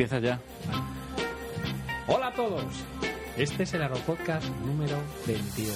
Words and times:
empieza 0.00 0.18
ya. 0.18 0.40
Hola 2.06 2.28
a 2.28 2.32
todos. 2.32 2.64
Este 3.36 3.64
es 3.64 3.74
el 3.74 3.82
Aeropodcast 3.82 4.48
número 4.64 4.96
28. 5.26 5.74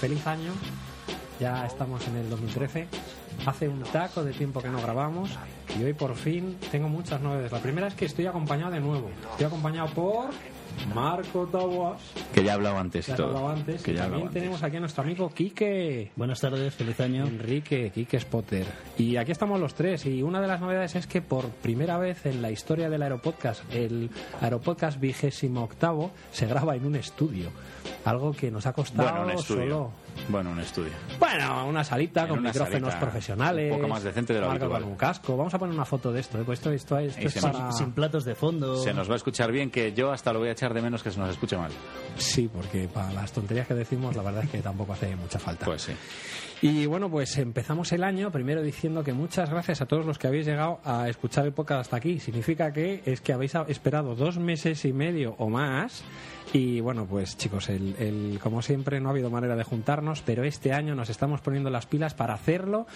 Feliz 0.00 0.26
año. 0.26 0.52
Ya 1.38 1.66
estamos 1.66 2.08
en 2.08 2.16
el 2.16 2.30
2013. 2.30 2.88
Hace 3.44 3.68
un 3.68 3.82
taco 3.82 4.24
de 4.24 4.32
tiempo 4.32 4.62
que 4.62 4.70
no 4.70 4.80
grabamos 4.80 5.28
y 5.78 5.84
hoy 5.84 5.92
por 5.92 6.14
fin 6.14 6.56
tengo 6.70 6.88
muchas 6.88 7.20
novedades. 7.20 7.52
La 7.52 7.58
primera 7.58 7.88
es 7.88 7.94
que 7.94 8.06
estoy 8.06 8.26
acompañado 8.26 8.72
de 8.72 8.80
nuevo. 8.80 9.10
Estoy 9.32 9.44
acompañado 9.44 9.88
por 9.88 10.30
Marco 10.94 11.46
Taboas, 11.46 12.00
Que 12.34 12.42
ya 12.42 12.50
he 12.50 12.54
hablado 12.54 12.78
antes 12.78 13.08
y 13.08 13.12
todo. 13.12 13.28
hablado 13.28 13.48
antes. 13.50 13.82
Que 13.82 13.92
y 13.92 13.94
ya 13.94 14.00
también 14.02 14.14
hablado 14.22 14.26
antes. 14.28 14.42
tenemos 14.42 14.62
aquí 14.64 14.76
a 14.76 14.80
nuestro 14.80 15.02
amigo 15.04 15.30
Quique. 15.32 16.10
Buenas 16.16 16.40
tardes, 16.40 16.74
feliz 16.74 16.98
año. 17.00 17.24
Enrique, 17.26 17.92
Quique 17.94 18.18
Spotter. 18.18 18.66
Y 18.98 19.16
aquí 19.16 19.30
estamos 19.32 19.60
los 19.60 19.74
tres. 19.74 20.04
Y 20.06 20.22
una 20.22 20.40
de 20.40 20.48
las 20.48 20.60
novedades 20.60 20.96
es 20.96 21.06
que 21.06 21.22
por 21.22 21.48
primera 21.48 21.96
vez 21.96 22.26
en 22.26 22.42
la 22.42 22.50
historia 22.50 22.90
del 22.90 23.02
Aeropodcast, 23.02 23.62
el 23.72 24.10
Aeropodcast 24.40 24.98
vigésimo 24.98 25.62
octavo 25.62 26.10
se 26.32 26.46
graba 26.46 26.74
en 26.74 26.84
un 26.86 26.96
estudio. 26.96 27.50
Algo 28.04 28.32
que 28.32 28.50
nos 28.50 28.66
ha 28.66 28.72
costado 28.72 29.08
Bueno, 29.10 29.24
un 29.24 29.30
estudio. 29.38 29.62
solo. 29.62 29.90
Bueno, 30.28 30.50
un 30.50 30.60
estudio. 30.60 30.92
Bueno, 31.18 31.66
una 31.66 31.82
salita 31.84 32.22
En 32.22 32.28
con 32.28 32.38
una 32.40 32.50
micrófonos 32.50 32.90
salita 32.90 33.00
profesionales. 33.00 33.72
un 33.72 33.78
poco 33.78 33.88
más 33.88 34.02
decente 34.02 34.32
de 34.34 34.40
lo 34.40 34.50
habitual. 34.50 34.82
con 34.82 34.90
un 34.90 34.96
casco. 34.96 35.36
Vamos 35.36 35.54
a 35.54 35.58
poner 35.58 35.74
una 35.74 35.84
foto 35.84 36.12
de 36.12 36.20
esto. 36.20 36.38
¿eh? 36.40 36.42
Pues 36.44 36.58
esto, 36.58 36.70
esto, 36.72 36.98
esto 36.98 37.20
es 37.26 37.32
se 37.32 37.40
para... 37.40 37.72
Sin 37.72 37.92
platos 37.92 38.24
de 38.24 38.34
fondo. 38.34 38.76
Se 38.76 38.92
nos 38.92 39.08
va 39.08 39.14
a 39.14 39.16
escuchar 39.16 39.50
bien, 39.52 39.70
que 39.70 39.92
yo 39.92 40.12
hasta 40.12 40.32
lo 40.32 40.38
voy 40.40 40.48
a 40.48 40.52
echar 40.52 40.72
de 40.74 40.82
menos 40.82 41.02
que 41.02 41.10
se 41.10 41.18
nos 41.18 41.30
escuche 41.30 41.56
mal. 41.56 41.72
Sí, 42.24 42.48
porque 42.52 42.88
para 42.88 43.12
las 43.12 43.32
tonterías 43.32 43.66
que 43.66 43.74
decimos, 43.74 44.16
la 44.16 44.22
verdad 44.22 44.44
es 44.44 44.50
que 44.50 44.62
tampoco 44.62 44.94
hace 44.94 45.14
mucha 45.14 45.38
falta. 45.38 45.66
Pues 45.66 45.82
sí. 45.82 45.92
Y 46.62 46.86
bueno, 46.86 47.10
pues 47.10 47.36
empezamos 47.36 47.92
el 47.92 48.02
año 48.02 48.32
primero 48.32 48.62
diciendo 48.62 49.04
que 49.04 49.12
muchas 49.12 49.50
gracias 49.50 49.82
a 49.82 49.86
todos 49.86 50.06
los 50.06 50.18
que 50.18 50.28
habéis 50.28 50.46
llegado 50.46 50.80
a 50.84 51.08
escuchar 51.08 51.44
el 51.44 51.52
podcast 51.52 51.82
hasta 51.82 51.96
aquí. 51.96 52.18
Significa 52.18 52.72
que 52.72 53.02
es 53.04 53.20
que 53.20 53.34
habéis 53.34 53.54
esperado 53.68 54.14
dos 54.14 54.38
meses 54.38 54.84
y 54.86 54.92
medio 54.94 55.34
o 55.38 55.50
más. 55.50 56.02
Y 56.56 56.80
bueno, 56.80 57.04
pues 57.04 57.36
chicos, 57.36 57.68
el, 57.68 57.96
el- 57.98 58.38
como 58.40 58.62
siempre 58.62 59.00
no 59.00 59.08
ha 59.08 59.10
habido 59.12 59.28
manera 59.28 59.56
de 59.56 59.64
juntarnos, 59.64 60.22
pero 60.22 60.44
este 60.44 60.72
año 60.72 60.94
nos 60.94 61.10
estamos 61.10 61.40
poniendo 61.40 61.68
las 61.68 61.86
pilas 61.86 62.14
para 62.14 62.34
hacerlo 62.34 62.86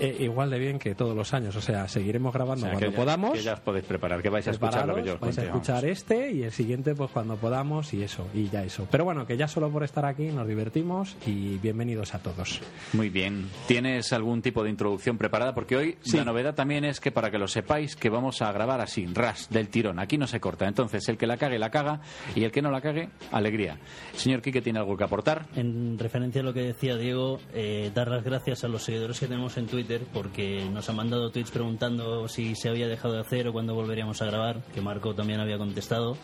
eh, 0.00 0.16
igual 0.20 0.50
de 0.50 0.58
bien 0.58 0.80
que 0.80 0.96
todos 0.96 1.14
los 1.14 1.32
años. 1.32 1.54
O 1.54 1.60
sea, 1.60 1.86
seguiremos 1.86 2.34
grabando 2.34 2.66
O 2.66 2.70
sea, 2.70 2.72
cuando 2.72 2.86
que 2.88 2.92
ya- 2.92 2.96
podamos. 2.98 3.32
Que 3.34 3.42
ya 3.44 3.52
os 3.52 3.60
podéis 3.60 3.84
preparar, 3.84 4.20
que 4.20 4.28
vais 4.30 4.48
a 4.48 4.50
escuchar 4.50 4.88
lo 4.88 4.96
que 4.96 5.04
yo 5.04 5.14
os 5.14 5.20
vais 5.20 5.38
a 5.38 5.44
escuchar 5.44 5.84
este 5.84 6.32
y 6.32 6.42
el 6.42 6.50
siguiente 6.50 6.96
pues 6.96 7.08
cuando 7.12 7.36
podamos 7.36 7.94
y 7.94 8.02
eso, 8.02 8.26
y 8.34 8.48
ya 8.48 8.64
eso. 8.64 8.88
Pero 8.90 9.04
bueno, 9.04 9.28
que 9.28 9.36
ya 9.36 9.46
solo 9.46 9.70
por 9.70 9.84
estar 9.84 10.04
aquí 10.04 10.24
nos 10.32 10.48
divertimos 10.48 11.16
y 11.24 11.58
bienvenidos 11.58 12.16
a 12.16 12.18
todos. 12.18 12.60
Muy 12.94 13.10
bien. 13.10 13.48
¿Tienes 13.68 14.12
algún 14.12 14.42
tipo 14.42 14.64
de 14.64 14.70
introducción 14.70 15.18
preparada? 15.18 15.54
Porque 15.54 15.76
hoy 15.76 15.98
Sí. 16.02 16.16
la 16.16 16.24
novedad 16.24 16.56
también 16.56 16.84
es 16.84 16.98
que 16.98 17.12
para 17.12 17.30
que 17.30 17.38
lo 17.38 17.46
sepáis 17.46 17.94
que 17.94 18.10
vamos 18.10 18.42
a 18.42 18.50
grabar 18.50 18.80
así, 18.80 19.06
ras, 19.06 19.48
del 19.50 19.68
tirón. 19.68 20.00
Aquí 20.00 20.18
no 20.18 20.26
se 20.26 20.40
corta. 20.40 20.66
Entonces, 20.66 21.08
el 21.08 21.16
que 21.16 21.28
la 21.28 21.36
cague, 21.36 21.60
la 21.60 21.70
caga. 21.70 22.00
Y 22.34 22.42
el 22.42 22.50
que 22.50 22.60
no 22.60 22.71
la 22.72 22.80
cague, 22.80 23.08
alegría. 23.30 23.78
Señor 24.14 24.42
Quique, 24.42 24.62
¿tiene 24.62 24.78
algo 24.78 24.96
que 24.96 25.04
aportar? 25.04 25.46
En 25.54 25.98
referencia 25.98 26.40
a 26.40 26.44
lo 26.44 26.52
que 26.52 26.62
decía 26.62 26.96
Diego, 26.96 27.38
eh, 27.54 27.90
dar 27.94 28.08
las 28.08 28.24
gracias 28.24 28.64
a 28.64 28.68
los 28.68 28.82
seguidores 28.82 29.20
que 29.20 29.26
tenemos 29.26 29.56
en 29.56 29.66
Twitter 29.66 30.02
porque 30.12 30.64
nos 30.72 30.88
han 30.88 30.96
mandado 30.96 31.30
tweets 31.30 31.50
preguntando 31.50 32.28
si 32.28 32.54
se 32.54 32.68
había 32.68 32.88
dejado 32.88 33.14
de 33.14 33.20
hacer 33.20 33.48
o 33.48 33.52
cuándo 33.52 33.74
volveríamos 33.74 34.20
a 34.22 34.26
grabar, 34.26 34.62
que 34.74 34.80
Marco 34.80 35.14
también 35.14 35.40
había 35.40 35.58
contestado. 35.58 36.16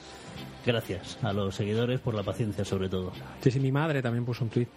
Gracias 0.67 1.19
a 1.23 1.33
los 1.33 1.55
seguidores 1.55 2.01
por 2.01 2.15
la 2.15 2.23
paciencia 2.23 2.65
sobre 2.65 2.89
todo. 2.89 3.13
Sí, 3.41 3.51
sí, 3.51 3.61
mi 3.61 3.73
madre 3.73 4.03
también 4.03 4.25
puso 4.25 4.45
un 4.45 4.51
tuit. 4.51 4.69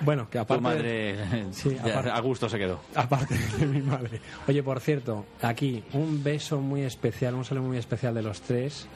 Bueno, 0.00 0.28
que 0.30 0.38
aparte... 0.38 0.58
Tu 0.58 0.62
madre 0.62 1.16
Sí, 1.52 1.76
ya 1.84 1.92
aparte- 1.92 2.10
a 2.10 2.20
gusto 2.20 2.48
se 2.48 2.58
quedó. 2.58 2.80
Aparte 2.94 3.36
de 3.58 3.66
mi 3.66 3.80
madre. 3.82 4.20
Oye, 4.48 4.62
por 4.62 4.80
cierto, 4.80 5.26
aquí 5.42 5.82
un 5.92 6.22
beso 6.22 6.60
muy 6.60 6.82
especial, 6.82 7.34
un 7.34 7.44
saludo 7.44 7.64
muy 7.68 7.78
especial 7.78 8.14
de 8.14 8.22
los 8.22 8.40
tres 8.40 8.86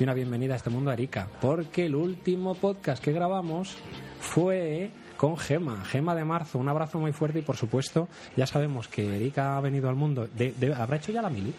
y 0.00 0.04
una 0.04 0.14
bienvenida 0.14 0.54
a 0.54 0.56
este 0.56 0.70
mundo 0.70 0.90
a 0.90 0.94
Erika. 0.94 1.28
Porque 1.40 1.86
el 1.86 1.94
último 1.94 2.54
podcast 2.54 3.02
que 3.02 3.12
grabamos 3.12 3.76
fue 4.20 4.90
con 5.18 5.36
Gema, 5.36 5.84
Gema 5.84 6.14
de 6.14 6.24
marzo. 6.24 6.58
Un 6.58 6.68
abrazo 6.70 6.98
muy 6.98 7.12
fuerte 7.12 7.40
y, 7.40 7.42
por 7.42 7.56
supuesto, 7.56 8.08
ya 8.36 8.46
sabemos 8.46 8.88
que 8.88 9.16
Erika 9.16 9.58
ha 9.58 9.60
venido 9.60 9.90
al 9.90 9.96
mundo. 9.96 10.26
De- 10.34 10.52
de- 10.52 10.72
¿Habrá 10.74 10.96
hecho 10.96 11.12
ya 11.12 11.20
la 11.20 11.28
mili? 11.28 11.52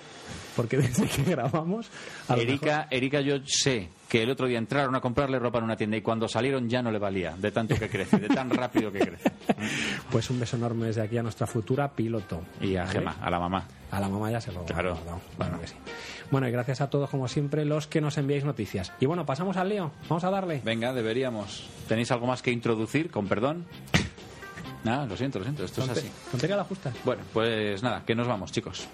Porque 0.56 0.78
desde 0.78 1.06
que 1.08 1.24
grabamos. 1.24 1.88
Erika, 2.30 2.88
Erika, 2.90 3.22
yo 3.22 3.36
sé 3.46 3.90
que 4.08 4.24
el 4.24 4.30
otro 4.32 4.48
día 4.48 4.58
entraron 4.58 4.96
a 4.96 5.02
comprarle 5.02 5.38
ropa 5.38 5.60
en 5.60 5.66
una 5.66 5.76
tienda 5.76 5.96
y 5.98 6.02
cuando 6.02 6.28
salieron 6.28 6.68
ya 6.68 6.82
no 6.82 6.90
le 6.92 6.98
valía, 6.98 7.36
de 7.38 7.52
tanto 7.52 7.76
que 7.76 7.88
crece, 7.90 8.18
de 8.18 8.28
tan 8.30 8.50
rápido 8.50 8.92
que 8.92 9.00
crece. 9.00 9.32
Pues 10.10 10.28
un 10.32 10.40
beso 10.40 10.56
enorme 10.58 10.88
desde 10.88 11.02
aquí 11.04 11.18
a 11.20 11.22
nuestra 11.24 11.46
futura 11.46 11.88
piloto. 11.90 12.42
Y 12.62 12.76
a 12.78 12.86
¿Vale? 12.86 13.00
Gema, 13.00 13.16
a 13.22 13.30
la 13.30 13.40
mamá. 13.40 13.68
A 13.92 14.00
la 14.00 14.10
mamá 14.10 14.32
ya 14.32 14.42
se 14.42 14.52
lo 14.52 14.64
Claro. 14.66 14.96
dado, 15.06 15.22
claro 15.38 15.60
que 15.62 15.68
sí. 15.68 15.76
Bueno, 16.32 16.48
y 16.48 16.52
gracias 16.52 16.82
a 16.82 16.90
todos, 16.90 17.10
como 17.10 17.28
siempre, 17.28 17.66
los 17.66 17.88
que 17.88 18.02
nos 18.02 18.18
enviáis 18.18 18.44
noticias. 18.44 18.94
Y 19.00 19.06
bueno, 19.08 19.26
pasamos 19.26 19.58
al 19.58 19.70
lío. 19.70 19.92
Vamos 20.08 20.24
a 20.24 20.30
darle. 20.30 20.62
Venga, 20.64 20.94
deberíamos. 20.94 21.68
¿Tenéis 21.88 22.12
algo 22.12 22.28
más 22.28 22.42
que 22.42 22.52
introducir, 22.52 23.10
con 23.10 23.28
perdón? 23.28 23.66
Nada, 24.84 25.06
lo 25.06 25.18
siento, 25.18 25.40
lo 25.40 25.46
siento, 25.46 25.66
esto 25.66 25.84
es 25.84 25.90
así. 25.90 26.10
Tontería 26.32 26.56
la 26.56 26.64
justa. 26.64 26.94
Bueno, 27.04 27.24
pues 27.34 27.82
nada, 27.84 28.04
que 28.06 28.16
nos 28.16 28.28
vamos, 28.28 28.52
chicos. 28.52 28.88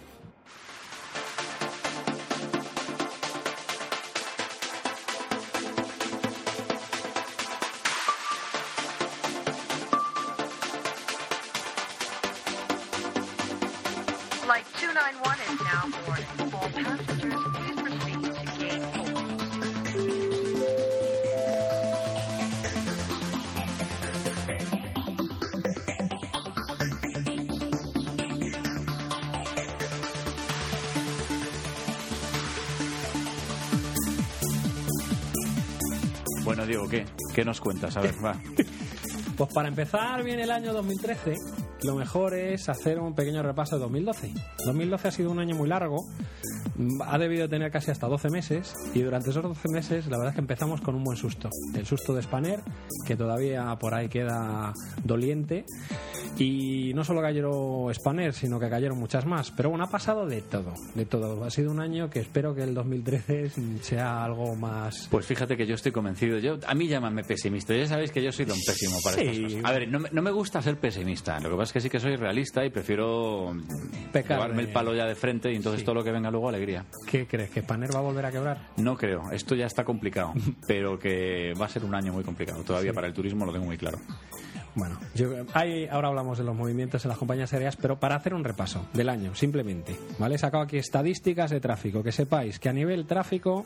Flight 14.46 14.66
291 14.78 15.40
is 15.42 15.60
now 15.62 15.90
boarding. 16.06 16.30
All 16.54 16.70
passengers, 16.70 17.42
please 17.56 17.82
proceed 17.82 18.22
to 18.22 18.46
gate 18.60 18.86
4. 18.94 20.26
Bueno, 36.44 36.68
Diego, 36.68 36.88
¿qué? 36.88 37.06
¿Qué 37.34 37.44
nos 37.44 37.60
cuentas? 37.60 37.98
A 37.98 38.02
ver, 38.02 38.14
va. 38.24 38.40
Pues 39.36 39.52
para 39.54 39.68
empezar 39.68 40.24
bien 40.24 40.40
el 40.40 40.52
año 40.52 40.72
2013, 40.72 41.34
lo 41.84 41.96
mejor 41.96 42.34
es 42.34 42.70
hacer 42.70 43.00
un 43.00 43.14
pequeño 43.14 43.44
repaso 43.44 43.76
de 43.76 43.82
2012. 43.82 44.32
2012 44.66 45.08
ha 45.08 45.12
sido 45.12 45.32
un 45.32 45.40
año 45.40 45.56
muy 45.56 45.68
largo, 45.68 46.06
mm, 46.78 47.02
ha 47.06 47.18
debido 47.18 47.50
tener 47.50 47.72
casi 47.72 47.92
hasta 47.92 48.08
12 48.08 48.30
meses 48.30 48.74
y 48.94 49.02
durante 49.02 49.30
esos 49.30 49.44
12 49.44 49.70
meses 49.70 50.08
la 50.08 50.18
verdad 50.18 50.30
es 50.30 50.36
que 50.36 50.42
empezamos 50.42 50.82
con 50.82 50.96
un 50.96 51.04
buen 51.04 51.18
susto. 51.18 51.50
El 51.74 51.86
susto 51.86 52.14
de 52.14 52.22
Spanner, 52.22 52.60
que 53.06 53.16
todavía 53.16 53.76
por 53.80 53.94
ahí 53.94 54.08
queda 54.10 54.74
doliente. 55.04 55.66
Y 56.38 56.94
no 56.94 57.04
solo 57.06 57.22
cayó 57.22 57.90
Spanner, 57.94 58.34
sino 58.34 58.60
que 58.60 58.70
cayeron 58.70 58.98
muchas 58.98 59.26
más. 59.26 59.52
Pero 59.52 59.70
bueno, 59.70 59.86
ha 59.86 59.90
pasado 59.90 60.26
de 60.26 60.42
todo, 60.42 60.74
de 60.94 61.06
todo. 61.06 61.44
Ha 61.46 61.50
sido 61.50 61.72
un 61.72 61.80
año 61.80 62.10
que 62.10 62.20
espero 62.20 62.54
que 62.54 62.64
el 62.64 62.74
2013 62.74 63.50
sea 63.82 64.24
algo 64.24 64.54
más... 64.56 65.08
Pues 65.10 65.26
fíjate 65.26 65.56
que 65.56 65.66
yo 65.66 65.76
estoy 65.76 65.94
convencido. 65.94 66.38
Yo, 66.40 66.58
a 66.68 66.74
mí 66.76 66.88
llámame 66.88 67.24
pesimista. 67.24 67.74
Ya 67.76 67.88
sabéis 67.88 68.12
que 68.12 68.22
yo 68.22 68.32
soy 68.34 68.46
don 68.46 68.58
pésimo 68.66 68.98
para 69.02 69.16
Sí. 69.16 69.22
estas 69.28 69.44
cosas. 69.54 69.66
A 69.66 69.72
ver, 69.80 69.88
no, 69.90 70.00
me- 70.00 70.10
no 70.12 70.22
me 70.22 70.32
gusta 70.32 70.62
ser 70.62 70.78
pesimista. 70.78 71.40
Lo 71.40 71.50
que 71.52 71.56
pasa 71.56 71.64
es 71.70 71.74
que 71.74 71.82
sí 71.82 71.90
que 71.90 72.00
soy 72.00 72.16
realista 72.18 72.66
y 72.66 72.70
prefiero 72.70 73.54
Pecar 74.12 74.38
llevarme 74.38 74.62
el 74.64 74.70
palo 74.74 74.94
ya 74.94 75.06
de 75.06 75.16
frente 75.16 75.52
y 75.52 75.56
entonces 75.56 75.80
Sí. 75.82 75.86
todo 75.86 75.96
lo 75.96 76.04
que 76.04 76.12
venga 76.12 76.30
luego 76.32 76.50
alegría. 76.50 76.86
¿Qué 77.10 77.26
crees? 77.28 77.50
¿Que 77.50 77.62
Spanner 77.62 77.94
va 77.96 78.00
a 78.00 78.04
volver 78.04 78.26
a 78.26 78.32
quebrar? 78.32 78.68
No 78.78 78.98
creo, 78.98 79.22
esto 79.32 79.56
ya 79.56 79.66
está 79.68 79.84
complicado, 79.86 80.34
pero 80.68 81.00
que 81.00 81.54
va 81.60 81.66
a 81.66 81.70
ser 81.70 81.86
un 81.86 81.96
año 81.96 82.12
muy 82.14 82.24
complicado. 82.24 82.62
Todavía 82.64 82.92
para 82.94 83.08
el 83.08 83.14
turismo 83.14 83.46
lo 83.46 83.54
tengo 83.54 83.66
muy 83.66 83.78
claro. 83.78 84.00
Bueno, 84.76 85.00
yo, 85.14 85.30
ahora 85.90 86.10
hablamos 86.10 86.38
de 86.38 86.44
los 86.44 86.56
movimientos 86.56 87.06
en 87.06 87.10
las 87.10 87.18
compañías 87.18 87.54
aéreas, 87.54 87.78
pero 87.78 87.98
para 87.98 88.16
hacer 88.16 88.34
un 88.34 88.44
repaso 88.44 88.86
del 88.94 89.08
año, 89.08 89.34
simplemente, 89.34 89.98
¿vale? 90.20 90.36
He 90.36 90.38
sacado 90.38 90.64
aquí 90.64 90.78
estadísticas 90.78 91.50
de 91.50 91.62
tráfico, 91.62 92.04
que 92.04 92.12
sepáis 92.12 92.60
que 92.60 92.68
a 92.68 92.74
nivel 92.74 93.06
tráfico, 93.06 93.66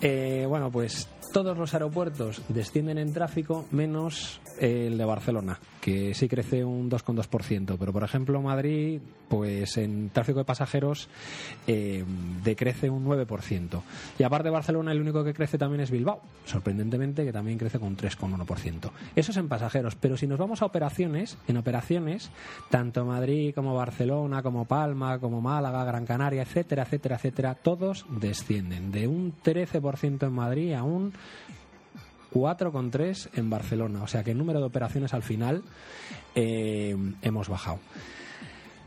eh, 0.00 0.46
bueno, 0.48 0.70
pues 0.70 1.08
todos 1.32 1.56
los 1.56 1.74
aeropuertos 1.74 2.42
descienden 2.48 2.98
en 2.98 3.12
tráfico 3.12 3.66
menos 3.70 4.40
el 4.58 4.98
de 4.98 5.04
Barcelona, 5.04 5.58
que 5.80 6.12
sí 6.14 6.28
crece 6.28 6.64
un 6.64 6.90
2,2%, 6.90 7.76
pero 7.78 7.92
por 7.92 8.04
ejemplo 8.04 8.42
Madrid, 8.42 9.00
pues 9.28 9.76
en 9.78 10.10
tráfico 10.10 10.40
de 10.40 10.44
pasajeros 10.44 11.08
eh, 11.66 12.04
decrece 12.44 12.90
un 12.90 13.06
9%. 13.06 13.82
Y 14.18 14.22
aparte 14.22 14.48
de 14.48 14.50
Barcelona, 14.50 14.92
el 14.92 15.00
único 15.00 15.24
que 15.24 15.32
crece 15.32 15.56
también 15.56 15.80
es 15.80 15.90
Bilbao, 15.90 16.20
sorprendentemente, 16.44 17.24
que 17.24 17.32
también 17.32 17.58
crece 17.58 17.78
con 17.78 17.88
un 17.88 17.96
3,1%. 17.96 18.90
Eso 19.14 19.30
es 19.30 19.36
en 19.36 19.48
pasajeros, 19.48 19.94
pero 19.94 20.16
si 20.16 20.26
nos 20.26 20.38
vamos 20.38 20.62
a 20.62 20.66
operaciones, 20.66 21.38
en 21.48 21.56
operaciones, 21.56 22.30
tanto 22.70 23.04
Madrid 23.04 23.54
como 23.54 23.74
Barcelona, 23.74 24.42
como 24.42 24.64
Palma, 24.64 25.18
como 25.18 25.40
Málaga, 25.40 25.84
Gran 25.84 26.06
Canaria, 26.06 26.42
etcétera, 26.42 26.82
etcétera, 26.82 27.16
etcétera, 27.16 27.54
todos 27.54 28.04
descienden 28.08 28.90
de 28.90 29.06
un 29.06 29.32
13% 29.42 30.26
en 30.26 30.32
Madrid 30.32 30.72
a 30.74 30.82
un 30.82 31.12
4,3 32.32 33.30
en 33.34 33.50
Barcelona. 33.50 34.02
O 34.02 34.06
sea 34.06 34.22
que 34.22 34.30
el 34.30 34.38
número 34.38 34.60
de 34.60 34.66
operaciones 34.66 35.14
al 35.14 35.22
final 35.22 35.62
eh, 36.34 36.96
hemos 37.22 37.48
bajado. 37.48 37.80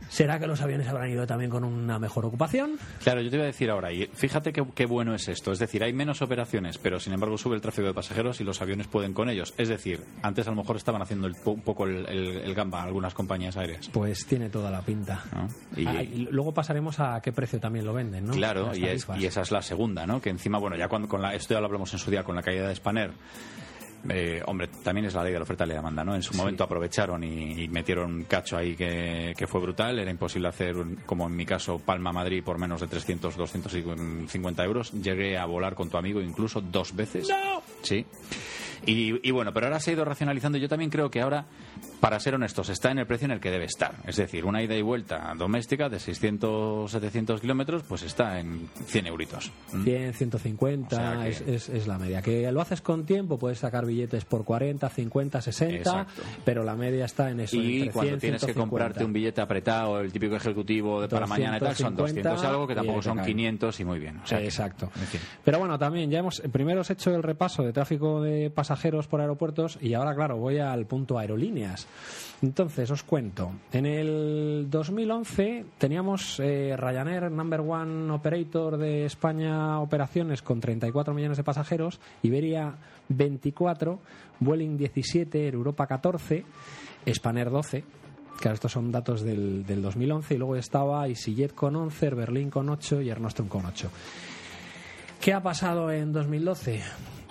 ¿Será 0.09 0.39
que 0.39 0.45
los 0.47 0.61
aviones 0.61 0.87
habrán 0.87 1.09
ido 1.09 1.25
también 1.25 1.49
con 1.49 1.63
una 1.63 1.97
mejor 1.99 2.25
ocupación? 2.25 2.77
Claro, 3.03 3.21
yo 3.21 3.29
te 3.29 3.35
iba 3.37 3.43
a 3.43 3.47
decir 3.47 3.69
ahora, 3.69 3.91
y 3.91 4.05
fíjate 4.13 4.53
qué, 4.53 4.85
bueno 4.85 5.15
es 5.15 5.27
esto. 5.27 5.51
Es 5.51 5.59
decir, 5.59 5.83
hay 5.83 5.93
menos 5.93 6.21
operaciones, 6.21 6.77
pero 6.77 6.99
sin 6.99 7.13
embargo 7.13 7.37
sube 7.37 7.55
el 7.55 7.61
tráfico 7.61 7.87
de 7.87 7.93
pasajeros 7.93 8.39
y 8.39 8.43
los 8.43 8.61
aviones 8.61 8.87
pueden 8.87 9.13
con 9.13 9.29
ellos. 9.29 9.53
Es 9.57 9.69
decir, 9.69 10.01
antes 10.21 10.47
a 10.47 10.51
lo 10.51 10.57
mejor 10.57 10.75
estaban 10.77 11.01
haciendo 11.01 11.27
el- 11.27 11.35
un 11.45 11.61
poco 11.61 11.85
el, 11.85 12.05
el- 12.07 12.37
el 12.37 12.53
gamba 12.53 12.83
algunas 12.83 13.13
compañías 13.13 13.57
aéreas. 13.57 13.89
Pues 13.89 14.25
tiene 14.25 14.49
toda 14.49 14.69
la 14.69 14.81
pinta. 14.81 15.23
¿no? 15.33 15.47
Y, 15.75 15.85
Ah, 15.87 16.03
y 16.03 16.27
luego 16.31 16.53
pasaremos 16.53 16.99
a 16.99 17.19
qué 17.21 17.31
precio 17.31 17.59
también 17.59 17.85
lo 17.85 17.93
venden, 17.93 18.25
¿no? 18.25 18.33
Claro, 18.33 18.75
y, 18.75 18.85
es- 18.85 19.07
y 19.17 19.25
esa 19.25 19.41
es 19.41 19.51
la 19.51 19.61
segunda, 19.61 20.05
¿no? 20.05 20.21
Que 20.21 20.29
encima, 20.29 20.57
bueno, 20.59 20.75
ya 20.75 20.87
cuando, 20.87 21.07
con 21.07 21.21
la, 21.21 21.33
esto 21.33 21.53
ya 21.53 21.59
lo 21.59 21.65
hablamos 21.65 21.91
en 21.93 21.99
su 21.99 22.11
día 22.11 22.23
con 22.23 22.35
la 22.35 22.41
caída 22.43 22.67
de 22.67 22.75
Spanair. 22.75 23.11
Eh, 24.09 24.41
hombre, 24.45 24.67
también 24.83 25.05
es 25.05 25.13
la 25.13 25.23
ley 25.23 25.31
de 25.33 25.39
la 25.39 25.43
oferta 25.43 25.65
y 25.65 25.69
la 25.69 25.75
demanda, 25.75 26.03
¿no? 26.03 26.15
En 26.15 26.21
su 26.23 26.33
momento 26.35 26.63
aprovecharon 26.63 27.23
y, 27.23 27.63
y 27.63 27.67
metieron 27.69 28.13
un 28.13 28.23
cacho 28.23 28.57
ahí 28.57 28.75
que, 28.75 29.33
que 29.37 29.47
fue 29.47 29.61
brutal. 29.61 29.99
Era 29.99 30.11
imposible 30.11 30.47
hacer, 30.49 30.75
un- 30.77 30.97
como 31.05 31.27
en 31.27 31.35
mi 31.35 31.45
caso, 31.45 31.79
Palma-Madrid 31.79 32.43
por 32.43 32.57
menos 32.57 32.81
de 32.81 32.87
300, 32.87 33.35
250 33.37 34.63
euros. 34.65 34.91
Llegué 34.91 35.37
a 35.37 35.45
volar 35.45 35.75
con 35.75 35.89
tu 35.89 35.97
amigo 35.97 36.21
incluso 36.21 36.61
dos 36.61 36.95
veces. 36.95 37.27
Sí. 37.81 38.05
Y, 38.85 39.27
y 39.27 39.31
bueno, 39.31 39.53
pero 39.53 39.67
ahora 39.67 39.79
se 39.79 39.91
ha 39.91 39.93
ido 39.93 40.03
racionalizando. 40.05 40.57
Yo 40.57 40.67
también 40.67 40.89
creo 40.91 41.09
que 41.09 41.21
ahora, 41.21 41.45
para 41.99 42.19
ser 42.19 42.35
honestos, 42.35 42.69
está 42.69 42.91
en 42.91 42.99
el 42.99 43.07
precio 43.07 43.25
en 43.25 43.31
el 43.31 43.39
que 43.39 43.49
debe 43.51 43.65
estar. 43.65 43.93
Es 44.05 44.17
decir, 44.17 44.43
una 44.45 44.61
ida 44.61 44.75
y 44.75 44.81
vuelta 44.81 45.33
doméstica 45.37 45.87
de 45.89 45.99
600, 45.99 46.91
700 46.91 47.39
kilómetros, 47.41 47.83
pues 47.83 48.03
está 48.03 48.39
en 48.39 48.67
100 48.85 49.07
euritos. 49.07 49.51
¿Mm? 49.71 49.83
100, 49.83 50.13
150 50.13 50.95
O 50.95 50.99
sea 50.99 51.23
que- 51.23 51.29
es, 51.29 51.41
es- 51.41 51.69
es 51.69 51.87
la 51.87 51.97
media. 51.97 52.21
Que 52.21 52.51
lo 52.51 52.59
haces 52.61 52.81
con 52.81 53.05
tiempo, 53.05 53.39
puedes 53.39 53.59
sacar 53.59 53.85
billetes 53.85 54.25
por 54.25 54.43
40, 54.43 54.89
50, 54.89 55.41
60, 55.41 55.75
Exacto. 55.77 56.21
pero 56.43 56.63
la 56.63 56.75
media 56.75 57.05
está 57.05 57.29
en 57.31 57.39
eso. 57.39 57.55
Y 57.55 57.77
entre 57.77 57.91
cuando 57.93 58.09
100, 58.11 58.19
tienes 58.19 58.41
que 58.41 58.47
150. 58.53 58.69
comprarte 58.69 59.05
un 59.05 59.13
billete 59.13 59.39
apretado, 59.41 59.99
el 60.01 60.11
típico 60.11 60.35
ejecutivo 60.35 61.01
de 61.01 61.07
para 61.07 61.25
mañana 61.25 61.57
y 61.57 61.59
tal, 61.61 61.75
son 61.75 61.95
250 61.95 62.29
200 62.31 62.45
algo 62.51 62.67
que 62.67 62.75
tampoco 62.75 63.01
son 63.01 63.15
caen. 63.17 63.27
500 63.27 63.79
y 63.79 63.85
muy 63.85 63.99
bien. 63.99 64.17
O 64.17 64.27
sea 64.27 64.39
que- 64.39 64.45
Exacto. 64.45 64.91
en 64.95 65.07
fin. 65.07 65.21
Pero 65.45 65.59
bueno, 65.59 65.79
también 65.79 66.09
ya 66.11 66.19
hemos 66.19 66.41
primero 66.51 66.81
os 66.81 66.89
he 66.89 66.93
hecho 66.93 67.15
el 67.15 67.23
repaso 67.23 67.63
de 67.63 67.71
tráfico 67.71 68.21
de 68.21 68.49
pasajeros 68.49 68.72
por 69.07 69.21
aeropuertos 69.21 69.77
y 69.81 69.93
ahora, 69.93 70.15
claro, 70.15 70.37
voy 70.37 70.59
al 70.59 70.85
punto 70.85 71.17
aerolíneas. 71.17 71.87
Entonces, 72.41 72.89
os 72.91 73.03
cuento. 73.03 73.51
En 73.71 73.85
el 73.85 74.67
2011 74.69 75.65
teníamos 75.77 76.39
eh, 76.39 76.75
Ryanair 76.75 77.31
Number 77.31 77.61
One 77.61 78.11
Operator 78.11 78.77
de 78.77 79.05
España 79.05 79.79
operaciones 79.79 80.41
con 80.41 80.59
34 80.59 81.13
millones 81.13 81.37
de 81.37 81.43
pasajeros, 81.43 81.99
Iberia 82.21 82.75
24, 83.09 83.99
Vueling 84.39 84.77
17, 84.77 85.45
Air 85.45 85.53
Europa 85.53 85.87
14, 85.87 86.43
Spanair 87.13 87.49
12. 87.49 87.83
Claro, 88.39 88.55
estos 88.55 88.71
son 88.71 88.91
datos 88.91 89.21
del, 89.21 89.65
del 89.65 89.81
2011 89.81 90.33
y 90.33 90.37
luego 90.37 90.55
estaba 90.55 91.07
EasyJet 91.07 91.53
con 91.53 91.75
11, 91.75 92.05
Air 92.05 92.15
Berlin 92.15 92.49
con 92.49 92.67
8 92.69 93.01
y 93.01 93.09
Air 93.09 93.21
Nostrum 93.21 93.47
con 93.47 93.65
8. 93.65 93.89
¿Qué 95.21 95.31
ha 95.31 95.41
pasado 95.41 95.89
en 95.89 96.11
2012? 96.11 96.81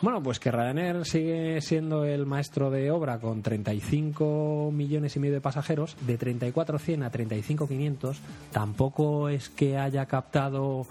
Bueno, 0.02 0.20
pues 0.20 0.40
que 0.40 0.50
Ryanair 0.50 1.04
sigue 1.04 1.60
siendo 1.60 2.04
el 2.04 2.26
maestro 2.26 2.72
de 2.72 2.90
obra 2.90 3.20
con 3.20 3.40
35 3.40 4.72
millones 4.74 5.14
y 5.14 5.20
medio 5.20 5.34
de 5.34 5.40
pasajeros, 5.40 5.96
de 6.00 6.18
34.100 6.18 7.04
a 7.04 7.12
35.500. 7.12 8.16
Tampoco 8.50 9.28
es 9.28 9.48
que 9.48 9.78
haya 9.78 10.06
captado 10.06 10.88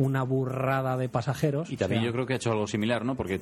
una 0.00 0.22
burrada 0.22 0.96
de 0.96 1.08
pasajeros. 1.08 1.70
Y 1.70 1.76
también 1.76 2.00
O 2.00 2.02
sea, 2.02 2.08
yo 2.08 2.12
creo 2.14 2.26
que 2.26 2.32
ha 2.32 2.36
hecho 2.36 2.50
algo 2.52 2.66
similar, 2.66 3.04
¿no? 3.04 3.14
Porque 3.14 3.40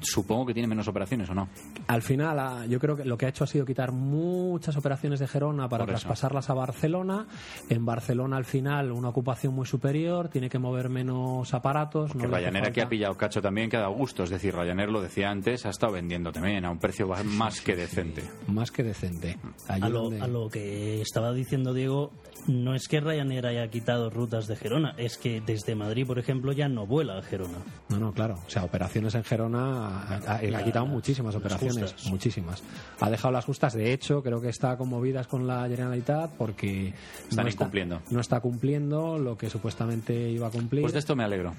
supongo 0.00 0.46
que 0.46 0.54
tiene 0.54 0.68
menos 0.68 0.86
operaciones, 0.88 1.28
¿o 1.30 1.34
no? 1.34 1.48
al 1.88 2.02
final, 2.02 2.38
ah, 2.38 2.66
yo 2.66 2.78
creo 2.78 2.96
que 2.96 3.04
lo 3.04 3.16
que 3.18 3.26
ha 3.26 3.28
hecho 3.30 3.44
ha 3.44 3.46
sido 3.46 3.64
quitar 3.64 3.92
muchas 3.92 4.76
operaciones 4.76 5.18
de 5.20 5.26
Gerona 5.26 5.68
para 5.68 5.86
traspasarlas 5.86 6.50
a 6.50 6.54
Barcelona. 6.54 7.26
En 7.68 7.84
Barcelona, 7.84 8.36
al 8.36 8.44
final, 8.44 8.92
una 8.92 9.08
ocupación 9.08 9.54
muy 9.54 9.66
superior, 9.66 10.28
tiene 10.28 10.48
que 10.48 10.58
mover 10.58 10.88
menos 10.88 11.52
aparatos. 11.54 12.12
Que 12.12 12.18
no 12.18 12.28
Ryanair 12.36 12.66
aquí 12.66 12.80
ha 12.80 12.88
pillado 12.88 13.16
cacho 13.16 13.40
también, 13.42 13.68
que 13.70 13.76
ha 13.76 13.80
dado 13.80 13.94
gusto. 13.94 14.22
Es 14.22 14.30
decir, 14.30 14.54
Ryanair 14.54 14.90
lo 14.90 15.00
decía 15.00 15.30
antes, 15.30 15.66
ha 15.66 15.70
estado 15.70 15.92
vendiendo 15.94 16.30
también 16.30 16.64
a 16.64 16.70
un 16.70 16.78
precio 16.78 17.08
más 17.24 17.60
que 17.60 17.74
decente. 17.74 18.22
Más 18.46 18.70
que 18.70 18.82
decente. 18.82 19.38
Allí 19.68 19.82
A 19.84 19.88
lo, 19.88 20.02
donde- 20.04 20.20
a 20.20 20.26
lo 20.28 20.48
que 20.48 21.00
estaba 21.00 21.32
diciendo 21.32 21.72
Diego, 21.74 22.12
no 22.46 22.74
es 22.74 22.86
que 22.88 23.00
Ryanair 23.00 23.46
haya 23.46 23.68
quitado 23.68 24.10
rutas 24.10 24.46
de 24.46 24.56
Gerona, 24.56 24.94
es 24.98 25.16
que 25.18 25.40
desde 25.40 25.74
Madrid, 25.74 25.87
por 26.06 26.18
ejemplo, 26.18 26.52
ya 26.52 26.68
no 26.68 26.86
vuela 26.86 27.18
a 27.18 27.22
Gerona. 27.22 27.58
No, 27.88 27.98
no, 27.98 28.12
claro. 28.12 28.34
O 28.46 28.50
sea, 28.50 28.64
operaciones 28.64 29.14
en 29.14 29.24
Gerona 29.24 29.88
ha, 29.88 30.14
ha- 30.26 30.36
ha 30.36 30.64
quitado 30.64 30.86
muchísimas 30.86 31.34
operaciones, 31.34 31.92
justas. 31.92 32.10
muchísimas. 32.10 32.62
Ha 33.00 33.10
dejado 33.10 33.32
las 33.32 33.44
justas. 33.44 33.72
De 33.74 33.92
hecho, 33.92 34.22
creo 34.22 34.40
que 34.40 34.48
está 34.48 34.76
conmovidas 34.76 35.26
con 35.26 35.46
la 35.46 35.68
Generalitat 35.68 36.30
porque 36.36 36.94
Están 37.28 37.44
no 37.44 37.48
está, 37.48 37.62
incumpliendo. 37.64 38.00
no 38.10 38.20
está 38.20 38.40
cumpliendo 38.40 39.18
lo 39.18 39.36
que 39.36 39.50
supuestamente 39.50 40.28
iba 40.30 40.46
a 40.46 40.50
cumplir. 40.50 40.82
Pues 40.82 40.92
de 40.92 40.98
esto 41.00 41.16
me 41.16 41.24
alegro. 41.24 41.54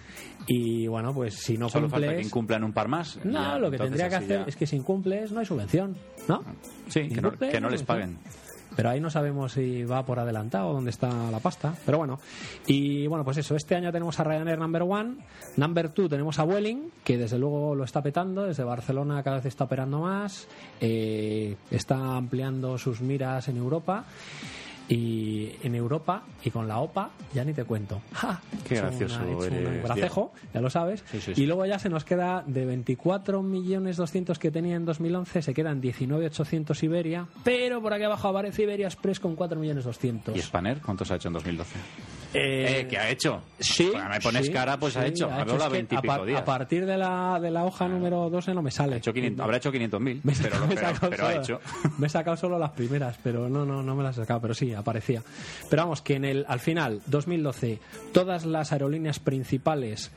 Y 0.47 0.87
bueno, 0.87 1.13
pues 1.13 1.35
si 1.35 1.57
no 1.57 1.69
Solo 1.69 1.89
falta 1.89 2.15
que 2.15 2.21
incumplan 2.21 2.63
un 2.63 2.73
par 2.73 2.87
más. 2.87 3.19
no, 3.23 3.31
Ya, 3.33 3.59
lo 3.59 3.69
que 3.71 3.77
tendría 3.77 4.09
que 4.09 4.15
hacer 4.15 4.39
ya- 4.41 4.45
es 4.45 4.55
que 4.55 4.65
si 4.67 4.75
incumples 4.75 5.31
no 5.31 5.39
hay 5.39 5.45
subvención, 5.45 5.95
¿no? 6.27 6.43
Sí, 6.87 7.09
que 7.09 7.21
no, 7.21 7.31
que 7.31 7.59
no 7.61 7.69
les 7.69 7.83
paguen. 7.83 8.17
Pero 8.75 8.89
ahí 8.89 8.99
no 8.99 9.09
sabemos 9.09 9.53
si 9.53 9.83
va 9.83 10.05
por 10.05 10.19
adelantado 10.19 10.73
dónde 10.73 10.91
está 10.91 11.31
la 11.31 11.39
pasta. 11.39 11.73
Pero 11.85 11.97
bueno. 11.97 12.19
Y 12.67 13.07
bueno, 13.07 13.25
pues 13.25 13.37
eso. 13.37 13.55
Este 13.55 13.75
año 13.75 13.91
tenemos 13.91 14.19
a 14.19 14.23
Ryanair 14.23 14.59
Number 14.59 14.83
One. 14.83 15.17
Number 15.57 15.89
Two 15.89 16.07
tenemos 16.07 16.39
a 16.39 16.43
Welling, 16.43 16.91
que 17.03 17.17
desde 17.17 17.37
luego 17.37 17.75
lo 17.75 17.83
está 17.83 18.01
petando. 18.01 18.43
Desde 18.43 18.63
Barcelona 18.63 19.23
cada 19.23 19.37
vez 19.37 19.47
está 19.47 19.65
operando 19.65 19.99
más. 19.99 20.47
eh, 20.81 21.55
está 21.71 22.15
ampliando 22.15 22.77
sus 22.77 23.01
miras 23.01 23.47
en 23.47 23.57
Europa. 23.57 24.05
Y 24.89 25.51
en 25.63 25.75
Europa 25.75 26.23
y 26.43 26.49
con 26.49 26.67
la 26.67 26.79
OPA, 26.79 27.11
ya 27.33 27.43
ni 27.45 27.53
te 27.53 27.63
cuento. 27.63 28.01
¡Ja! 28.13 28.41
Qué 28.67 28.75
gracioso 28.75 29.19
una- 29.23 29.45
eres, 29.45 29.83
gracejo, 29.83 30.33
ya 30.53 30.61
lo 30.61 30.69
sabes. 30.69 31.03
Sí, 31.11 31.21
sí, 31.21 31.35
sí. 31.35 31.43
Y 31.43 31.45
luego 31.45 31.65
ya 31.65 31.77
se 31.79 31.89
nos 31.89 32.03
queda 32.03 32.43
de 32.45 32.65
24 32.65 33.41
millones 33.43 33.97
200 33.97 34.37
que 34.39 34.49
tenía 34.51 34.75
en 34.75 34.85
2011, 34.85 35.41
se 35.43 35.53
quedan 35.53 35.81
19.800 35.81 36.83
Iberia, 36.83 37.27
pero 37.43 37.81
por 37.81 37.93
aquí 37.93 38.03
abajo 38.03 38.27
aparece 38.27 38.63
Iberia 38.63 38.87
Express 38.87 39.19
con 39.19 39.35
4 39.35 39.59
millones 39.59 39.83
200. 39.85 40.35
¿Y 40.35 40.41
Spanair 40.41 40.81
cuántos 40.81 41.11
ha 41.11 41.15
hecho 41.15 41.27
en 41.29 41.35
2012? 41.35 41.75
Eh, 42.33 42.81
Eh, 42.81 42.87
¿Qué 42.87 42.97
ha 42.97 43.09
hecho? 43.09 43.41
Sí, 43.59 43.89
Pues 43.91 44.03
me 44.07 44.19
pones 44.19 44.45
sí, 44.45 44.51
cara, 44.53 44.77
pues 44.77 44.95
ha 44.97 45.01
sí, 45.03 45.07
hecho. 45.09 45.29
ha 45.29 45.41
Ha 45.41 45.45
dado 45.45 45.57
es 45.57 45.63
que 45.63 45.69
20 45.69 45.95
y 45.95 45.97
a, 45.97 46.01
par- 46.01 46.25
días. 46.25 46.41
a 46.41 46.45
partir 46.45 46.85
de 46.85 46.97
la, 46.97 47.39
de 47.41 47.49
la 47.49 47.63
hoja 47.65 47.87
número 47.87 48.29
12 48.29 48.53
no 48.53 48.61
me 48.61 48.69
sale. 48.71 48.95
Ha 48.95 48.97
hecho 48.97 49.11
500 49.13 49.43
habrá 49.43 49.57
hecho 49.57 49.71
500.000, 49.71 49.99
Me 50.23 50.33
he 50.33 50.35
pero, 50.35 50.55
pero, 50.69 51.09
pero 51.09 51.27
ha 51.27 51.33
hecho. 51.35 51.59
Me 51.97 52.07
he 52.07 52.09
sacado 52.09 52.37
solo 52.37 52.59
las 52.59 52.71
primeras, 52.71 53.17
pero 53.23 53.49
no, 53.49 53.65
no, 53.65 53.81
no 53.81 53.95
me 53.95 54.03
las 54.03 54.17
he 54.17 54.21
sacado, 54.21 54.41
pero 54.41 54.53
sí, 54.53 54.73
aparecía. 54.73 55.23
Pero 55.69 55.81
vamos, 55.83 56.01
que 56.03 56.15
en 56.15 56.25
el, 56.25 56.45
al 56.47 56.59
final, 56.59 57.01
2012, 57.07 57.79
todas 58.13 58.45
las 58.45 58.71
aerolíneas 58.71 59.19
principales 59.19 60.11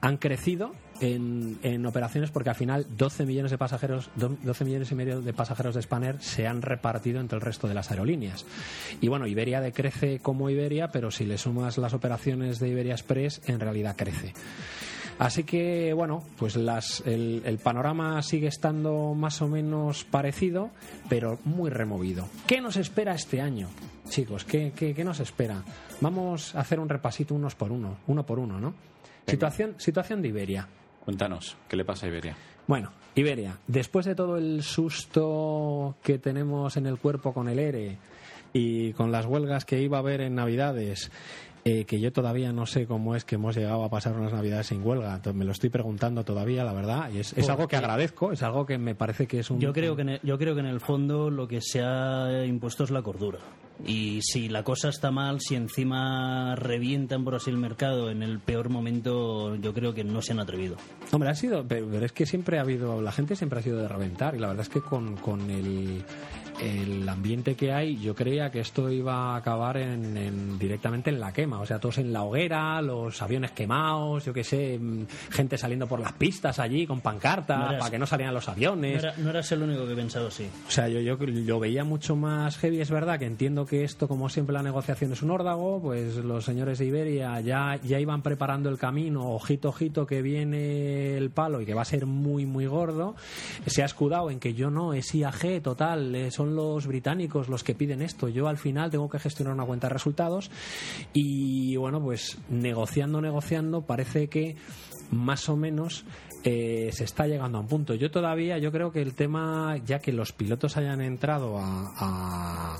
han 0.00 0.16
crecido 0.16 0.74
en, 1.02 1.58
en 1.62 1.84
operaciones 1.84 2.30
porque 2.30 2.48
al 2.50 2.56
final 2.56 2.86
12 2.96 3.26
millones 3.26 3.50
de 3.50 3.58
pasajeros, 3.58 4.08
do- 4.16 4.36
12 4.42 4.64
millones 4.64 4.90
y 4.90 4.94
medio 4.94 5.20
de 5.20 5.32
pasajeros 5.34 5.74
de 5.74 5.82
Spanair 5.82 6.16
se 6.20 6.46
han 6.46 6.62
repartido 6.62 7.20
entre 7.20 7.36
el 7.36 7.42
resto 7.42 7.68
de 7.68 7.74
las 7.74 7.90
aerolíneas. 7.90 8.46
Y 9.00 9.08
bueno, 9.08 9.26
Iberia 9.26 9.60
decrece 9.60 10.20
como 10.20 10.48
Iberia, 10.48 10.88
pero 10.88 11.10
si 11.10 11.24
le 11.26 11.36
sumas 11.38 11.76
las 11.78 11.92
operaciones 11.92 12.58
de 12.60 12.68
Iberia 12.70 12.92
Express, 12.94 13.42
en 13.46 13.60
realidad 13.60 13.96
crece. 13.96 14.32
Así 15.18 15.44
que, 15.44 15.92
bueno, 15.92 16.24
pues 16.38 16.56
las, 16.56 17.02
el, 17.06 17.42
el 17.44 17.58
panorama 17.58 18.22
sigue 18.22 18.46
estando 18.48 19.14
más 19.14 19.42
o 19.42 19.46
menos 19.48 20.04
parecido, 20.04 20.70
pero 21.08 21.38
muy 21.44 21.70
removido. 21.70 22.26
¿Qué 22.46 22.60
nos 22.60 22.76
espera 22.76 23.14
este 23.14 23.40
año? 23.40 23.68
Chicos, 24.08 24.44
¿qué, 24.44 24.72
qué, 24.74 24.94
qué 24.94 25.04
nos 25.04 25.20
espera? 25.20 25.62
Vamos 26.00 26.54
a 26.54 26.60
hacer 26.60 26.80
un 26.80 26.88
repasito 26.88 27.34
unos 27.34 27.54
por 27.54 27.70
uno, 27.70 27.98
uno 28.06 28.24
por 28.26 28.38
uno, 28.38 28.58
¿no? 28.58 28.74
Situación, 29.26 29.74
situación 29.78 30.22
de 30.22 30.28
Iberia. 30.28 30.66
Cuéntanos, 31.04 31.56
¿qué 31.68 31.76
le 31.76 31.84
pasa 31.84 32.06
a 32.06 32.08
Iberia? 32.08 32.36
Bueno, 32.66 32.92
Iberia, 33.14 33.58
después 33.66 34.06
de 34.06 34.14
todo 34.14 34.36
el 34.38 34.62
susto 34.62 35.96
que 36.02 36.18
tenemos 36.18 36.76
en 36.76 36.86
el 36.86 36.98
cuerpo 36.98 37.34
con 37.34 37.48
el 37.48 37.58
ERE 37.58 37.98
y 38.52 38.92
con 38.92 39.10
las 39.10 39.26
huelgas 39.26 39.64
que 39.64 39.80
iba 39.80 39.96
a 39.96 40.00
haber 40.00 40.20
en 40.20 40.36
Navidades, 40.36 41.10
eh, 41.64 41.84
que 41.84 42.00
yo 42.00 42.12
todavía 42.12 42.52
no 42.52 42.66
sé 42.66 42.86
cómo 42.86 43.14
es 43.14 43.24
que 43.24 43.36
hemos 43.36 43.56
llegado 43.56 43.84
a 43.84 43.90
pasar 43.90 44.14
unas 44.14 44.32
Navidades 44.32 44.66
sin 44.66 44.84
huelga, 44.84 45.20
me 45.32 45.44
lo 45.44 45.52
estoy 45.52 45.70
preguntando 45.70 46.24
todavía, 46.24 46.64
la 46.64 46.72
verdad, 46.72 47.10
y 47.12 47.18
es, 47.18 47.32
es 47.36 47.48
algo 47.48 47.68
que 47.68 47.76
agradezco, 47.76 48.32
es 48.32 48.42
algo 48.42 48.66
que 48.66 48.78
me 48.78 48.94
parece 48.94 49.26
que 49.26 49.40
es 49.40 49.50
un... 49.50 49.60
Yo 49.60 49.72
creo 49.72 49.94
que, 49.94 50.02
en 50.02 50.08
el, 50.10 50.20
yo 50.22 50.38
creo 50.38 50.54
que 50.54 50.60
en 50.60 50.66
el 50.66 50.80
fondo 50.80 51.30
lo 51.30 51.46
que 51.46 51.60
se 51.60 51.82
ha 51.82 52.44
impuesto 52.44 52.84
es 52.84 52.90
la 52.90 53.02
cordura. 53.02 53.38
Y 53.84 54.20
si 54.22 54.48
la 54.48 54.62
cosa 54.62 54.88
está 54.88 55.10
mal, 55.10 55.40
si 55.40 55.54
encima 55.54 56.54
revientan 56.56 57.24
por 57.24 57.34
así 57.34 57.50
el 57.50 57.56
mercado 57.56 58.10
en 58.10 58.22
el 58.22 58.38
peor 58.38 58.68
momento, 58.68 59.56
yo 59.56 59.72
creo 59.72 59.92
que 59.92 60.04
no 60.04 60.22
se 60.22 60.32
han 60.32 60.40
atrevido. 60.40 60.76
Hombre, 61.10 61.30
ha 61.30 61.34
sido, 61.34 61.66
pero 61.66 61.82
pero 61.90 62.06
es 62.06 62.12
que 62.12 62.26
siempre 62.26 62.58
ha 62.58 62.62
habido, 62.62 63.00
la 63.00 63.12
gente 63.12 63.36
siempre 63.36 63.60
ha 63.60 63.62
sido 63.62 63.78
de 63.78 63.86
reventar 63.86 64.34
y 64.34 64.38
la 64.38 64.48
verdad 64.48 64.62
es 64.62 64.68
que 64.68 64.80
con, 64.80 65.16
con 65.16 65.50
el, 65.50 66.02
el 66.60 67.08
ambiente 67.08 67.54
que 67.54 67.72
hay, 67.72 67.98
yo 67.98 68.14
creía 68.14 68.50
que 68.50 68.60
esto 68.60 68.90
iba 68.90 69.32
a 69.34 69.36
acabar 69.36 69.76
en, 69.78 70.16
en- 70.16 70.58
directamente 70.58 71.10
en 71.10 71.18
la 71.18 71.32
quema, 71.32 71.60
o 71.60 71.66
sea, 71.66 71.78
todos 71.78 71.98
en 71.98 72.12
la 72.12 72.22
hoguera, 72.22 72.80
los 72.82 73.20
aviones 73.22 73.50
quemados, 73.52 74.24
yo 74.24 74.32
qué 74.32 74.44
sé, 74.44 74.78
mm, 74.78 75.06
gente 75.30 75.56
saliendo 75.58 75.86
por 75.86 75.98
las 76.00 76.12
pistas 76.12 76.58
allí 76.58 76.86
con 76.86 77.00
pancartas 77.00 77.72
No 77.72 77.78
para 77.78 77.90
que 77.90 77.98
no 77.98 78.06
salieran 78.06 78.34
los 78.34 78.46
No, 78.46 78.52
aviones. 78.52 79.02
era- 79.02 79.14
no 79.16 79.30
eras 79.30 79.50
el 79.52 79.62
único 79.62 79.86
que 79.86 79.92
he 79.92 79.96
pensado 79.96 80.28
así. 80.28 80.46
O 80.68 80.70
sea, 80.70 80.88
yo, 80.88 81.00
yo 81.00 81.16
lo 81.18 81.58
veía 81.60 81.84
mucho 81.84 82.16
más 82.16 82.56
heavy, 82.58 82.80
es 82.80 82.90
verdad 82.90 83.18
que 83.18 83.26
entiendo 83.26 83.66
que 83.66 83.84
esto, 83.84 84.06
como 84.08 84.28
siempre, 84.28 84.52
la 84.52 84.62
negociación 84.62 85.12
es 85.12 85.22
un 85.22 85.30
órdago, 85.30 85.80
pues 85.80 86.16
los 86.16 86.44
señores 86.44 86.78
de 86.78 86.86
Iberia 86.86 87.40
ya, 87.40 87.78
ya 87.82 87.98
iban 87.98 88.22
preparando 88.22 88.68
el 88.68 88.78
camino, 88.78 89.30
ojito, 89.30 89.70
ojito, 89.70 90.06
que 90.06 90.22
viene 90.22 91.16
el 91.16 91.30
palo 91.30 91.60
y 91.60 91.66
que 91.66 91.74
va 91.74 91.82
a 91.82 91.86
ser 91.86 92.06
muy, 92.06 92.46
muy 92.46 92.66
gordo. 92.66 93.14
Se 93.66 93.82
ha 93.82 93.86
escudado 93.86 94.30
en 94.30 94.38
que 94.38 94.54
yo 94.54 94.70
no, 94.70 94.92
es 94.92 95.14
IAG, 95.14 95.60
total, 95.62 96.14
eh, 96.14 96.30
son 96.42 96.56
los 96.56 96.86
británicos 96.88 97.48
los 97.48 97.62
que 97.62 97.74
piden 97.74 98.02
esto. 98.02 98.28
Yo 98.28 98.48
al 98.48 98.58
final 98.58 98.90
tengo 98.90 99.08
que 99.08 99.20
gestionar 99.20 99.54
una 99.54 99.64
cuenta 99.64 99.86
de 99.86 99.92
resultados 99.92 100.50
y 101.12 101.76
bueno, 101.76 102.02
pues 102.02 102.38
negociando, 102.50 103.20
negociando, 103.20 103.82
parece 103.82 104.28
que 104.28 104.56
más 105.12 105.48
o 105.48 105.56
menos 105.56 106.04
eh, 106.42 106.90
se 106.92 107.04
está 107.04 107.26
llegando 107.28 107.58
a 107.58 107.60
un 107.60 107.68
punto. 107.68 107.94
Yo 107.94 108.10
todavía, 108.10 108.58
yo 108.58 108.72
creo 108.72 108.90
que 108.90 109.02
el 109.02 109.14
tema, 109.14 109.76
ya 109.84 110.00
que 110.00 110.12
los 110.12 110.32
pilotos 110.32 110.76
hayan 110.76 111.00
entrado 111.00 111.58
a, 111.58 111.92
a, 111.96 112.76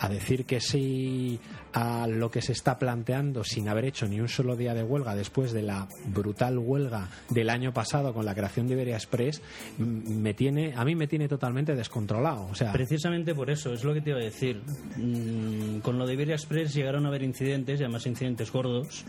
a 0.00 0.08
decir 0.08 0.44
que 0.44 0.60
sí 0.60 1.40
a 1.72 2.06
lo 2.06 2.30
que 2.30 2.42
se 2.42 2.52
está 2.52 2.78
planteando 2.78 3.44
sin 3.44 3.68
haber 3.68 3.84
hecho 3.84 4.06
ni 4.06 4.20
un 4.20 4.28
solo 4.28 4.56
día 4.56 4.74
de 4.74 4.82
huelga 4.82 5.14
después 5.14 5.52
de 5.52 5.62
la 5.62 5.88
brutal 6.06 6.58
huelga 6.58 7.08
del 7.30 7.50
año 7.50 7.72
pasado 7.72 8.14
con 8.14 8.24
la 8.24 8.34
creación 8.34 8.66
de 8.66 8.74
Iberia 8.74 8.96
Express, 8.96 9.42
me 9.78 10.34
tiene, 10.34 10.74
a 10.76 10.84
mí 10.84 10.94
me 10.94 11.06
tiene 11.06 11.28
totalmente 11.28 11.74
descontrolado. 11.74 12.46
O 12.50 12.54
sea, 12.54 12.72
Precisamente 12.72 13.34
por 13.34 13.50
eso, 13.50 13.72
es 13.72 13.84
lo 13.84 13.94
que 13.94 14.00
te 14.00 14.10
iba 14.10 14.18
a 14.18 14.22
decir. 14.22 14.62
Mm, 14.96 15.80
con 15.80 15.98
lo 15.98 16.06
de 16.06 16.14
Iberia 16.14 16.34
Express 16.34 16.74
llegaron 16.74 17.04
a 17.04 17.08
haber 17.08 17.22
incidentes, 17.22 17.80
y 17.80 17.84
además 17.84 18.06
incidentes 18.06 18.50
gordos. 18.50 19.04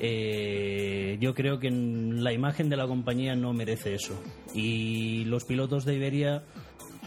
Eh, 0.00 1.16
yo 1.20 1.34
creo 1.34 1.58
que 1.58 1.70
la 1.70 2.32
imagen 2.32 2.68
de 2.68 2.76
la 2.76 2.86
compañía 2.86 3.34
no 3.34 3.52
merece 3.52 3.94
eso. 3.94 4.20
Y 4.54 5.24
los 5.24 5.44
pilotos 5.44 5.84
de 5.84 5.94
Iberia, 5.94 6.44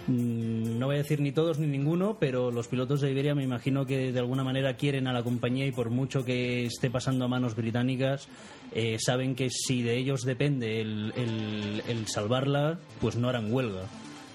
no 0.07 0.85
voy 0.87 0.95
a 0.95 0.99
decir 0.99 1.19
ni 1.21 1.31
todos 1.31 1.59
ni 1.59 1.67
ninguno, 1.67 2.17
pero 2.19 2.51
los 2.51 2.67
pilotos 2.67 3.01
de 3.01 3.11
Iberia 3.11 3.35
me 3.35 3.43
imagino 3.43 3.85
que 3.85 4.11
de 4.11 4.19
alguna 4.19 4.43
manera 4.43 4.75
quieren 4.75 5.07
a 5.07 5.13
la 5.13 5.23
compañía 5.23 5.65
y 5.67 5.71
por 5.71 5.89
mucho 5.89 6.25
que 6.25 6.65
esté 6.65 6.89
pasando 6.89 7.25
a 7.25 7.27
manos 7.27 7.55
británicas, 7.55 8.27
eh, 8.73 8.97
saben 8.99 9.35
que 9.35 9.49
si 9.49 9.83
de 9.83 9.97
ellos 9.97 10.23
depende 10.23 10.81
el, 10.81 11.13
el- 11.15 11.83
el 11.87 12.07
salvarla, 12.07 12.79
pues 12.99 13.15
no 13.15 13.29
harán 13.29 13.53
huelga 13.53 13.83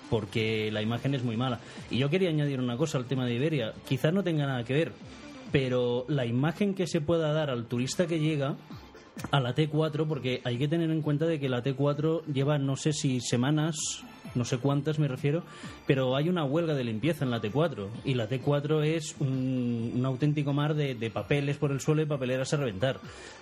porque 0.09 0.71
la 0.71 0.83
imagen 0.83 1.15
es 1.17 1.25
muy 1.25 1.37
mala. 1.37 1.59
Y 1.91 1.99
yo 1.99 2.09
quería 2.11 2.29
añadir 2.29 2.61
una 2.61 2.77
cosa 2.77 2.97
al 2.97 3.07
tema 3.07 3.27
de 3.27 3.35
Iberia. 3.35 3.73
Quizás 3.89 4.15
no 4.15 4.23
tenga 4.23 4.47
nada 4.47 4.63
que 4.63 4.73
ver, 4.73 4.93
pero 5.51 6.05
la 6.09 6.25
imagen 6.27 6.75
que 6.75 6.87
se 6.87 7.01
pueda 7.01 7.33
dar 7.33 7.51
al 7.51 7.67
turista 7.67 8.07
que 8.07 8.21
llega 8.21 8.55
a 9.33 9.41
la 9.41 9.53
T4, 9.55 10.07
porque 10.07 10.43
hay 10.45 10.59
que 10.59 10.69
tener 10.69 10.91
en 10.93 11.03
cuenta 11.03 11.27
de 11.27 11.41
que 11.41 11.49
la 11.49 11.65
T4 11.65 12.23
lleva 12.33 12.57
no 12.57 12.77
sé 12.77 12.93
si 12.93 13.21
semanas, 13.21 13.75
no 14.37 14.45
sé 14.45 14.59
cuántas 14.59 14.99
me 14.99 15.09
refiero, 15.09 15.43
pero 15.87 16.15
hay 16.17 16.29
una 16.29 16.45
huelga 16.45 16.75
de 16.75 16.85
limpieza 16.85 17.25
en 17.25 17.31
la 17.31 17.41
T4 17.41 17.89
y 18.05 18.15
la 18.15 18.29
T4 18.29 18.85
es 18.85 19.17
un, 19.19 19.93
un 19.95 20.07
auténtico 20.07 20.53
mar 20.53 20.75
de, 20.75 20.95
de 20.95 21.11
papeles 21.11 21.57
por 21.57 21.73
el 21.73 21.81
suelo 21.81 22.03
y 22.03 22.07
papeleras 22.07 22.53
a 22.55 22.59
reventar. 22.59 22.99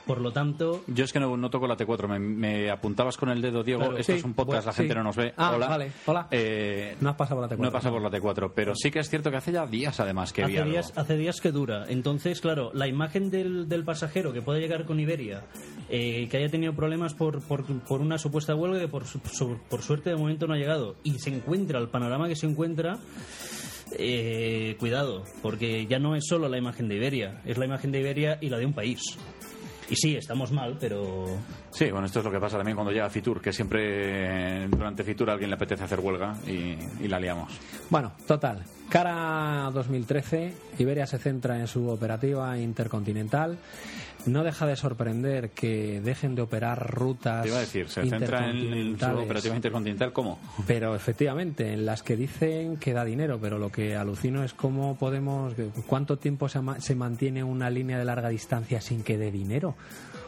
Por 0.07 0.21
lo 0.21 0.33
tanto, 0.33 0.83
Yo 0.87 1.05
es 1.05 1.13
que 1.13 1.21
no, 1.21 1.35
no 1.37 1.49
toco 1.49 1.67
la 1.67 1.77
T4, 1.79 2.07
me, 2.09 2.19
me 2.19 2.71
apuntabas 2.71 3.17
con 3.17 3.31
el 3.31 3.41
dedo, 3.41 3.63
Diego. 3.63 3.81
Claro. 3.81 3.97
Esto 3.97 4.13
Sí, 4.13 4.19
es 4.19 4.25
un 4.25 4.35
podcast, 4.35 4.67
bueno, 4.67 4.67
la 4.67 4.73
gente 4.75 4.93
sí. 4.93 4.99
no 4.99 5.03
nos 5.05 5.17
ve. 5.17 5.33
Ah, 5.37 5.53
hola. 5.57 5.69
vale, 5.69 5.93
hola. 6.07 6.29
Eh, 6.31 6.95
No 7.01 7.09
has 7.11 7.17
pasado 7.17 7.41
por 7.41 7.49
la 7.51 7.57
T4. 7.57 7.61
No 7.63 7.69
he 7.69 7.73
pasado 7.73 7.95
por 7.95 8.03
la 8.03 8.11
T4, 8.11 8.53
pero 8.55 8.75
sí 8.77 8.91
que 8.91 8.99
es 8.99 9.09
cierto 9.09 9.31
que 9.31 9.39
hace 9.39 9.53
ya 9.53 9.67
días, 9.67 9.99
además, 10.01 10.33
que 10.35 10.45
vi 10.45 10.53
hace 10.53 10.59
algo. 10.61 10.73
días, 10.73 10.93
hace 10.97 11.17
días 11.17 11.41
que 11.41 11.53
dura. 11.53 11.85
Entonces, 11.89 12.41
claro, 12.43 12.71
la 12.75 12.87
imagen 12.87 13.31
del, 13.31 13.67
del 13.67 13.83
pasajero 13.85 14.33
que 14.35 14.43
puede 14.43 14.61
llegar 14.61 14.85
con 14.85 15.01
Iberia, 15.01 15.45
eh, 15.89 16.29
que 16.31 16.37
haya 16.37 16.51
tenido 16.51 16.75
problemas 16.75 17.15
por, 17.15 17.41
por, 17.43 17.65
por 17.65 18.03
una 18.03 18.19
supuesta 18.19 18.55
huelga 18.55 18.81
que 18.81 18.89
por, 18.89 19.05
por 19.71 19.81
suerte 19.81 20.11
de 20.11 20.17
momento 20.17 20.47
no 20.47 20.53
ha 20.53 20.59
llegado, 20.59 20.84
y 21.03 21.19
se 21.19 21.31
encuentra 21.31 21.79
el 21.79 21.88
panorama 21.88 22.29
que 22.29 22.37
se 22.37 22.47
encuentra, 22.47 22.99
eh, 23.99 24.76
cuidado, 24.79 25.25
porque 25.43 25.87
ya 25.87 25.99
no 25.99 26.17
es 26.17 26.25
solo 26.26 26.49
la 26.49 26.59
imagen 26.59 26.88
de 26.88 26.97
Iberia, 26.97 27.41
es 27.45 27.59
la 27.59 27.67
imagen 27.67 27.93
de 27.93 28.00
Iberia 28.00 28.38
y 28.41 28.49
la 28.49 28.59
de 28.59 28.67
un 28.67 28.73
país. 28.73 29.00
Y 29.91 29.97
sí, 29.97 30.17
estamos 30.17 30.50
mal, 30.50 30.79
pero 30.81 31.26
Sí, 31.71 31.91
bueno, 31.91 32.07
esto 32.07 32.21
es 32.21 32.25
lo 32.25 32.31
que 32.31 32.38
pasa 32.38 32.57
también 32.57 32.76
cuando 32.76 32.93
llega 32.93 33.11
Fitur, 33.11 33.41
que 33.41 33.53
siempre 33.53 34.62
eh, 34.62 34.69
durante 34.71 35.05
Fitur 35.05 35.29
a 35.29 35.33
alguien 35.33 35.50
le 35.50 35.57
apetece 35.57 35.85
hacer 35.85 36.00
huelga 36.00 36.35
y, 36.47 37.05
y 37.05 37.09
la 37.09 37.19
liamos. 37.19 37.53
Bueno, 37.91 38.12
total. 38.26 38.64
Cara 38.88 39.67
a 39.67 39.71
2013, 39.73 40.55
Iberia 40.79 41.07
se 41.07 41.19
centra 41.19 41.59
en 41.59 41.67
su 41.67 41.88
operativa 41.88 42.57
intercontinental. 42.59 43.59
No 44.26 44.43
deja 44.43 44.66
de 44.66 44.76
sorprender 44.76 45.50
que 45.50 46.00
dejen 46.00 46.35
de 46.35 46.43
operar 46.43 46.90
rutas 46.95 47.43
Te 47.43 47.49
iba 47.49 47.59
a 47.59 47.61
decir, 47.61 47.88
se 47.88 48.09
centra 48.09 48.49
en, 48.50 48.99
su 48.99 49.07
operativa 49.07 49.54
intercontinental, 49.54 50.12
¿cómo? 50.12 50.38
Pero 50.66 50.95
efectivamente, 50.95 51.73
en 51.73 51.85
las 51.85 52.02
que 52.02 52.16
dicen 52.16 52.76
que 52.78 52.93
da 52.93 53.04
dinero, 53.04 53.38
pero 53.40 53.59
lo 53.59 53.71
que 53.71 53.97
alucino 53.97 54.43
es 54.43 54.54
cómo 54.54 54.97
podemos, 54.97 55.54
cuánto 55.87 56.16
tiempo 56.19 56.49
se, 56.49 56.61
se 56.78 56.95
mantiene 56.95 57.45
una 57.45 57.69
línea 57.71 57.99
de 57.99 58.04
larga 58.04 58.28
distancia 58.31 58.81
sin 58.81 59.02
que 59.02 59.19
dé 59.19 59.31
dinero. 59.31 59.75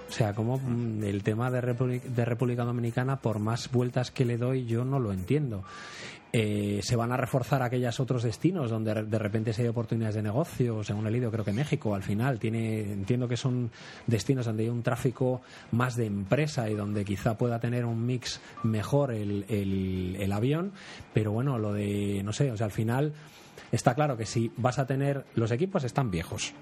O 0.09 0.13
sea, 0.13 0.35
como 0.35 0.59
mm, 0.59 1.03
el 1.03 1.23
tema 1.25 1.51
de, 1.51 1.61
República- 1.61 2.09
de 2.09 2.25
República 2.25 2.65
Dominicana, 2.65 3.17
por 3.17 3.39
más 3.41 3.71
vueltas 3.73 4.11
que 4.13 4.25
le 4.25 4.37
doy, 4.37 4.65
yo 4.67 4.85
no 4.85 5.01
lo 5.01 5.13
entiendo. 5.13 5.65
Eh, 6.39 6.81
se 6.83 6.97
van 6.97 7.13
a 7.13 7.17
reforzar 7.17 7.63
aquellos 7.63 7.99
otros 7.99 8.23
destinos 8.23 8.71
donde 8.71 8.93
de- 9.05 9.19
repente 9.19 9.55
se 9.55 9.63
hay 9.63 9.69
oportunidades 9.69 10.17
de 10.17 10.23
negocio, 10.23 10.85
según 10.85 11.07
he 11.07 11.11
leído, 11.11 11.31
creo 11.31 11.47
que 11.47 11.53
México 11.55 11.95
al 11.95 12.03
final 12.03 12.39
tiene, 12.39 12.81
entiendo 12.93 13.27
que 13.27 13.39
son 13.39 13.71
destinos 14.07 14.45
donde 14.45 14.65
hay 14.65 14.69
un 14.69 14.83
tráfico 14.83 15.41
más 15.73 15.97
de 15.97 16.05
empresa 16.05 16.69
y 16.69 16.75
donde 16.75 17.07
quizá 17.07 17.39
pueda 17.39 17.59
tener 17.59 17.87
un 17.87 18.05
mix 18.05 18.39
mejor 18.65 19.13
el, 19.13 19.47
el- 19.49 20.17
el 20.21 20.31
avión, 20.33 20.73
pero 21.15 21.33
bueno, 21.33 21.59
lo 21.59 21.73
de, 21.73 22.21
no 22.23 22.35
sé, 22.35 22.51
o 22.53 22.57
sea, 22.59 22.67
al 22.67 22.73
final 22.73 23.15
está 23.73 23.95
claro 23.95 24.19
que 24.19 24.27
si 24.27 24.53
vas 24.59 24.79
a 24.79 24.87
tener, 24.87 25.25
los 25.37 25.51
equipos 25.53 25.85
están 25.85 26.11
viejos, 26.11 26.53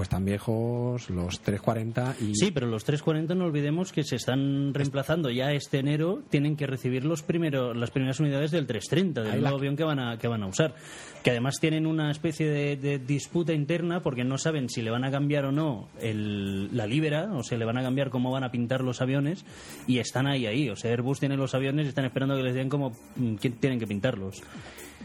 pues 0.00 0.06
están 0.06 0.24
viejos 0.24 1.10
los 1.10 1.40
340 1.40 2.14
y... 2.22 2.34
Sí, 2.34 2.50
pero 2.52 2.66
los 2.66 2.84
340 2.84 3.34
no 3.34 3.44
olvidemos 3.44 3.92
que 3.92 4.02
se 4.02 4.16
están 4.16 4.72
reemplazando 4.72 5.28
ya 5.28 5.52
este 5.52 5.78
enero, 5.78 6.22
tienen 6.30 6.56
que 6.56 6.66
recibir 6.66 7.04
los 7.04 7.22
primero, 7.22 7.74
las 7.74 7.90
primeras 7.90 8.18
unidades 8.18 8.50
del 8.50 8.66
330, 8.66 9.30
del 9.30 9.42
nuevo 9.42 9.58
avión 9.58 9.76
que 9.76 9.84
van 9.84 9.98
a, 9.98 10.16
que 10.16 10.26
van 10.26 10.42
a 10.42 10.46
usar. 10.46 10.74
Que 11.22 11.32
además 11.32 11.56
tienen 11.60 11.86
una 11.86 12.10
especie 12.10 12.48
de, 12.48 12.76
de 12.78 12.98
disputa 12.98 13.52
interna 13.52 14.00
porque 14.02 14.24
no 14.24 14.38
saben 14.38 14.70
si 14.70 14.80
le 14.80 14.90
van 14.90 15.04
a 15.04 15.10
cambiar 15.10 15.44
o 15.44 15.52
no 15.52 15.88
el- 16.00 16.74
la 16.74 16.86
libera, 16.86 17.30
o 17.34 17.42
sea, 17.42 17.58
le 17.58 17.66
van 17.66 17.76
a 17.76 17.82
cambiar 17.82 18.08
cómo 18.08 18.30
van 18.30 18.44
a 18.44 18.50
pintar 18.50 18.80
los 18.80 19.02
aviones 19.02 19.44
y 19.86 19.98
están 19.98 20.26
ahí, 20.26 20.46
ahí. 20.46 20.70
O 20.70 20.76
sea, 20.76 20.92
Airbus 20.92 21.20
tiene 21.20 21.36
los 21.36 21.54
aviones 21.54 21.84
y 21.84 21.88
están 21.90 22.06
esperando 22.06 22.36
que 22.36 22.42
les 22.42 22.54
digan 22.54 22.70
cómo 22.70 22.92
mm, 23.16 23.34
tienen 23.60 23.78
que 23.78 23.86
pintarlos. 23.86 24.42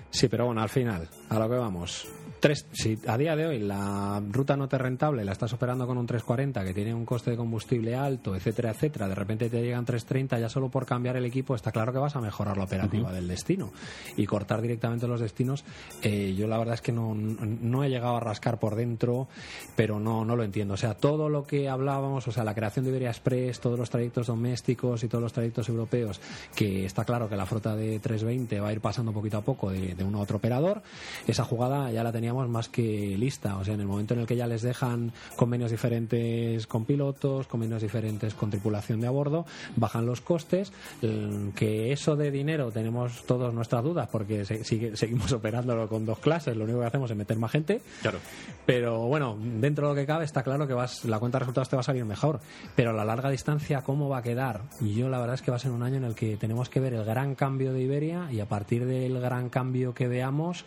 Sí, 0.09 0.29
pero 0.29 0.45
bueno, 0.45 0.61
al 0.61 0.69
final, 0.69 1.09
a 1.27 1.37
lo 1.37 1.49
que 1.49 1.55
vamos. 1.57 2.07
Tres, 2.39 2.65
si 2.73 2.99
a 3.07 3.17
día 3.17 3.35
de 3.35 3.47
hoy 3.47 3.59
la 3.59 4.21
ruta 4.29 4.55
no 4.55 4.67
te 4.67 4.77
rentable 4.77 5.25
la 5.25 5.31
estás 5.31 5.53
operando 5.53 5.87
con 5.87 5.97
un 5.97 6.05
340 6.05 6.63
que 6.63 6.73
tiene 6.73 6.93
un 6.93 7.05
coste 7.05 7.31
de 7.31 7.37
combustible 7.37 7.95
alto, 7.95 8.35
etcétera, 8.35 8.71
etcétera, 8.71 9.07
de 9.07 9.15
repente 9.15 9.49
te 9.49 9.61
llegan 9.61 9.85
330, 9.85 10.39
ya 10.39 10.49
solo 10.49 10.69
por 10.69 10.85
cambiar 10.85 11.17
el 11.17 11.25
equipo 11.25 11.55
está 11.55 11.71
claro 11.71 11.91
que 11.91 11.99
vas 11.99 12.15
a 12.15 12.21
mejorar 12.21 12.57
la 12.57 12.65
operativa 12.65 13.11
del 13.11 13.27
destino. 13.27 13.71
Y 14.17 14.25
cortar 14.25 14.61
directamente 14.61 15.07
los 15.07 15.19
destinos, 15.19 15.63
eh, 16.01 16.35
yo 16.37 16.47
la 16.47 16.57
verdad 16.57 16.75
es 16.75 16.81
que 16.81 16.91
no, 16.91 17.15
no 17.15 17.83
he 17.83 17.89
llegado 17.89 18.17
a 18.17 18.19
rascar 18.19 18.59
por 18.59 18.75
dentro, 18.75 19.27
pero 19.75 19.99
no, 19.99 20.25
no 20.25 20.35
lo 20.35 20.43
entiendo. 20.43 20.75
O 20.75 20.77
sea, 20.77 20.93
todo 20.95 21.29
lo 21.29 21.45
que 21.45 21.69
hablábamos, 21.69 22.27
o 22.27 22.31
sea, 22.31 22.43
la 22.43 22.53
creación 22.53 22.85
de 22.85 22.91
Iberia 22.91 23.09
Express, 23.09 23.59
todos 23.59 23.79
los 23.79 23.89
trayectos 23.89 24.27
domésticos 24.27 25.03
y 25.03 25.07
todos 25.07 25.21
los 25.21 25.33
trayectos 25.33 25.69
europeos, 25.69 26.21
que 26.55 26.85
está 26.85 27.05
claro 27.05 27.29
que 27.29 27.35
la 27.35 27.45
flota 27.45 27.75
de 27.75 27.99
320 27.99 28.59
va 28.59 28.69
a 28.69 28.73
ir 28.73 28.81
pasando 28.81 29.11
poquito 29.11 29.37
a 29.37 29.41
poco 29.41 29.71
de, 29.71 29.95
de 29.95 30.03
uno 30.03 30.19
a 30.19 30.21
otro 30.21 30.37
operador, 30.37 30.81
esa 31.27 31.43
jugada 31.43 31.91
ya 31.91 32.03
la 32.03 32.11
teníamos 32.25 32.49
más 32.49 32.69
que 32.69 33.15
lista. 33.19 33.55
O 33.57 33.63
sea, 33.63 33.75
en 33.75 33.81
el 33.81 33.85
momento 33.85 34.15
en 34.15 34.21
el 34.21 34.25
que 34.25 34.35
ya 34.35 34.47
les 34.47 34.63
dejan 34.63 35.11
convenios 35.35 35.69
diferentes 35.69 36.65
con 36.65 36.83
pilotos, 36.83 37.45
convenios 37.45 37.83
diferentes 37.83 38.33
con 38.33 38.49
tripulación 38.49 38.99
de 38.99 39.05
a 39.05 39.11
bordo, 39.11 39.45
bajan 39.75 40.07
los 40.07 40.21
costes, 40.21 40.73
eh, 41.03 41.51
que 41.55 41.91
eso 41.91 42.15
de 42.15 42.31
dinero 42.31 42.71
tenemos 42.71 43.23
todos 43.27 43.53
nuestras 43.53 43.83
dudas 43.83 44.09
porque 44.11 44.43
se- 44.43 44.63
sigue- 44.63 44.95
seguimos 44.97 45.31
operándolo 45.33 45.87
con 45.87 46.03
dos 46.03 46.17
clases, 46.17 46.57
lo 46.57 46.63
único 46.63 46.79
que 46.79 46.87
hacemos 46.87 47.11
es 47.11 47.15
meter 47.17 47.37
más 47.37 47.51
gente. 47.51 47.81
Claro. 48.01 48.17
Pero 48.65 49.01
bueno, 49.01 49.37
dentro 49.39 49.87
de 49.89 49.93
lo 49.93 50.01
que 50.01 50.07
cabe 50.07 50.25
está 50.25 50.41
claro 50.41 50.65
que 50.65 50.73
vas, 50.73 51.05
la 51.05 51.19
cuenta 51.19 51.37
de 51.37 51.41
resultados 51.41 51.69
te 51.69 51.75
va 51.75 51.81
a 51.81 51.83
salir 51.83 52.05
mejor. 52.05 52.39
Pero 52.75 52.89
a 52.89 52.93
la 52.93 53.05
larga 53.05 53.29
distancia, 53.29 53.83
¿cómo 53.83 54.09
va 54.09 54.17
a 54.17 54.23
quedar? 54.23 54.61
Y 54.81 54.95
yo 54.95 55.09
la 55.09 55.19
verdad 55.19 55.35
es 55.35 55.43
que 55.43 55.51
va 55.51 55.57
a 55.57 55.59
ser 55.59 55.69
un 55.69 55.83
año 55.83 55.97
en 55.97 56.05
el 56.05 56.15
que 56.15 56.37
tenemos 56.37 56.69
que 56.69 56.79
ver 56.79 56.95
el 56.95 57.05
gran 57.05 57.35
cambio 57.35 57.71
de 57.71 57.83
Iberia 57.83 58.29
y 58.31 58.39
a 58.39 58.47
partir 58.47 58.87
del 58.87 59.19
gran 59.21 59.49
cambio 59.49 59.93
que 59.93 60.07
veamos, 60.07 60.65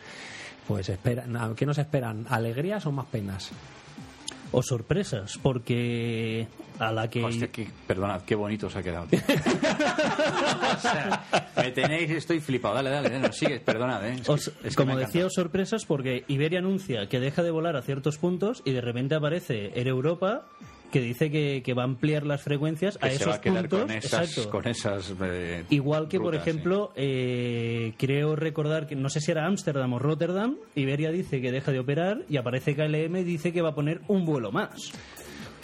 pues 0.68 0.88
espera, 0.90 1.26
na- 1.26 1.52
¿qué 1.56 1.66
nos 1.66 1.78
esperan? 1.78 2.26
¿Alegrías 2.28 2.86
o 2.86 2.92
más 2.92 3.06
penas? 3.06 3.50
O 4.52 4.62
sorpresas, 4.62 5.38
porque 5.42 6.46
a 6.78 6.90
la 6.92 7.10
que... 7.10 7.22
Hostia, 7.24 7.50
perdonad, 7.86 8.22
qué 8.22 8.34
bonito 8.34 8.70
se 8.70 8.78
ha 8.78 8.82
quedado. 8.82 9.06
tío. 9.06 9.18
O 10.78 10.80
sea, 10.80 11.24
me 11.56 11.70
tenéis, 11.72 12.10
estoy 12.10 12.40
flipado. 12.40 12.74
Dale, 12.76 12.90
dale, 12.90 13.10
dale, 13.10 13.32
sigue, 13.32 13.58
perdonad, 13.60 14.06
¿eh? 14.06 14.12
Es 14.14 14.20
que- 14.22 14.30
Os- 14.32 14.48
es 14.48 14.76
que 14.76 14.84
me 14.84 14.92
como 14.92 14.96
decía, 14.98 15.26
os 15.26 15.32
sorpresas 15.34 15.84
porque 15.86 16.24
Iberia 16.28 16.60
anuncia 16.60 17.08
que 17.08 17.18
deja 17.20 17.42
de 17.42 17.50
volar 17.50 17.76
a 17.76 17.82
ciertos 17.82 18.18
puntos 18.18 18.62
y 18.64 18.72
de 18.72 18.80
repente 18.80 19.14
aparece 19.16 19.72
Air 19.74 19.88
Europa 19.88 20.44
que 20.92 21.00
dice 21.00 21.30
que, 21.30 21.62
que 21.64 21.74
va 21.74 21.82
a 21.82 21.84
ampliar 21.84 22.24
las 22.24 22.42
frecuencias 22.42 22.96
Que 22.98 23.06
a 23.06 23.10
se 23.10 23.16
esos 23.16 23.28
va 23.28 23.34
a 23.34 23.40
quedar 23.40 23.68
puntos. 23.68 23.80
con 23.82 23.90
esas, 23.90 24.28
exacto. 24.30 24.50
con 24.50 24.66
esas 24.68 25.14
eh, 25.22 25.64
Igual 25.70 26.08
que, 26.08 26.18
por 26.18 26.34
sí. 26.34 26.40
ejemplo, 26.40 26.92
eh, 26.96 27.92
creo 27.98 28.36
recordar 28.36 28.86
que 28.86 28.96
no 28.96 29.08
sé 29.10 29.20
si 29.20 29.30
era 29.30 29.46
Ámsterdam 29.46 29.92
o 29.92 29.98
Rotterdam, 29.98 30.56
Iberia 30.74 31.10
dice 31.10 31.40
que 31.40 31.52
deja 31.52 31.72
de 31.72 31.78
operar 31.80 32.22
y 32.28 32.36
aparece 32.38 32.74
KLM 32.74 33.16
y 33.16 33.24
dice 33.24 33.52
que 33.52 33.60
va 33.62 33.70
a 33.70 33.74
poner 33.74 34.00
un 34.08 34.24
vuelo 34.24 34.50
más. 34.52 34.92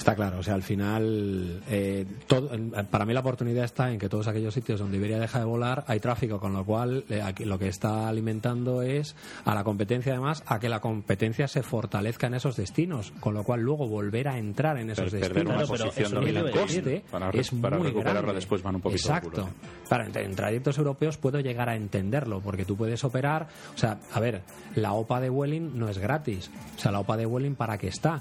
Está 0.04 0.14
claro, 0.16 0.40
o 0.40 0.42
sea, 0.42 0.52
al 0.52 0.62
final, 0.62 1.62
eh, 1.70 2.04
todo- 2.26 2.50
para 2.90 3.06
mí 3.06 3.14
la 3.14 3.20
oportunidad 3.20 3.64
está 3.64 3.90
en 3.90 3.98
que 3.98 4.10
todos 4.10 4.28
aquellos 4.28 4.52
sitios 4.52 4.78
donde 4.78 4.98
Iberia 4.98 5.18
deja 5.18 5.38
de 5.38 5.46
volar 5.46 5.82
hay 5.86 5.98
tráfico, 5.98 6.38
con 6.38 6.52
lo 6.52 6.62
cual 6.62 7.04
eh, 7.08 7.22
aquí 7.22 7.46
lo 7.46 7.58
que 7.58 7.68
está 7.68 8.06
alimentando 8.06 8.82
es 8.82 9.16
a 9.46 9.54
la 9.54 9.64
competencia, 9.64 10.12
además, 10.12 10.42
a 10.46 10.60
que 10.60 10.68
la 10.68 10.80
competencia 10.80 11.48
se 11.48 11.62
fortalezca 11.62 12.26
en 12.26 12.34
esos 12.34 12.54
destinos, 12.54 13.14
con 13.18 13.32
lo 13.32 13.44
cual 13.44 13.62
luego 13.62 13.88
volver 13.88 14.28
a 14.28 14.36
entrar 14.36 14.76
en 14.76 14.90
esos 14.90 15.10
destinos. 15.10 15.46
una 15.46 15.64
Claro, 15.64 15.90
pero 15.96 16.10
dominante. 16.20 16.50
el 16.50 16.54
coste 16.60 17.04
Para- 17.10 17.30
es 17.30 17.50
para 17.52 17.78
muy 17.78 17.86
recuperarla 17.86 18.20
grande. 18.20 18.34
después 18.34 18.62
van 18.62 18.74
un 18.74 18.80
poquito 18.82 19.00
Exacto. 19.08 19.48
en, 19.90 20.18
en 20.18 20.36
trayectos 20.36 20.76
europeos 20.76 21.16
puedo 21.16 21.40
llegar 21.40 21.70
a 21.70 21.76
entenderlo, 21.76 22.40
porque 22.42 22.66
tú 22.66 22.76
puedes 22.76 23.02
operar, 23.04 23.48
o 23.74 23.78
sea, 23.78 23.98
a 24.12 24.20
ver, 24.20 24.42
la 24.74 24.92
OPA 24.92 25.20
de 25.22 25.30
Welling 25.30 25.78
no 25.78 25.88
es 25.88 25.96
gratis. 25.96 26.50
O 26.76 26.78
sea, 26.78 26.92
la 26.92 27.00
OPA 27.00 27.16
de 27.16 27.24
Welling 27.24 27.54
para 27.54 27.78
qué 27.78 27.88
está. 27.88 28.20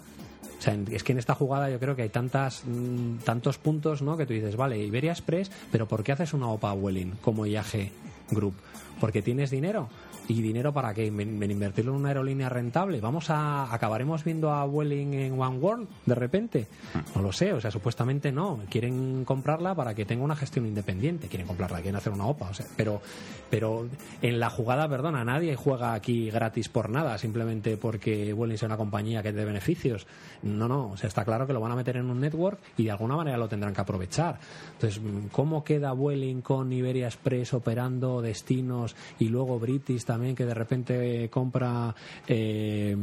Sea, 0.63 0.77
es 0.91 1.03
que 1.03 1.11
en 1.11 1.17
esta 1.17 1.35
jugada 1.35 1.69
yo 1.69 1.77
creo 1.77 1.93
que 1.93 2.03
hay 2.03 2.09
tantas 2.09 2.63
mm, 2.65 3.17
tantos 3.25 3.57
puntos, 3.57 4.01
¿no? 4.01 4.15
Que 4.15 4.25
tú 4.25 4.31
dices, 4.31 4.55
vale, 4.55 4.77
Iberia 4.77 5.11
Express, 5.11 5.51
pero 5.73 5.89
¿por 5.89 6.05
qué 6.05 6.13
haces 6.13 6.33
una 6.33 6.47
OPA 6.47 6.71
Welling 6.71 7.11
como 7.21 7.45
IAG 7.45 7.91
Group? 8.31 8.53
Porque 9.01 9.21
tienes 9.21 9.51
dinero. 9.51 9.89
¿Y 10.27 10.41
dinero 10.41 10.71
para 10.71 10.93
qué? 10.93 11.07
¿En, 11.07 11.19
invertirlo 11.19 11.91
en 11.91 11.99
una 11.99 12.09
aerolínea 12.09 12.47
rentable? 12.47 13.01
¿Vamos 13.01 13.29
a 13.29 13.73
acabaremos 13.73 14.23
viendo 14.23 14.51
a 14.51 14.63
Welling 14.65 15.13
en 15.13 15.39
One 15.39 15.57
World 15.57 15.87
de 16.05 16.15
repente? 16.15 16.67
No 17.13 17.21
lo 17.21 17.33
sé, 17.33 17.51
o 17.51 17.59
sea, 17.59 17.71
supuestamente 17.71 18.31
no. 18.31 18.59
Quieren 18.69 19.25
comprarla 19.25 19.75
para 19.75 19.93
que 19.93 20.05
tenga 20.05 20.23
una 20.23 20.35
gestión 20.35 20.65
independiente. 20.65 21.27
Quieren 21.27 21.45
comprarla, 21.45 21.81
quieren 21.81 21.97
hacer 21.97 22.13
una 22.13 22.25
OPA. 22.25 22.49
O 22.49 22.53
sea, 22.53 22.65
pero, 22.77 23.01
pero 23.49 23.87
en 24.21 24.39
la 24.39 24.49
jugada, 24.49 24.87
perdona, 24.87 25.25
nadie 25.25 25.55
juega 25.57 25.93
aquí 25.93 26.29
gratis 26.29 26.69
por 26.69 26.89
nada, 26.89 27.17
simplemente 27.17 27.75
porque 27.75 28.33
Welling 28.33 28.57
sea 28.57 28.67
una 28.67 28.77
compañía 28.77 29.21
que 29.21 29.33
dé 29.33 29.43
beneficios. 29.43 30.07
No, 30.41 30.69
no, 30.69 30.91
o 30.91 30.97
sea, 30.97 31.09
está 31.09 31.25
claro 31.25 31.45
que 31.45 31.53
lo 31.53 31.59
van 31.59 31.73
a 31.73 31.75
meter 31.75 31.97
en 31.97 32.09
un 32.09 32.21
network 32.21 32.59
y 32.77 32.85
de 32.85 32.91
alguna 32.91 33.17
manera 33.17 33.37
lo 33.37 33.49
tendrán 33.49 33.73
que 33.73 33.81
aprovechar. 33.81 34.39
Entonces, 34.73 35.01
¿cómo 35.31 35.65
queda 35.65 35.93
Welling 35.93 36.41
con 36.41 36.71
Iberia 36.71 37.07
Express 37.07 37.53
operando 37.53 38.21
destinos 38.21 38.95
y 39.19 39.27
luego 39.27 39.59
British 39.59 40.05
también 40.13 40.35
que 40.35 40.45
de 40.45 40.53
repente 40.53 41.29
compra 41.29 41.93
eh, 42.27 42.95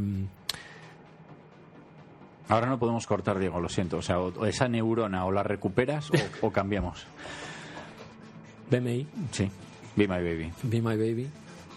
Ahora 2.49 2.67
no 2.67 2.79
podemos 2.81 3.07
cortar, 3.07 3.39
Diego, 3.39 3.61
lo 3.61 3.69
siento. 3.69 3.99
O 3.99 4.03
sea, 4.03 4.19
o- 4.19 4.33
o 4.37 4.45
esa 4.47 4.67
neurona 4.69 5.25
o 5.25 5.31
la 5.31 5.43
recuperas 5.45 6.11
o, 6.11 6.15
o 6.47 6.51
cambiamos. 6.51 7.07
BMI, 8.71 9.07
Sí. 9.31 9.51
Be 9.97 10.07
my 10.09 10.15
baby. 10.15 10.53
Be 10.63 10.81
My 10.81 10.97
Baby, 10.97 11.29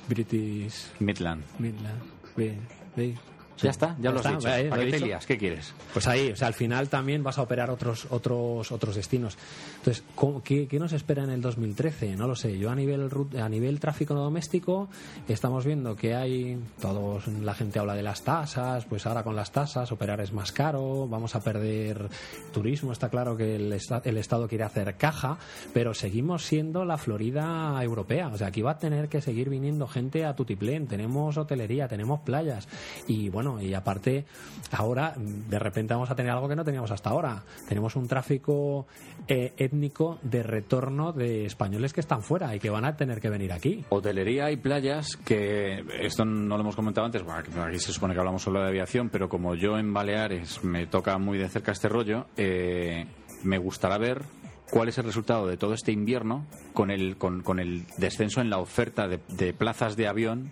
British 0.07 0.87
Midland. 0.99 1.43
Midland, 1.59 2.01
Be- 2.35 2.57
Be- 2.95 3.15
Ya 3.61 3.69
está, 3.69 3.95
ya, 3.99 4.11
lo 4.11 4.19
has 4.19 4.25
está, 4.25 4.55
dicho. 4.57 4.69
¿Para 4.69 4.83
qué 4.83 4.89
te 4.89 4.95
dicho. 4.97 5.05
lías? 5.05 5.25
¿Qué 5.25 5.37
quieres? 5.37 5.73
Pues 5.93 6.07
ahí, 6.07 6.31
o 6.31 6.35
sea, 6.35 6.47
al 6.47 6.53
final 6.53 6.89
también 6.89 7.23
vas 7.23 7.37
a 7.37 7.43
operar 7.43 7.69
otros 7.69 8.07
otros 8.09 8.71
otros 8.71 8.95
destinos. 8.95 9.37
Entonces, 9.77 10.03
¿cómo- 10.15 10.41
qué, 10.43 10.67
qué 10.67 10.79
nos 10.79 10.91
espera 10.93 11.23
en 11.23 11.29
el 11.29 11.41
2013? 11.41 12.15
No 12.15 12.27
lo 12.27 12.35
sé. 12.35 12.57
Yo 12.57 12.71
a 12.71 12.75
nivel 12.75 13.09
a 13.39 13.49
nivel 13.49 13.79
tráfico 13.79 14.13
doméstico 14.15 14.89
estamos 15.27 15.65
viendo 15.65 15.95
que 15.95 16.15
hay 16.15 16.57
todos 16.81 17.27
la 17.27 17.53
gente 17.53 17.79
habla 17.79 17.93
de 17.95 18.03
las 18.03 18.23
tasas, 18.23 18.85
pues 18.85 19.05
ahora 19.05 19.23
con 19.23 19.35
las 19.35 19.51
tasas 19.51 19.91
operar 19.91 20.19
es 20.21 20.33
más 20.33 20.51
caro, 20.51 21.07
vamos 21.07 21.35
a 21.35 21.41
perder 21.43 22.09
turismo, 22.53 22.91
está 22.91 23.09
claro 23.09 23.35
que 23.37 23.55
el, 23.55 23.77
el 24.03 24.17
estado 24.17 24.47
quiere 24.47 24.63
hacer 24.63 24.95
caja, 24.97 25.37
pero 25.73 25.93
seguimos 25.93 26.45
siendo 26.45 26.85
la 26.85 26.97
Florida 26.97 27.77
europea, 27.83 28.27
o 28.29 28.37
sea, 28.37 28.47
aquí 28.47 28.61
va 28.61 28.71
a 28.71 28.77
tener 28.79 29.09
que 29.09 29.21
seguir 29.21 29.49
viniendo 29.49 29.87
gente 29.87 30.25
a 30.25 30.35
Tutiplén, 30.35 30.87
tenemos 30.87 31.37
hotelería, 31.37 31.87
tenemos 31.87 32.21
playas 32.21 32.67
y 33.07 33.29
bueno, 33.29 33.42
y 33.61 33.73
aparte 33.73 34.25
ahora 34.71 35.13
de 35.17 35.59
repente 35.59 35.93
vamos 35.93 36.09
a 36.09 36.15
tener 36.15 36.31
algo 36.31 36.47
que 36.47 36.55
no 36.55 36.63
teníamos 36.63 36.91
hasta 36.91 37.09
ahora. 37.09 37.43
Tenemos 37.67 37.95
un 37.95 38.07
tráfico 38.07 38.87
eh, 39.27 39.53
étnico 39.57 40.19
de 40.23 40.43
retorno 40.43 41.11
de 41.11 41.45
españoles 41.45 41.93
que 41.93 42.01
están 42.01 42.23
fuera 42.23 42.55
y 42.55 42.59
que 42.59 42.69
van 42.69 42.85
a 42.85 42.95
tener 42.95 43.19
que 43.19 43.29
venir 43.29 43.51
aquí. 43.51 43.83
Hotelería 43.89 44.51
y 44.51 44.57
playas, 44.57 45.15
que 45.17 45.83
esto 46.01 46.25
no 46.25 46.55
lo 46.55 46.61
hemos 46.61 46.75
comentado 46.75 47.05
antes, 47.05 47.23
bueno, 47.23 47.63
aquí 47.63 47.79
se 47.79 47.91
supone 47.91 48.13
que 48.13 48.19
hablamos 48.19 48.41
solo 48.41 48.61
de 48.61 48.67
aviación, 48.67 49.09
pero 49.09 49.29
como 49.29 49.55
yo 49.55 49.77
en 49.77 49.93
Baleares 49.93 50.63
me 50.63 50.87
toca 50.87 51.17
muy 51.17 51.37
de 51.37 51.49
cerca 51.49 51.71
este 51.71 51.89
rollo, 51.89 52.27
eh, 52.37 53.05
me 53.43 53.57
gustará 53.57 53.97
ver 53.97 54.23
cuál 54.71 54.89
es 54.89 54.97
el 54.97 55.03
resultado 55.03 55.47
de 55.47 55.57
todo 55.57 55.73
este 55.73 55.91
invierno 55.91 56.47
con 56.73 56.89
el, 56.89 57.17
con, 57.17 57.43
con 57.43 57.59
el 57.59 57.85
descenso 57.97 58.41
en 58.41 58.49
la 58.49 58.57
oferta 58.57 59.07
de, 59.07 59.19
de 59.29 59.53
plazas 59.53 59.95
de 59.95 60.07
avión 60.07 60.51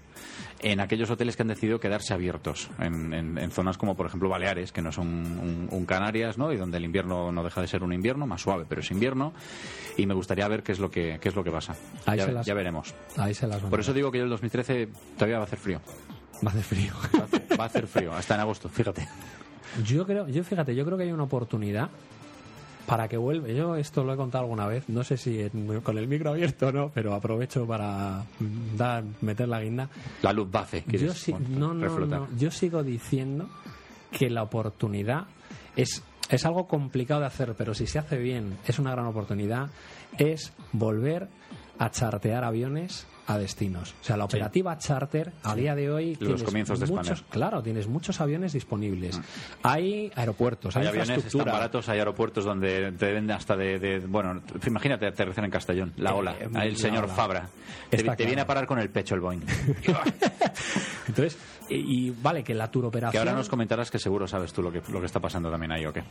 en 0.63 0.79
aquellos 0.79 1.09
hoteles 1.09 1.35
que 1.35 1.41
han 1.41 1.47
decidido 1.47 1.79
quedarse 1.79 2.13
abiertos, 2.13 2.69
en, 2.79 3.13
en- 3.13 3.37
en 3.37 3.51
zonas 3.51 3.77
como 3.77 3.95
por 3.95 4.05
ejemplo 4.05 4.29
Baleares, 4.29 4.71
que 4.71 4.81
no 4.81 4.91
son 4.91 5.07
un, 5.07 5.67
un 5.71 5.85
Canarias, 5.85 6.37
¿no? 6.37 6.51
y 6.53 6.57
donde 6.57 6.77
el 6.77 6.85
invierno 6.85 7.31
no 7.31 7.43
deja 7.43 7.61
de 7.61 7.67
ser 7.67 7.83
un 7.83 7.93
invierno, 7.93 8.27
más 8.27 8.41
suave, 8.41 8.65
pero 8.67 8.81
es 8.81 8.91
invierno, 8.91 9.33
y 9.97 10.05
me 10.05 10.13
gustaría 10.13 10.47
ver 10.47 10.63
qué 10.63 10.71
es 10.71 10.79
lo 10.79 10.89
que, 10.91 11.17
qué 11.21 11.29
es 11.29 11.35
lo 11.35 11.43
que 11.43 11.51
pasa. 11.51 11.75
Ahí 12.05 12.17
Ya, 12.19 12.25
se 12.25 12.31
las- 12.31 12.45
ya 12.45 12.53
veremos. 12.53 12.93
Ahí 13.17 13.33
se 13.33 13.47
las 13.47 13.59
Por 13.61 13.79
eso 13.79 13.93
digo 13.93 14.11
que 14.11 14.19
yo 14.19 14.23
el 14.25 14.29
2013 14.29 14.89
todavía 15.15 15.37
va 15.37 15.43
a 15.43 15.47
hacer 15.47 15.59
frío. 15.59 15.81
Va 16.45 16.49
a 16.51 16.53
hacer 16.53 16.63
frío. 16.63 16.93
Va 17.15 17.19
a 17.21 17.25
hacer, 17.25 17.59
va 17.59 17.63
a 17.63 17.67
hacer 17.67 17.87
frío, 17.87 18.13
hasta 18.13 18.35
en 18.35 18.41
agosto, 18.41 18.69
fíjate. 18.69 19.07
Yo 19.85 20.05
creo, 20.05 20.27
yo 20.27 20.43
fíjate, 20.43 20.75
yo 20.75 20.83
creo 20.85 20.97
que 20.97 21.03
hay 21.05 21.11
una 21.11 21.23
oportunidad 21.23 21.89
para 22.91 23.07
que 23.07 23.15
vuelva. 23.15 23.47
Yo 23.47 23.77
esto 23.77 24.03
lo 24.03 24.13
he 24.13 24.17
contado 24.17 24.43
alguna 24.43 24.67
vez, 24.67 24.89
no 24.89 25.01
sé 25.05 25.15
si 25.15 25.39
en- 25.39 25.79
con 25.79 25.97
el 25.97 26.09
micro 26.09 26.31
abierto 26.31 26.67
o 26.67 26.71
no, 26.73 26.91
pero 26.93 27.13
aprovecho 27.13 27.65
para 27.65 28.25
mm, 28.37 28.75
dar, 28.75 29.05
meter 29.21 29.47
la 29.47 29.61
guinda. 29.61 29.87
La 30.21 30.33
luz 30.33 30.49
¿quieres? 30.83 31.25
Yo, 31.25 31.39
no, 31.39 31.73
no, 31.73 31.87
no, 32.05 32.27
yo 32.37 32.51
sigo 32.51 32.83
diciendo 32.83 33.47
que 34.11 34.29
la 34.29 34.43
oportunidad 34.43 35.27
es, 35.77 36.03
es 36.29 36.45
algo 36.45 36.67
complicado 36.67 37.21
de 37.21 37.27
hacer, 37.27 37.55
pero 37.57 37.73
si 37.73 37.87
se 37.87 37.97
hace 37.97 38.17
bien 38.17 38.57
es 38.67 38.77
una 38.77 38.91
gran 38.91 39.05
oportunidad, 39.05 39.69
es 40.17 40.51
volver 40.73 41.29
a 41.79 41.91
chartear 41.91 42.43
aviones 42.43 43.07
a 43.27 43.37
destinos. 43.37 43.93
O 44.01 44.03
sea, 44.03 44.17
la 44.17 44.25
operativa 44.25 44.77
charter 44.77 45.31
a 45.43 45.55
día 45.55 45.75
de 45.75 45.91
hoy 45.91 46.17
Los 46.19 46.43
comienzos 46.43 46.79
de 46.79 46.87
muchos, 46.87 47.21
claro, 47.29 47.61
tienes 47.61 47.87
muchos 47.87 48.19
aviones 48.21 48.53
disponibles. 48.53 49.19
Hay 49.63 50.11
aeropuertos, 50.15 50.75
hay, 50.75 50.83
Hay 50.83 50.87
aviones, 50.89 51.25
están 51.25 51.45
baratos, 51.45 51.87
hay 51.89 51.99
aeropuertos 51.99 52.43
donde 52.45 52.91
te 52.93 53.13
venden 53.13 53.35
hasta 53.35 53.55
de, 53.55 53.79
de- 53.79 53.99
bueno, 53.99 54.41
imagínate 54.65 55.07
aterrizar 55.07 55.45
en 55.45 55.51
Castellón, 55.51 55.93
la 55.97 56.11
Eh, 56.11 56.13
ola, 56.13 56.31
eh, 56.39 56.49
el 56.63 56.77
señor 56.77 57.05
ola. 57.05 57.13
Fabra. 57.13 57.49
Te, 57.89 57.97
Está 57.97 58.11
te 58.11 58.17
claro. 58.17 58.27
viene 58.29 58.41
a 58.41 58.47
parar 58.47 58.65
con 58.65 58.79
el 58.79 58.89
pecho 58.89 59.15
el 59.15 59.21
Boeing. 59.21 59.41
Entonces, 61.07 61.37
y, 61.69 62.07
y 62.07 62.09
vale 62.21 62.43
que 62.43 62.53
la 62.53 62.69
tour 62.69 62.85
operación 62.85 63.11
que 63.11 63.19
ahora 63.19 63.33
nos 63.33 63.49
comentarás 63.49 63.91
que 63.91 63.99
seguro 63.99 64.27
sabes 64.27 64.51
tú 64.53 64.61
lo 64.61 64.71
que, 64.71 64.81
lo 64.91 64.99
que 64.99 65.05
está 65.05 65.19
pasando 65.19 65.49
también 65.49 65.71
ahí, 65.71 65.85
¿o 65.85 65.93
qué? 65.93 66.03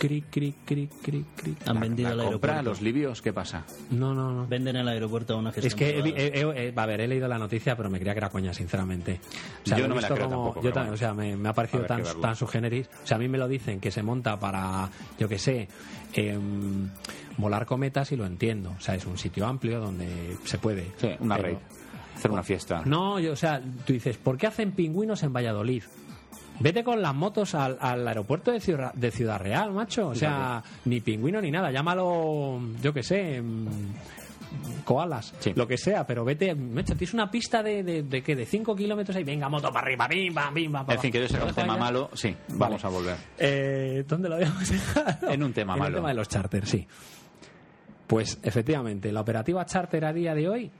Cri 0.00 0.22
cri 0.22 0.54
cri 0.64 0.88
cri 1.02 1.24
cri. 1.36 1.54
Han 1.66 1.78
vendido 1.78 2.08
¿La 2.14 2.24
el 2.24 2.30
compra, 2.30 2.52
aeropuerto. 2.54 2.70
los 2.70 2.80
libios, 2.80 3.20
qué 3.20 3.34
pasa? 3.34 3.64
No, 3.90 4.14
no, 4.14 4.32
no. 4.32 4.46
Venden 4.46 4.76
el 4.76 4.88
aeropuerto 4.88 5.34
a 5.34 5.36
una 5.36 5.52
gestión 5.52 5.68
Es 5.68 5.74
que, 5.74 5.90
he, 5.98 6.40
he- 6.40 6.68
he- 6.68 6.72
a 6.74 6.86
ver, 6.86 7.02
he 7.02 7.06
leído 7.08 7.28
la 7.28 7.36
noticia, 7.38 7.76
pero 7.76 7.90
me 7.90 7.98
creía 7.98 8.14
que 8.14 8.18
era 8.20 8.30
coña, 8.30 8.54
sinceramente. 8.54 9.20
O 9.64 9.68
sea, 9.68 9.76
Yo 9.78 9.86
no 9.86 9.94
me 9.94 10.00
la 10.00 10.08
visto 10.08 10.14
creo 10.14 10.28
como- 10.30 10.44
tampoco, 10.46 10.66
yo 10.66 10.72
también, 10.72 10.92
bueno. 10.92 10.94
o 10.94 10.96
sea, 10.96 11.12
me, 11.14 11.36
me 11.36 11.48
ha 11.50 11.52
parecido 11.52 11.84
tan, 11.84 12.02
tan 12.20 12.34
su 12.34 12.46
generis. 12.46 12.88
O 13.04 13.06
sea, 13.06 13.16
a 13.18 13.20
mí 13.20 13.28
me 13.28 13.36
lo 13.36 13.46
dicen 13.46 13.78
que 13.78 13.90
se 13.90 14.02
monta 14.02 14.38
para, 14.40 14.88
yo 15.18 15.28
qué 15.28 15.38
sé, 15.38 15.68
em, 16.14 16.88
volar 17.36 17.66
cometas 17.66 18.10
y 18.12 18.16
lo 18.16 18.24
entiendo. 18.26 18.74
O 18.76 18.80
sea, 18.80 18.94
es 18.94 19.04
un 19.06 19.18
sitio 19.18 19.46
amplio 19.46 19.80
donde 19.80 20.36
se 20.44 20.58
puede. 20.58 20.86
Sí, 20.96 21.08
una 21.20 21.36
Pero- 21.36 21.48
raid. 21.48 21.58
Hacer 22.16 22.30
una 22.32 22.42
fiesta. 22.42 22.82
No, 22.84 23.18
yo, 23.18 23.32
o 23.32 23.36
sea, 23.36 23.62
tú 23.86 23.92
dices, 23.94 24.18
¿por 24.18 24.36
qué 24.36 24.46
hacen 24.46 24.72
pingüinos 24.72 25.22
en 25.22 25.32
Valladolid? 25.32 25.82
Vete 26.60 26.84
con 26.84 27.00
las 27.02 27.14
motos 27.14 27.54
al, 27.54 27.78
al 27.80 28.06
aeropuerto 28.06 28.52
de 28.52 28.60
Ciudad, 28.60 28.92
de 28.94 29.10
Ciudad 29.10 29.40
Real, 29.40 29.72
macho. 29.72 30.08
O 30.08 30.14
sea, 30.14 30.62
ni 30.84 31.00
pingüino 31.00 31.40
ni 31.40 31.50
nada. 31.50 31.70
Llámalo, 31.72 32.60
yo 32.82 32.92
qué 32.92 33.02
sé, 33.02 33.40
mm, 33.40 33.66
koalas, 34.84 35.32
Sí. 35.38 35.52
lo 35.56 35.66
que 35.66 35.78
sea. 35.78 36.06
Pero 36.06 36.24
vete, 36.24 36.54
macho, 36.54 36.94
tienes 36.96 37.14
una 37.14 37.30
pista 37.30 37.62
de, 37.62 37.82
de, 37.82 38.02
de, 38.02 38.22
¿qué? 38.22 38.36
de 38.36 38.44
5 38.44 38.76
kilómetros 38.76 39.16
ahí. 39.16 39.24
Venga, 39.24 39.48
moto 39.48 39.72
para 39.72 39.86
arriba, 39.86 40.06
bim, 40.06 40.34
bam, 40.34 40.52
bim, 40.54 40.70
bam, 40.72 40.84
En 40.90 40.98
fin, 41.00 41.10
que 41.10 41.18
yo 41.18 41.24
abajo. 41.24 41.32
sacar 41.34 41.42
un 41.42 41.48
¿Lo 41.48 41.54
dejo 41.54 41.60
tema 41.68 41.76
malo, 41.78 42.10
sí, 42.14 42.36
vamos 42.48 42.84
a 42.84 42.88
volver. 42.88 43.16
Eh, 43.38 44.04
¿Dónde 44.06 44.28
lo 44.28 44.34
habíamos 44.34 44.68
dejado? 44.70 45.30
En 45.30 45.42
un 45.42 45.52
tema 45.52 45.72
en 45.74 45.78
malo. 45.78 45.88
el 45.90 45.94
tema 46.02 46.08
de 46.10 46.14
los 46.14 46.28
charters, 46.28 46.68
sí. 46.68 46.86
Pues 48.06 48.38
efectivamente, 48.42 49.12
la 49.12 49.20
operativa 49.20 49.64
charter 49.64 50.04
a 50.04 50.12
día 50.12 50.34
de 50.34 50.48
hoy. 50.48 50.70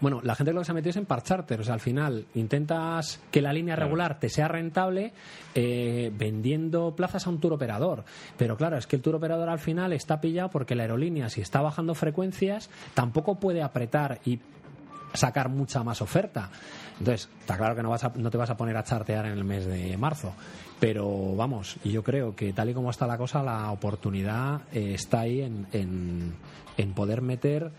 Bueno, 0.00 0.20
la 0.22 0.34
gente 0.34 0.52
lo 0.52 0.60
que 0.60 0.64
se 0.66 0.72
ha 0.72 0.74
metido 0.74 0.90
es 0.90 0.96
en 0.96 1.06
par 1.06 1.22
charter. 1.22 1.60
O 1.60 1.64
sea, 1.64 1.74
al 1.74 1.80
final 1.80 2.26
intentas 2.34 3.20
que 3.30 3.42
la 3.42 3.52
línea 3.52 3.76
regular 3.76 4.18
te 4.18 4.28
sea 4.28 4.48
rentable 4.48 5.12
eh, 5.54 6.12
vendiendo 6.16 6.94
plazas 6.94 7.26
a 7.26 7.30
un 7.30 7.40
tour 7.40 7.52
operador. 7.52 8.04
Pero 8.36 8.56
claro, 8.56 8.76
es 8.76 8.86
que 8.86 8.96
el 8.96 9.02
tour 9.02 9.14
operador 9.14 9.48
al 9.48 9.58
final 9.58 9.92
está 9.92 10.20
pillado 10.20 10.50
porque 10.50 10.74
la 10.74 10.82
aerolínea, 10.82 11.28
si 11.28 11.40
está 11.40 11.60
bajando 11.60 11.94
frecuencias, 11.94 12.70
tampoco 12.94 13.36
puede 13.36 13.62
apretar 13.62 14.20
y 14.24 14.38
sacar 15.16 15.48
mucha 15.48 15.82
más 15.82 16.00
oferta. 16.02 16.50
Entonces, 16.98 17.28
está 17.40 17.56
claro 17.56 17.74
que 17.76 17.82
no, 17.82 17.90
vas 17.90 18.04
a- 18.04 18.12
no 18.16 18.30
te 18.30 18.36
vas 18.36 18.50
a 18.50 18.56
poner 18.56 18.76
a 18.76 18.84
chartear 18.84 19.26
en 19.26 19.32
el 19.32 19.44
mes 19.44 19.66
de 19.66 19.96
marzo. 19.96 20.32
Pero 20.80 21.34
vamos, 21.36 21.76
yo 21.84 22.02
creo 22.02 22.36
que 22.36 22.52
tal 22.52 22.70
y 22.70 22.74
como 22.74 22.90
está 22.90 23.06
la 23.06 23.16
cosa, 23.16 23.42
la 23.42 23.70
oportunidad 23.70 24.60
eh, 24.72 24.92
está 24.94 25.20
ahí 25.20 25.40
en, 25.40 25.66
en, 25.72 26.34
en 26.76 26.92
poder 26.92 27.22
meter 27.22 27.70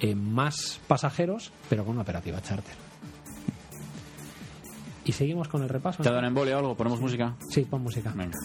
eh, 0.00 0.14
más 0.14 0.80
pasajeros, 0.88 1.52
pero 1.68 1.84
con 1.84 1.92
una 1.92 2.02
operativa 2.02 2.40
charter. 2.42 2.74
Y 5.04 5.12
seguimos 5.12 5.48
con 5.48 5.62
el 5.62 5.68
repaso. 5.68 6.02
¿Te 6.02 6.10
una 6.10 6.26
embolia 6.26 6.56
o 6.56 6.58
algo? 6.58 6.76
¿Ponemos 6.76 7.00
música? 7.00 7.34
Sí, 7.48 7.62
pon 7.62 7.82
música. 7.82 8.12
Venga. 8.14 8.36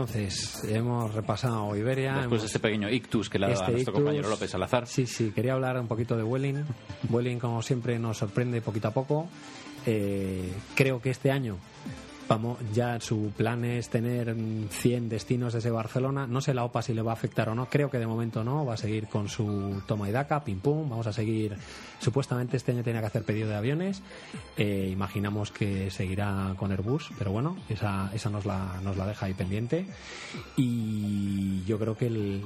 Entonces, 0.00 0.62
hemos 0.64 1.14
repasado 1.14 1.74
Iberia. 1.74 2.16
Después 2.16 2.26
hemos- 2.26 2.40
de 2.42 2.46
este 2.48 2.58
pequeño 2.58 2.90
ictus 2.90 3.30
que 3.30 3.38
le 3.38 3.46
ha 3.46 3.48
dado 3.48 3.60
a 3.60 3.64
este 3.64 3.72
nuestro 3.72 3.92
ictus. 3.92 4.02
compañero 4.04 4.28
López 4.28 4.50
Salazar. 4.50 4.86
Sí, 4.86 5.06
sí, 5.06 5.32
quería 5.34 5.54
hablar 5.54 5.80
un 5.80 5.88
poquito 5.88 6.16
de 6.18 6.22
Welling. 6.22 6.64
Welling, 7.08 7.38
como 7.38 7.62
siempre, 7.62 7.98
nos 7.98 8.18
sorprende 8.18 8.60
poquito 8.60 8.88
a 8.88 8.90
poco. 8.90 9.26
Eh, 9.86 10.52
creo 10.74 11.00
que 11.00 11.08
este 11.10 11.30
año 11.30 11.56
vamos, 12.28 12.58
ya 12.72 13.00
su 13.00 13.32
plan 13.36 13.64
es 13.64 13.88
tener 13.88 14.34
mm, 14.34 14.68
100 14.68 15.08
destinos 15.08 15.52
desde 15.52 15.70
Barcelona. 15.70 16.26
No 16.26 16.40
sé 16.40 16.54
la 16.54 16.64
OPA 16.64 16.82
si 16.82 16.94
le 16.94 17.02
va 17.02 17.12
a 17.12 17.14
afectar 17.14 17.48
o 17.48 17.54
no. 17.54 17.68
Creo 17.68 17.90
que 17.90 17.98
de 17.98 18.06
momento 18.06 18.44
no. 18.44 18.64
Va 18.64 18.74
a 18.74 18.76
seguir 18.76 19.08
con 19.08 19.28
su 19.28 19.82
toma 19.86 20.08
y 20.08 20.12
daca, 20.12 20.44
pim 20.44 20.60
pum. 20.60 20.88
Vamos 20.88 21.06
a 21.06 21.12
seguir. 21.12 21.56
Supuestamente 21.98 22.56
este 22.56 22.72
año 22.72 22.82
tenía 22.82 23.00
que 23.00 23.06
hacer 23.06 23.24
pedido 23.24 23.48
de 23.48 23.54
aviones. 23.54 24.02
Eh, 24.56 24.88
imaginamos 24.92 25.50
que 25.50 25.90
seguirá 25.90 26.54
con 26.56 26.70
Airbus, 26.70 27.10
pero 27.18 27.30
bueno, 27.32 27.56
esa, 27.68 28.10
esa 28.14 28.30
nos, 28.30 28.44
la, 28.44 28.80
nos 28.82 28.96
la 28.96 29.06
deja 29.06 29.26
ahí 29.26 29.34
pendiente. 29.34 29.86
Y 30.56 31.64
yo 31.64 31.78
creo 31.78 31.96
que 31.96 32.06
el, 32.06 32.42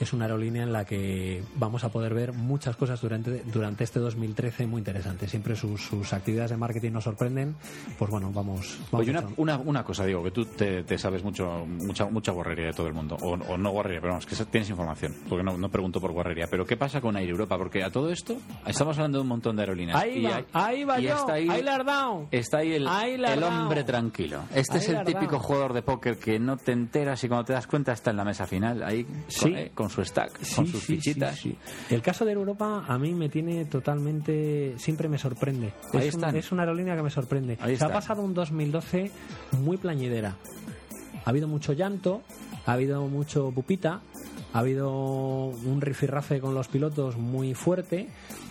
es 0.00 0.12
una 0.12 0.24
aerolínea 0.24 0.62
en 0.62 0.72
la 0.72 0.84
que 0.84 1.42
vamos 1.56 1.84
a 1.84 1.90
poder 1.90 2.14
ver 2.14 2.32
muchas 2.32 2.74
cosas 2.76 3.00
durante, 3.00 3.42
durante 3.44 3.84
este 3.84 4.00
2013 4.00 4.66
muy 4.66 4.78
interesantes. 4.80 5.30
Siempre 5.30 5.54
sus, 5.54 5.82
sus 5.82 6.12
actividades 6.12 6.50
de 6.50 6.56
marketing 6.56 6.92
nos 6.92 7.04
sorprenden. 7.04 7.54
Pues 7.98 8.10
bueno, 8.10 8.32
vamos. 8.32 8.78
vamos 8.90 9.06
Oye, 9.06 9.10
una, 9.10 9.24
una, 9.36 9.58
una 9.58 9.84
cosa, 9.84 10.04
Diego, 10.04 10.22
que 10.24 10.30
tú 10.30 10.44
te, 10.46 10.82
te 10.84 10.98
sabes 10.98 11.22
mucho, 11.22 11.66
mucha, 11.66 12.06
mucha 12.06 12.32
guarrería 12.32 12.66
de 12.66 12.72
todo 12.72 12.86
el 12.86 12.94
mundo. 12.94 13.16
O, 13.20 13.32
o 13.34 13.56
no 13.58 13.70
guarrería, 13.70 14.00
pero 14.00 14.12
vamos, 14.14 14.26
que 14.26 14.34
tienes 14.46 14.70
información. 14.70 15.14
Porque 15.28 15.44
no, 15.44 15.56
no 15.58 15.68
pregunto 15.68 16.00
por 16.00 16.12
guarrería. 16.12 16.46
Pero 16.50 16.64
¿qué 16.64 16.76
pasa 16.76 17.00
con 17.00 17.16
Air 17.16 17.28
Europa? 17.28 17.58
Porque 17.58 17.84
a 17.84 17.90
todo 17.90 18.10
esto 18.10 18.36
estamos 18.66 18.96
hablando 18.96 19.18
de 19.18 19.22
un 19.22 19.28
montón 19.28 19.56
de 19.56 19.62
aerolíneas. 19.62 20.00
Ahí 20.02 20.18
y 20.18 20.22
va, 20.24 20.36
hay- 20.36 20.44
ahí 20.52 20.84
va 20.84 20.98
y 21.00 21.04
yo. 21.04 21.14
está 21.14 21.32
ahí, 21.34 21.48
está 22.30 22.62
el, 22.62 23.42
hombre 23.42 23.84
tranquilo. 23.84 24.42
Este 24.54 24.78
es 24.78 24.88
el 24.88 25.04
típico 25.04 25.38
jugador 25.38 25.72
de 25.72 25.82
póker 25.82 26.18
que 26.18 26.38
no 26.38 26.56
te 26.56 26.72
enteras 26.72 27.22
y 27.24 27.28
cuando 27.28 27.44
te 27.44 27.52
das 27.52 27.66
cuenta 27.66 27.92
está 27.92 28.10
en 28.10 28.16
la 28.16 28.24
mesa 28.24 28.46
final, 28.46 28.82
ahí 28.82 29.06
Sí. 29.28 29.40
con, 29.50 29.56
eh, 29.56 29.70
con 29.74 29.89
su 29.90 30.04
stack, 30.04 30.32
con 30.56 30.66
sus 30.66 30.80
sí, 30.82 30.96
fichitas. 30.96 31.38
sí. 31.38 31.56
El 31.90 32.00
caso 32.02 32.24
de 32.24 32.32
Europa 32.32 32.84
a 32.86 32.98
mí 32.98 33.12
me 33.14 33.28
tiene 33.28 33.64
totalmente. 33.66 34.74
Siempre 34.78 35.08
me 35.08 35.18
sorprende. 35.18 35.72
Ahí 35.92 36.08
es, 36.08 36.14
un- 36.14 36.24
es 36.36 36.52
una 36.52 36.62
aerolínea 36.62 36.96
que 36.96 37.02
me 37.02 37.10
sorprende. 37.10 37.58
Ahí 37.60 37.76
Se 37.76 37.84
ha 37.84 37.92
pasado 37.92 38.22
un 38.22 38.32
2012 38.34 39.10
muy 39.58 39.76
plañidera. 39.76 40.36
Ha 41.24 41.30
habido 41.30 41.48
mucho 41.48 41.72
llanto, 41.74 42.22
ha 42.64 42.72
habido 42.72 43.06
mucho 43.08 43.50
pupita, 43.52 44.00
ha 44.52 44.58
habido 44.58 44.90
un 44.90 45.80
rifirrafe 45.80 46.40
con 46.40 46.54
los 46.54 46.68
pilotos 46.68 47.16
muy 47.16 47.54
fuerte. 47.54 48.08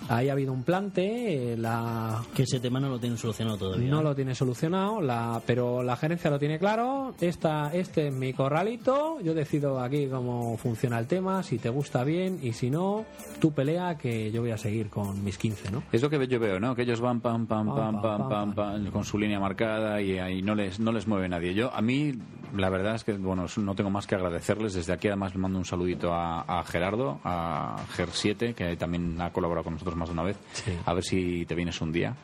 Ahí 0.07 0.29
ha 0.29 0.31
habido 0.31 0.53
un 0.53 0.63
plante, 0.63 1.53
eh, 1.53 1.57
la 1.57 2.23
Que 2.33 2.43
ese 2.43 2.59
tema 2.59 2.79
no 2.79 2.89
lo 2.89 2.99
tienen 2.99 3.17
solucionado 3.17 3.57
todavía. 3.57 3.91
no 3.91 4.01
lo 4.01 4.15
tiene 4.15 4.33
solucionado, 4.33 5.01
la, 5.01 5.39
pero 5.45 5.83
la 5.83 5.95
gerencia 5.97 6.31
lo 6.31 6.39
tiene 6.39 6.57
claro. 6.57 7.13
Esta, 7.21 7.71
este 7.73 8.07
es 8.07 8.13
mi 8.13 8.33
corralito. 8.33 9.19
Yo 9.21 9.35
decido 9.35 9.79
aquí 9.79 10.07
cómo 10.07 10.57
funciona 10.57 10.97
el 10.97 11.05
tema, 11.05 11.43
si 11.43 11.59
te 11.59 11.69
gusta 11.69 12.03
bien 12.03 12.39
y 12.41 12.53
si 12.53 12.71
no, 12.71 13.05
tú 13.39 13.51
pelea 13.51 13.97
que 13.97 14.31
yo 14.31 14.41
voy 14.41 14.51
a 14.51 14.57
seguir 14.57 14.89
con 14.89 15.23
mis 15.23 15.37
15, 15.37 15.71
¿no? 15.71 15.83
Es 15.91 16.01
lo 16.01 16.09
que 16.09 16.27
yo 16.27 16.39
veo, 16.39 16.59
¿no? 16.59 16.75
Que 16.75 16.81
ellos 16.83 17.01
van 17.01 17.21
pam, 17.21 17.45
pam, 17.45 17.67
Pam, 17.67 17.75
pam, 17.75 17.75
pam, 17.75 18.01
pam, 18.01 18.29
pam, 18.29 18.53
pam, 18.55 18.83
pam, 18.83 18.91
con 18.91 19.03
su 19.03 19.19
línea 19.19 19.39
marcada 19.39 20.01
y 20.01 20.17
ahí 20.17 20.41
no 20.41 20.55
les, 20.55 20.79
no 20.79 20.91
les 20.91 21.07
mueve 21.07 21.29
nadie. 21.29 21.53
Yo, 21.53 21.71
a 21.73 21.81
mí, 21.81 22.13
la 22.55 22.69
verdad 22.69 22.95
es 22.95 23.03
que, 23.03 23.13
bueno, 23.13 23.45
no 23.57 23.75
tengo 23.75 23.89
más 23.89 24.07
que 24.07 24.15
agradecerles. 24.15 24.73
Desde 24.73 24.93
aquí, 24.93 25.07
además, 25.07 25.33
le 25.33 25.41
mando 25.41 25.57
un 25.59 25.65
saludito 25.65 26.13
a, 26.13 26.41
a 26.41 26.63
Gerardo, 26.63 27.19
a 27.23 27.77
Ger7, 27.95 28.53
que 28.53 28.75
también 28.75 29.19
ha 29.21 29.31
colaborado 29.31 29.63
con 29.63 29.73
nosotros 29.73 29.95
más 29.95 30.09
de 30.09 30.13
una 30.13 30.23
vez. 30.23 30.37
Sí. 30.53 30.71
A 30.85 30.93
ver 30.93 31.03
si 31.03 31.45
te 31.45 31.55
vienes 31.55 31.79
un 31.81 31.91
día. 31.91 32.15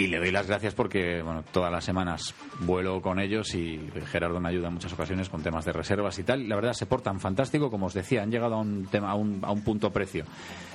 Y 0.00 0.06
le 0.06 0.18
doy 0.18 0.30
las 0.30 0.46
gracias 0.46 0.74
porque, 0.76 1.22
bueno, 1.22 1.42
todas 1.50 1.72
las 1.72 1.84
semanas 1.84 2.32
vuelo 2.60 3.02
con 3.02 3.18
ellos 3.18 3.52
y 3.56 3.80
Gerardo 4.06 4.38
me 4.38 4.48
ayuda 4.48 4.68
en 4.68 4.74
muchas 4.74 4.92
ocasiones 4.92 5.28
con 5.28 5.42
temas 5.42 5.64
de 5.64 5.72
reservas 5.72 6.16
y 6.20 6.22
tal. 6.22 6.48
La 6.48 6.54
verdad, 6.54 6.72
se 6.72 6.86
portan 6.86 7.18
fantástico. 7.18 7.68
Como 7.68 7.86
os 7.86 7.94
decía, 7.94 8.22
han 8.22 8.30
llegado 8.30 8.54
a 8.54 8.60
un, 8.60 8.86
tema, 8.86 9.10
a 9.10 9.16
un, 9.16 9.40
a 9.42 9.50
un 9.50 9.62
punto 9.64 9.90
precio 9.92 10.24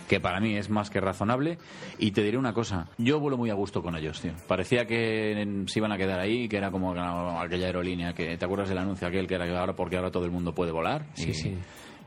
que 0.09 0.19
para 0.19 0.41
mí 0.41 0.57
es 0.57 0.69
más 0.69 0.89
que 0.89 0.99
razonable. 0.99 1.57
Y 1.99 2.11
te 2.11 2.21
diré 2.21 2.37
una 2.37 2.51
cosa, 2.51 2.89
yo 2.97 3.21
vuelo 3.21 3.37
muy 3.37 3.49
a 3.49 3.53
gusto 3.53 3.81
con 3.81 3.95
ellos, 3.95 4.19
tío. 4.19 4.33
Parecía 4.45 4.85
que 4.85 5.63
se 5.67 5.79
iban 5.79 5.93
a 5.93 5.97
quedar 5.97 6.19
ahí, 6.19 6.49
que 6.49 6.57
era 6.57 6.69
como 6.69 6.91
aquella 7.39 7.67
aerolínea 7.67 8.13
que, 8.13 8.35
¿te 8.35 8.43
acuerdas 8.43 8.67
del 8.67 8.79
anuncio 8.79 9.07
aquel 9.07 9.25
que 9.25 9.35
era 9.35 9.45
que 9.45 9.55
ahora 9.55 9.73
porque 9.73 9.95
ahora 9.95 10.11
todo 10.11 10.25
el 10.25 10.31
mundo 10.31 10.53
puede 10.53 10.73
volar? 10.73 11.05
Sí, 11.13 11.29
Y 11.29 11.33
sí. 11.33 11.57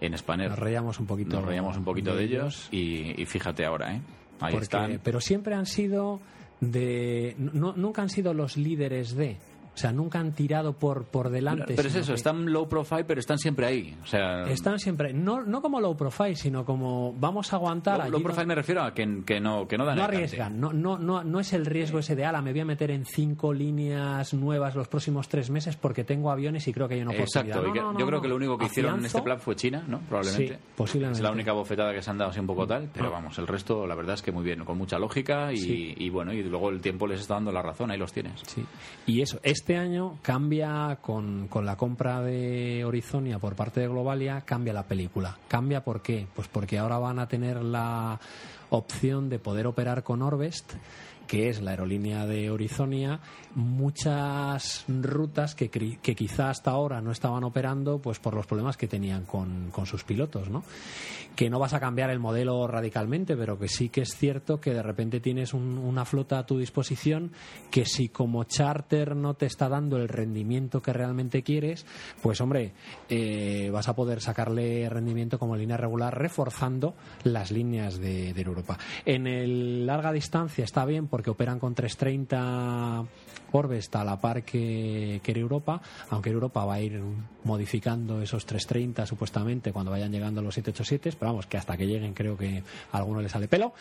En 0.02 0.18
Spanair 0.18 0.50
Nos 0.50 0.58
reíamos 0.58 1.00
un 1.00 1.06
poquito. 1.06 1.34
nos 1.36 1.46
reíamos 1.46 1.78
un 1.78 1.84
poquito 1.84 2.14
de 2.14 2.24
ellos 2.24 2.68
y, 2.70 3.18
y 3.18 3.24
fíjate 3.24 3.64
ahora, 3.64 3.94
¿eh? 3.94 4.02
Ahí 4.38 4.52
Porque- 4.52 4.64
están. 4.64 5.00
Pero 5.02 5.18
siempre 5.22 5.54
han 5.54 5.64
sido 5.64 6.20
de. 6.60 7.34
no- 7.38 7.74
nunca 7.76 8.02
han 8.02 8.08
sido 8.10 8.34
los 8.34 8.56
líderes 8.56 9.14
de. 9.14 9.36
O 9.76 9.78
sea, 9.78 9.92
nunca 9.92 10.18
han 10.18 10.32
tirado 10.32 10.72
por, 10.72 11.04
por 11.04 11.28
delante. 11.28 11.74
Pero 11.76 11.88
es 11.88 11.94
eso, 11.96 12.12
que 12.12 12.16
están 12.16 12.50
low 12.50 12.66
profile, 12.66 13.04
pero 13.04 13.20
están 13.20 13.36
siempre 13.38 13.66
ahí. 13.66 13.94
O 14.02 14.06
sea, 14.06 14.44
Están 14.44 14.78
siempre. 14.78 15.12
No, 15.12 15.42
no 15.42 15.60
como 15.60 15.82
low 15.82 15.94
profile, 15.94 16.34
sino 16.34 16.64
como 16.64 17.12
vamos 17.12 17.52
a 17.52 17.56
aguantar. 17.56 17.96
low, 17.98 18.02
allí 18.04 18.12
low 18.12 18.22
profile 18.22 18.46
me 18.46 18.54
refiero 18.54 18.82
a 18.82 18.94
que, 18.94 19.22
que 19.26 19.38
no, 19.38 19.68
que 19.68 19.76
no 19.76 19.84
dan 19.84 19.96
no 19.98 20.04
arriesgan, 20.04 20.58
no, 20.58 20.72
no, 20.72 20.96
no, 20.96 21.22
no 21.22 21.40
es 21.40 21.52
el 21.52 21.66
riesgo 21.66 21.98
ese 21.98 22.16
de 22.16 22.24
ala, 22.24 22.40
me 22.40 22.52
voy 22.52 22.60
a 22.60 22.64
meter 22.64 22.90
en 22.90 23.04
cinco 23.04 23.52
líneas 23.52 24.32
nuevas 24.32 24.74
los 24.74 24.88
próximos 24.88 25.28
tres 25.28 25.50
meses 25.50 25.76
porque 25.76 26.04
tengo 26.04 26.30
aviones 26.30 26.66
y 26.68 26.72
creo 26.72 26.88
que 26.88 26.94
hay 26.94 27.02
una 27.02 27.10
oportunidad. 27.10 27.46
Exacto, 27.58 27.74
No, 27.82 27.92
no, 27.92 27.98
yo 27.98 28.06
creo 28.06 28.22
que 28.22 28.28
lo 28.28 28.36
único 28.36 28.56
que 28.56 28.64
hicieron 28.66 28.98
en 29.00 29.04
este 29.04 29.20
plan 29.20 29.38
fue 29.38 29.56
China, 29.56 29.84
¿no? 29.86 30.00
Probablemente. 30.08 30.54
Sí, 30.54 30.60
posiblemente. 30.74 31.18
Es 31.18 31.22
la 31.22 31.32
única 31.32 31.52
bofetada 31.52 31.92
que 31.92 32.00
se 32.00 32.10
han 32.10 32.16
dado 32.16 32.30
así 32.30 32.40
un 32.40 32.46
poco 32.46 32.66
tal, 32.66 32.88
pero 32.94 33.10
vamos, 33.10 33.38
el 33.38 33.46
resto 33.46 33.86
la 33.86 33.94
verdad 33.94 34.14
es 34.14 34.22
que 34.22 34.32
muy 34.32 34.42
bien, 34.42 34.64
con 34.64 34.78
mucha 34.78 34.98
lógica 34.98 35.52
y, 35.52 35.56
Sí. 35.58 35.94
y 35.98 36.08
bueno, 36.08 36.32
y 36.32 36.42
luego 36.42 36.70
el 36.70 36.80
tiempo 36.80 37.06
les 37.06 37.20
está 37.20 37.34
dando 37.34 37.52
la 37.52 37.60
razón, 37.60 37.90
ahí 37.90 37.98
los 37.98 38.12
tienes. 38.12 38.40
Sí. 38.46 38.64
Y 39.06 39.20
eso, 39.20 39.38
este 39.42 39.65
año 39.74 40.18
cambia 40.20 40.98
con, 41.00 41.48
con 41.48 41.64
la 41.64 41.76
compra 41.76 42.20
de 42.20 42.84
Horizonia 42.84 43.38
por 43.38 43.56
parte 43.56 43.80
de 43.80 43.88
Globalia, 43.88 44.42
cambia 44.42 44.74
la 44.74 44.84
película. 44.84 45.38
¿Cambia 45.48 45.82
por 45.82 46.02
qué? 46.02 46.28
Pues 46.36 46.46
porque 46.46 46.78
ahora 46.78 46.98
van 46.98 47.18
a 47.18 47.26
tener 47.26 47.62
la 47.62 48.20
opción 48.70 49.30
de 49.30 49.38
poder 49.38 49.66
operar 49.66 50.04
con 50.04 50.22
Orbest 50.22 50.74
que 51.26 51.48
es 51.48 51.60
la 51.60 51.72
aerolínea 51.72 52.26
de 52.26 52.50
Horizonia, 52.50 53.20
muchas 53.56 54.84
rutas 54.88 55.54
que, 55.54 55.68
que 55.70 56.14
quizá 56.14 56.50
hasta 56.50 56.70
ahora 56.70 57.00
no 57.00 57.10
estaban 57.10 57.42
operando 57.44 57.98
pues 57.98 58.18
por 58.18 58.34
los 58.34 58.46
problemas 58.46 58.76
que 58.76 58.86
tenían 58.86 59.24
con, 59.24 59.70
con 59.70 59.86
sus 59.86 60.04
pilotos, 60.04 60.48
¿no? 60.50 60.62
Que 61.34 61.50
no 61.50 61.58
vas 61.58 61.74
a 61.74 61.80
cambiar 61.80 62.10
el 62.10 62.18
modelo 62.18 62.66
radicalmente, 62.66 63.36
pero 63.36 63.58
que 63.58 63.68
sí 63.68 63.88
que 63.88 64.02
es 64.02 64.14
cierto 64.16 64.60
que 64.60 64.72
de 64.72 64.82
repente 64.82 65.20
tienes 65.20 65.54
un- 65.54 65.78
una 65.78 66.04
flota 66.04 66.38
a 66.38 66.46
tu 66.46 66.58
disposición 66.58 67.32
que 67.70 67.84
si 67.86 68.08
como 68.08 68.44
charter 68.44 69.16
no 69.16 69.34
te 69.34 69.46
está 69.46 69.68
dando 69.68 69.96
el 69.96 70.08
rendimiento 70.08 70.80
que 70.82 70.92
realmente 70.92 71.42
quieres, 71.42 71.86
pues 72.22 72.40
hombre, 72.40 72.72
eh, 73.08 73.70
vas 73.72 73.88
a 73.88 73.96
poder 73.96 74.20
sacarle 74.20 74.88
rendimiento 74.88 75.38
como 75.38 75.56
línea 75.56 75.76
regular 75.76 76.16
reforzando 76.18 76.94
las 77.24 77.50
líneas 77.50 77.98
de, 77.98 78.32
de 78.34 78.42
Europa. 78.42 78.78
En 79.04 79.26
el 79.26 79.86
larga 79.86 80.12
distancia 80.12 80.64
está 80.64 80.84
bien 80.84 81.06
porque 81.08 81.30
operan 81.30 81.58
con 81.58 81.74
330 81.74 83.04
Orbest 83.52 83.94
a 83.96 84.04
la 84.04 84.20
par 84.20 84.42
que, 84.42 85.20
que 85.22 85.32
Europa, 85.32 85.80
aunque 86.10 86.30
Europa 86.30 86.64
va 86.64 86.74
a 86.74 86.80
ir 86.80 87.00
modificando 87.44 88.22
esos 88.22 88.44
330 88.46 89.06
supuestamente 89.06 89.72
cuando 89.72 89.90
vayan 89.90 90.12
llegando 90.12 90.42
los 90.42 90.54
787, 90.54 91.16
pero 91.18 91.32
vamos, 91.32 91.46
que 91.46 91.56
hasta 91.56 91.76
que 91.76 91.86
lleguen 91.86 92.14
creo 92.14 92.36
que 92.36 92.62
a 92.92 92.98
alguno 92.98 93.20
le 93.20 93.28
sale 93.28 93.48
pelo. 93.48 93.72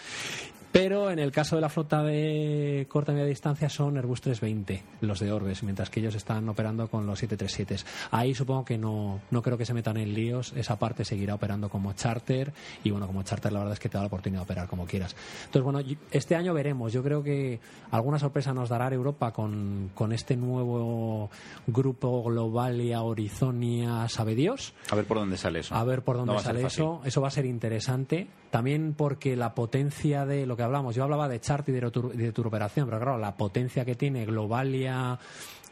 Pero 0.75 1.09
en 1.09 1.19
el 1.19 1.31
caso 1.31 1.55
de 1.55 1.61
la 1.61 1.69
flota 1.69 2.03
de 2.03 2.85
corta 2.89 3.13
y 3.13 3.15
media 3.15 3.29
distancia 3.29 3.69
son 3.69 3.95
Airbus 3.95 4.19
320, 4.19 4.83
los 4.99 5.21
de 5.21 5.31
Orbes, 5.31 5.63
mientras 5.63 5.89
que 5.89 6.01
ellos 6.01 6.15
están 6.15 6.49
operando 6.49 6.89
con 6.89 7.07
los 7.07 7.17
737. 7.19 7.89
Ahí 8.11 8.35
supongo 8.35 8.65
que 8.65 8.77
no, 8.77 9.21
no 9.31 9.41
creo 9.41 9.57
que 9.57 9.65
se 9.65 9.73
metan 9.73 9.95
en 9.95 10.13
líos, 10.13 10.51
esa 10.53 10.77
parte 10.77 11.05
seguirá 11.05 11.35
operando 11.35 11.69
como 11.69 11.93
charter 11.93 12.51
y 12.83 12.91
bueno, 12.91 13.07
como 13.07 13.23
charter 13.23 13.53
la 13.53 13.59
verdad 13.59 13.75
es 13.75 13.79
que 13.79 13.87
te 13.87 13.97
da 13.97 14.01
la 14.01 14.07
oportunidad 14.07 14.41
de 14.41 14.43
operar 14.43 14.67
como 14.67 14.85
quieras. 14.85 15.15
Entonces 15.45 15.63
bueno, 15.63 15.79
este 16.11 16.35
año 16.35 16.53
veremos, 16.53 16.91
yo 16.91 17.01
creo 17.01 17.23
que 17.23 17.61
alguna 17.91 18.19
sorpresa 18.19 18.53
nos 18.53 18.67
dará 18.67 18.93
Europa 18.93 19.31
con, 19.31 19.91
con 19.95 20.11
este 20.11 20.35
nuevo 20.35 21.29
grupo 21.67 22.21
Globalia, 22.23 23.01
Horizonia, 23.01 24.09
sabe 24.09 24.35
Dios. 24.35 24.73
A 24.91 24.95
ver 24.95 25.05
por 25.05 25.19
dónde 25.19 25.37
sale 25.37 25.59
eso. 25.59 25.73
A 25.73 25.85
ver 25.85 26.01
por 26.01 26.17
dónde 26.17 26.33
No 26.33 26.39
sale 26.39 26.65
eso. 26.65 26.99
Eso 27.05 27.21
va 27.21 27.29
a 27.29 27.31
ser 27.31 27.45
interesante. 27.45 28.27
También 28.51 28.93
porque 28.93 29.35
la 29.35 29.53
potencia 29.53 30.25
de 30.25 30.45
lo 30.45 30.55
que 30.55 30.64
hablamos, 30.65 30.95
yo 30.95 31.03
hablaba 31.03 31.27
de 31.29 31.39
chart 31.39 31.67
y 31.69 31.71
de, 31.71 31.81
tur- 31.91 32.11
de 32.13 32.31
turoperación, 32.31 32.87
pero 32.87 32.99
claro, 32.99 33.17
la 33.17 33.35
potencia 33.37 33.85
que 33.85 33.95
tiene 33.95 34.25
Globalia, 34.25 35.17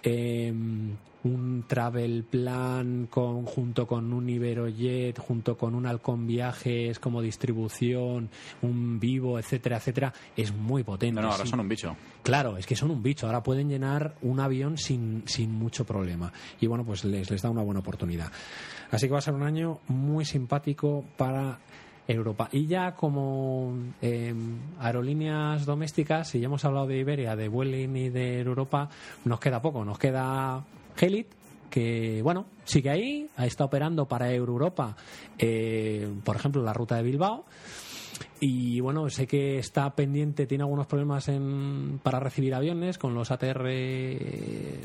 eh, 0.02 0.54
un 1.26 1.64
travel 1.68 2.26
plan 2.30 3.08
con, 3.10 3.46
junto 3.46 3.88
con 3.88 4.12
un 4.12 4.28
Iberojet, 4.28 5.18
junto 5.18 5.58
con 5.58 5.74
un 5.74 5.86
Halcón 5.86 6.28
Viajes 6.28 7.00
como 7.00 7.22
distribución, 7.22 8.30
un 8.62 9.00
Vivo, 9.00 9.40
etcétera, 9.40 9.78
etcétera, 9.78 10.14
es 10.36 10.54
muy 10.54 10.84
potente. 10.84 11.16
No, 11.16 11.22
no, 11.28 11.32
ahora 11.32 11.46
Sí. 11.46 11.50
son 11.50 11.62
un 11.62 11.70
bicho. 11.70 11.96
Claro, 12.24 12.58
es 12.58 12.66
que 12.66 12.76
son 12.76 12.92
un 12.92 13.02
bicho. 13.02 13.26
Ahora 13.26 13.42
pueden 13.42 13.70
llenar 13.70 14.16
un 14.22 14.42
avión 14.42 14.78
sin, 14.78 15.24
sin 15.26 15.52
mucho 15.54 15.86
problema. 15.86 16.34
Y 16.60 16.68
bueno, 16.68 16.84
pues 16.84 17.06
les, 17.06 17.32
les 17.32 17.42
da 17.42 17.50
una 17.50 17.62
buena 17.62 17.80
oportunidad. 17.80 18.30
Así 18.92 19.08
que 19.08 19.14
va 19.14 19.20
a 19.20 19.22
ser 19.22 19.34
un 19.34 19.44
año 19.44 19.80
muy 19.88 20.26
simpático 20.26 21.06
para 21.16 21.58
Europa. 22.08 22.50
Y 22.52 22.68
ya 22.68 22.96
como 22.96 23.74
eh, 24.02 24.34
aerolíneas 24.80 25.66
domésticas, 25.66 26.30
si 26.30 26.40
ya 26.40 26.46
hemos 26.46 26.66
hablado 26.66 26.88
de 26.88 26.98
Iberia, 26.98 27.36
de 27.36 27.48
Vueling 27.48 27.96
y 27.96 28.10
de 28.10 28.42
Europa, 28.42 28.90
nos 29.26 29.40
queda 29.40 29.62
poco. 29.62 29.86
Nos 29.86 29.98
queda 29.98 30.64
Helit, 31.00 31.28
que 31.70 32.22
bueno, 32.22 32.46
sigue 32.66 32.90
ahí, 32.90 33.30
está 33.38 33.66
operando 33.66 34.06
para 34.08 34.32
Europa, 34.32 34.96
eh, 35.38 36.08
por 36.24 36.36
ejemplo, 36.36 36.62
la 36.62 36.74
ruta 36.74 36.98
de 36.98 37.04
Bilbao. 37.04 37.46
Y 38.40 38.80
bueno, 38.82 39.10
sé 39.10 39.26
que 39.28 39.58
está 39.60 39.90
pendiente, 39.96 40.46
tiene 40.46 40.64
algunos 40.64 40.86
problemas 40.88 41.28
en, 41.30 42.00
para 42.04 42.20
recibir 42.20 42.54
aviones 42.54 42.98
con 42.98 43.14
los 43.14 43.32
ATR 43.32 43.68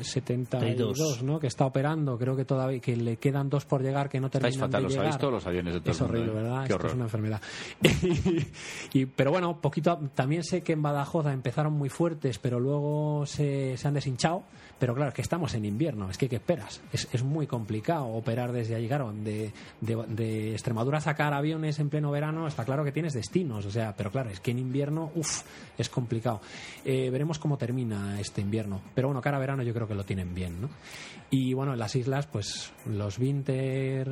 72, 0.02 1.22
¿no? 1.22 1.38
Que 1.40 1.46
está 1.46 1.66
operando, 1.66 2.18
creo 2.18 2.36
que 2.36 2.44
todavía 2.44 2.80
que 2.80 2.96
le 2.96 3.16
quedan 3.16 3.48
dos 3.48 3.64
por 3.64 3.82
llegar 3.82 4.08
que 4.08 4.20
no 4.20 4.30
terminan 4.30 4.50
Estáis 4.52 4.60
fatal, 4.60 4.82
de 4.82 4.84
los 4.88 4.94
llegar. 4.94 5.18
todos 5.18 5.32
los 5.34 5.46
aviones 5.46 5.74
de 5.74 5.80
todo 5.80 5.90
Es 5.90 6.00
horrible. 6.00 6.32
¿verdad? 6.32 6.62
Esto 6.70 6.86
es 6.86 6.94
una 6.94 7.04
enfermedad. 7.04 7.40
y, 8.92 9.06
pero 9.06 9.30
bueno, 9.30 9.60
poquito 9.60 9.90
a- 9.92 10.00
también 10.14 10.44
sé 10.44 10.62
que 10.62 10.72
en 10.72 10.82
Badajoz 10.82 11.26
empezaron 11.26 11.72
muy 11.72 11.88
fuertes, 11.88 12.38
pero 12.38 12.60
luego 12.60 13.24
se, 13.26 13.76
se 13.76 13.88
han 13.88 13.94
deshinchado. 13.94 14.42
Pero 14.78 14.94
claro, 14.94 15.08
es 15.08 15.14
que 15.14 15.22
estamos 15.22 15.54
en 15.54 15.64
invierno, 15.64 16.08
es 16.08 16.16
que 16.16 16.28
¿qué 16.28 16.36
esperas? 16.36 16.80
Es, 16.92 17.08
es 17.12 17.22
muy 17.22 17.46
complicado 17.46 18.06
operar 18.06 18.52
desde 18.52 18.74
allí. 18.74 18.86
Claro, 18.86 19.12
de, 19.12 19.52
de, 19.80 19.96
de 20.08 20.52
Extremadura 20.52 21.00
sacar 21.00 21.34
aviones 21.34 21.78
en 21.78 21.88
pleno 21.88 22.10
verano, 22.10 22.46
está 22.46 22.64
claro 22.64 22.84
que 22.84 22.92
tienes 22.92 23.12
destinos, 23.12 23.66
o 23.66 23.70
sea, 23.70 23.94
pero 23.96 24.10
claro, 24.10 24.30
es 24.30 24.40
que 24.40 24.52
en 24.52 24.58
invierno, 24.58 25.10
uff, 25.14 25.42
es 25.76 25.88
complicado. 25.88 26.40
Eh, 26.84 27.10
veremos 27.10 27.38
cómo 27.38 27.58
termina 27.58 28.20
este 28.20 28.40
invierno. 28.40 28.80
Pero 28.94 29.08
bueno, 29.08 29.20
cara 29.20 29.36
a 29.36 29.40
verano 29.40 29.62
yo 29.62 29.74
creo 29.74 29.88
que 29.88 29.94
lo 29.94 30.04
tienen 30.04 30.34
bien, 30.34 30.60
¿no? 30.60 30.68
Y 31.30 31.52
bueno, 31.54 31.72
en 31.72 31.78
las 31.78 31.94
islas, 31.94 32.26
pues 32.26 32.72
los 32.86 33.18
Winter, 33.18 34.08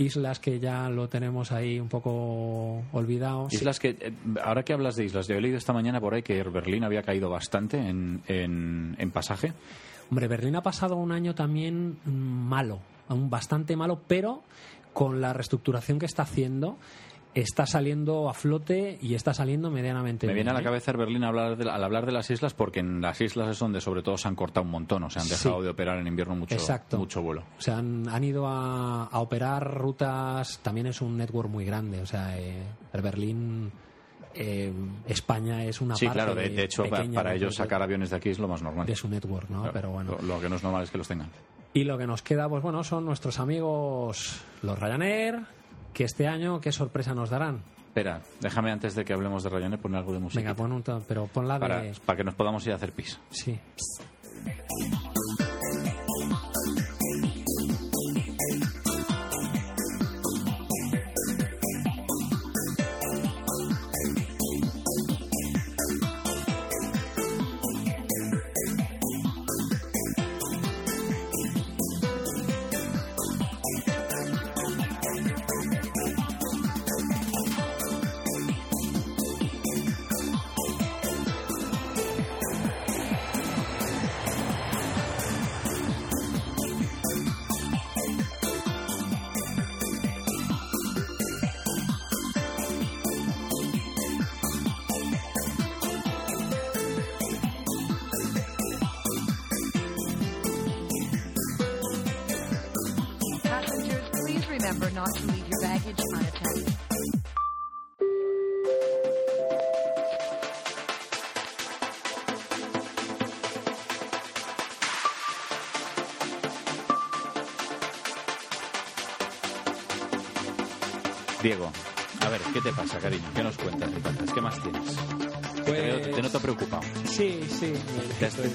islas 0.00 0.40
que 0.40 0.58
ya 0.58 0.88
lo 0.88 1.08
tenemos 1.08 1.52
ahí 1.52 1.78
un 1.78 1.88
poco 1.88 2.82
olvidados. 2.92 3.52
Islas 3.52 3.78
que, 3.78 3.90
eh, 4.00 4.12
ahora 4.42 4.64
que 4.64 4.72
hablas 4.72 4.96
de 4.96 5.04
islas, 5.04 5.28
yo 5.28 5.36
he 5.36 5.40
leído 5.40 5.58
esta 5.58 5.72
mañana 5.72 6.00
por 6.00 6.14
ahí 6.14 6.22
que 6.22 6.42
Berlín 6.42 6.84
había 6.84 7.02
caído 7.02 7.30
bastante 7.30 7.78
en, 7.78 8.22
en, 8.26 8.96
en 8.98 9.10
pasaje. 9.10 9.52
Hombre, 10.10 10.26
Berlín 10.26 10.56
ha 10.56 10.62
pasado 10.62 10.96
un 10.96 11.12
año 11.12 11.34
también 11.34 11.98
mm, 12.04 12.10
malo, 12.10 12.80
bastante 13.08 13.76
malo, 13.76 14.00
pero 14.06 14.42
con 14.92 15.20
la 15.20 15.32
reestructuración 15.32 15.98
que 15.98 16.06
está 16.06 16.22
haciendo 16.22 16.76
está 17.34 17.64
saliendo 17.64 18.28
a 18.28 18.34
flote 18.34 18.98
y 19.00 19.14
está 19.14 19.32
saliendo 19.32 19.70
medianamente 19.70 20.26
Me 20.26 20.32
bien. 20.32 20.44
viene 20.46 20.50
a 20.50 20.54
la 20.54 20.60
¿eh? 20.60 20.64
cabeza 20.64 20.92
Berlín 20.92 21.22
hablar 21.22 21.56
de- 21.56 21.70
al 21.70 21.84
hablar 21.84 22.04
de 22.06 22.12
las 22.12 22.28
islas 22.30 22.54
porque 22.54 22.80
en 22.80 23.00
las 23.00 23.20
islas 23.20 23.48
es 23.50 23.58
donde 23.60 23.80
sobre 23.80 24.02
todo 24.02 24.16
se 24.18 24.26
han 24.26 24.34
cortado 24.34 24.64
un 24.64 24.70
montón, 24.72 25.04
o 25.04 25.10
se 25.10 25.20
han 25.20 25.26
Sí. 25.26 25.30
dejado 25.44 25.62
de 25.62 25.68
operar 25.70 25.98
en 25.98 26.06
invierno 26.08 26.34
mucho, 26.34 26.54
Exacto. 26.54 26.98
mucho 26.98 27.22
vuelo. 27.22 27.44
O 27.58 27.60
sea, 27.62 27.78
han, 27.78 28.08
han 28.08 28.24
ido 28.24 28.46
a, 28.48 29.04
a 29.04 29.20
operar 29.20 29.72
rutas, 29.74 30.58
también 30.62 30.86
es 30.88 31.00
un 31.00 31.16
network 31.16 31.48
muy 31.48 31.64
grande, 31.64 32.00
o 32.00 32.06
sea, 32.06 32.36
eh, 32.38 32.62
el 32.92 33.00
Berlín, 33.02 33.70
eh, 34.34 34.72
España 35.06 35.64
es 35.64 35.80
una 35.80 35.94
Sí, 35.96 36.06
parte 36.06 36.18
claro, 36.18 36.34
de, 36.34 36.48
de 36.48 36.64
hecho 36.64 36.82
pequeña 36.82 37.14
para 37.14 37.34
ellos 37.34 37.54
sacar 37.54 37.80
aviones 37.82 38.10
de 38.10 38.16
aquí 38.16 38.30
es 38.30 38.38
lo 38.40 38.48
más 38.48 38.60
normal. 38.62 38.86
de 38.86 38.96
su 38.96 39.08
network, 39.08 39.48
¿no? 39.50 39.58
Claro, 39.62 39.72
Pero 39.72 39.90
bueno. 39.90 40.16
Lo, 40.20 40.34
lo 40.34 40.40
que 40.40 40.48
no 40.48 40.56
es 40.56 40.62
normal 40.62 40.82
es 40.82 40.90
que 40.90 40.98
los 40.98 41.06
tengan. 41.08 41.30
Y 41.74 41.84
lo 41.84 41.96
que 41.96 42.06
nos 42.08 42.22
queda, 42.22 42.48
pues 42.48 42.62
bueno, 42.62 42.82
son 42.82 43.04
nuestros 43.04 43.38
amigos 43.38 44.40
los 44.62 44.76
Ryanair, 44.78 45.38
que 45.92 46.04
este 46.04 46.26
año, 46.26 46.60
¿qué 46.60 46.72
sorpresa 46.72 47.14
nos 47.14 47.30
darán? 47.30 47.62
Espera, 47.86 48.20
déjame 48.40 48.70
antes 48.70 48.94
de 48.94 49.04
que 49.04 49.12
hablemos 49.12 49.42
de 49.42 49.50
Ryanair 49.50 49.80
poner 49.80 49.98
algo 49.98 50.12
de 50.12 50.20
música. 50.20 50.40
Venga, 50.40 50.54
pon 50.54 50.72
un 50.72 50.82
pero 51.08 51.26
ponla 51.26 51.58
para, 51.58 51.82
de... 51.82 51.92
para 52.06 52.16
que 52.16 52.24
nos 52.24 52.34
podamos 52.34 52.64
ir 52.66 52.72
a 52.72 52.76
hacer 52.76 52.92
pis. 52.92 53.18
Sí. 53.30 53.58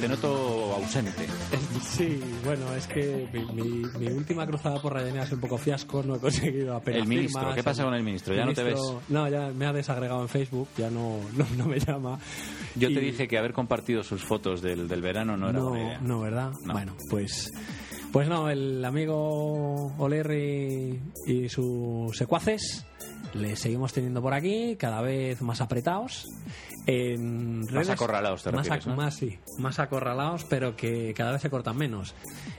Te, 0.08 0.16
te 0.18 0.28
noto 0.28 0.74
ausente. 0.76 1.26
Sí, 1.82 2.20
bueno, 2.44 2.74
es 2.76 2.88
que 2.88 3.28
mi, 3.32 3.46
mi- 3.54 3.84
mi 4.00 4.08
última 4.08 4.46
cruzada 4.46 4.82
por 4.82 4.94
Ryanair 4.94 5.24
sido 5.26 5.36
un 5.36 5.42
poco 5.42 5.58
fiasco, 5.58 6.04
no 6.04 6.16
he 6.16 6.20
conseguido 6.20 6.76
apenas 6.76 7.02
El 7.02 7.08
ministro, 7.08 7.40
firmas. 7.42 7.56
¿qué 7.56 7.64
pasa 7.64 7.84
con 7.84 7.94
el 7.94 8.04
ministro? 8.04 8.36
¿Ya 8.36 8.46
no 8.46 8.54
te 8.54 8.64
ves? 8.64 8.76
ministro- 8.76 9.02
No, 9.10 9.30
ya 9.30 9.50
me 9.56 9.66
ha 9.66 9.74
desagregado 9.74 10.22
en 10.22 10.28
Facebook, 10.30 10.68
ya 10.78 10.90
no, 10.90 11.20
no, 11.38 11.46
no 11.58 11.66
me 11.68 11.80
llama. 11.80 12.20
Yo 12.76 12.88
te 12.90 12.96
Y- 12.96 13.12
dije 13.12 13.28
que 13.28 13.38
haber 13.38 13.54
compartido 13.54 14.04
sus 14.04 14.24
fotos 14.24 14.62
del, 14.62 14.88
del 14.88 15.02
verano 15.02 15.38
no 15.38 15.50
era 15.50 15.60
no, 15.60 15.70
buena 15.70 15.86
idea. 15.86 16.00
no, 16.02 16.20
¿verdad? 16.22 16.52
No. 16.64 16.74
Bueno, 16.74 16.96
pues 17.10 17.50
pues 18.12 18.28
no, 18.30 18.50
el 18.50 18.84
amigo 18.86 19.94
Olerri 19.98 21.00
y 21.28 21.50
sus 21.50 22.16
secuaces 22.18 22.86
le 23.36 23.56
seguimos 23.56 23.94
teniendo 23.94 24.22
por 24.22 24.34
aquí, 24.34 24.76
cada 24.78 25.02
vez 25.02 25.42
más 25.42 25.62
apretados. 25.62 26.26
En 26.88 27.62
Más 27.62 27.72
redes- 27.72 27.90
acorralados, 27.90 28.44
te 28.44 28.52
más, 28.52 28.66
refieres, 28.68 28.86
ac- 28.86 28.90
¿no? 28.90 28.96
más, 28.96 29.16
sí, 29.16 29.40
más 29.58 29.80
acorralados, 29.80 30.44
pero 30.46 30.76
que 30.76 31.14
cada 31.16 31.32
vez 31.34 31.42
se 31.42 31.50
cortan 31.50 31.76
menos. 31.78 32.14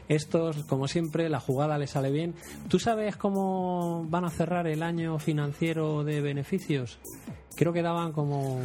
Estos, 0.08 0.64
como 0.64 0.88
siempre, 0.88 1.28
la 1.28 1.40
jugada 1.40 1.78
les 1.78 1.90
sale 1.90 2.10
bien. 2.10 2.34
¿Tú 2.68 2.78
sabes 2.78 3.16
cómo 3.16 4.04
van 4.08 4.24
a 4.24 4.30
cerrar 4.30 4.66
el 4.66 4.82
año 4.82 5.18
financiero 5.18 6.02
de 6.04 6.20
beneficios? 6.20 6.98
Creo 7.56 7.72
que 7.72 7.82
daban 7.82 8.12
como 8.12 8.60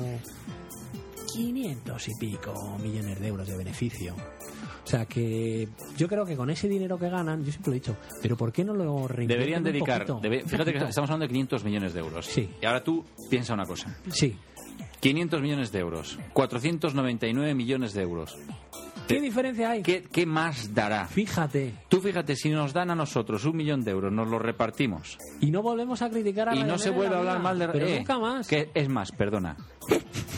500 1.34 2.08
y 2.10 2.16
pico 2.16 2.78
millones 2.82 3.20
de 3.20 3.28
euros 3.28 3.48
de 3.48 3.56
beneficio. 3.58 4.16
O 4.84 4.88
sea 4.88 5.06
que 5.06 5.68
yo 5.98 6.08
creo 6.08 6.26
que 6.26 6.36
con 6.36 6.50
ese 6.50 6.68
dinero 6.68 6.98
que 6.98 7.10
ganan, 7.10 7.44
yo 7.46 7.52
siempre 7.52 7.70
lo 7.72 7.76
he 7.76 7.80
dicho, 7.80 7.96
pero 8.22 8.36
¿por 8.36 8.52
qué 8.52 8.64
no 8.64 8.74
lo 8.74 9.08
Deberían 9.08 9.64
dedicar. 9.64 10.06
poquito? 10.06 10.20
debe- 10.28 10.44
fíjate 10.46 10.74
que 10.74 10.80
estamos 10.80 11.10
hablando 11.10 11.24
de 11.26 11.30
500 11.30 11.64
millones 11.64 11.94
de 11.94 12.00
euros. 12.00 12.26
Sí. 12.26 12.50
Y 12.62 12.66
ahora 12.66 12.84
tú 12.84 13.06
piensa 13.30 13.54
una 13.54 13.66
cosa: 13.66 13.96
Sí. 14.12 14.36
500 15.00 15.42
millones 15.42 15.72
de 15.72 15.80
euros, 15.80 16.18
499 16.34 17.54
millones 17.56 17.94
de 17.94 18.02
euros. 18.02 18.38
¿Qué 19.08 19.20
diferencia 19.20 19.72
hay? 19.72 19.82
¿Qué, 19.84 20.04
qué 20.10 20.26
más 20.26 20.74
dará? 20.74 21.06
Fíjate. 21.06 21.74
Tú 21.90 22.00
fíjate, 22.00 22.36
si 22.36 22.50
nos 22.50 22.72
dan 22.72 22.92
a 22.92 22.96
nosotros 22.96 23.44
un 23.46 23.58
millón 23.58 23.84
de 23.84 23.92
euros, 23.92 24.12
nos 24.14 24.30
lo 24.30 24.40
repartimos 24.40 25.18
Y 25.42 25.52
no 25.52 25.62
volvemos 25.62 26.02
a 26.02 26.10
criticar 26.10 26.48
a 26.48 26.56
y 26.56 26.64
no 26.64 26.78
se 26.78 26.92
vuelve 26.92 27.16
a 27.16 27.20
hablar 27.20 27.42
mal 27.42 27.60
de 27.60 27.68
Pero 27.68 27.88
eh, 27.88 27.98
nunca 28.00 28.20
más. 28.20 28.48
Que 28.48 28.70
es 28.74 28.88
más, 28.88 29.12
perdona. 29.12 29.58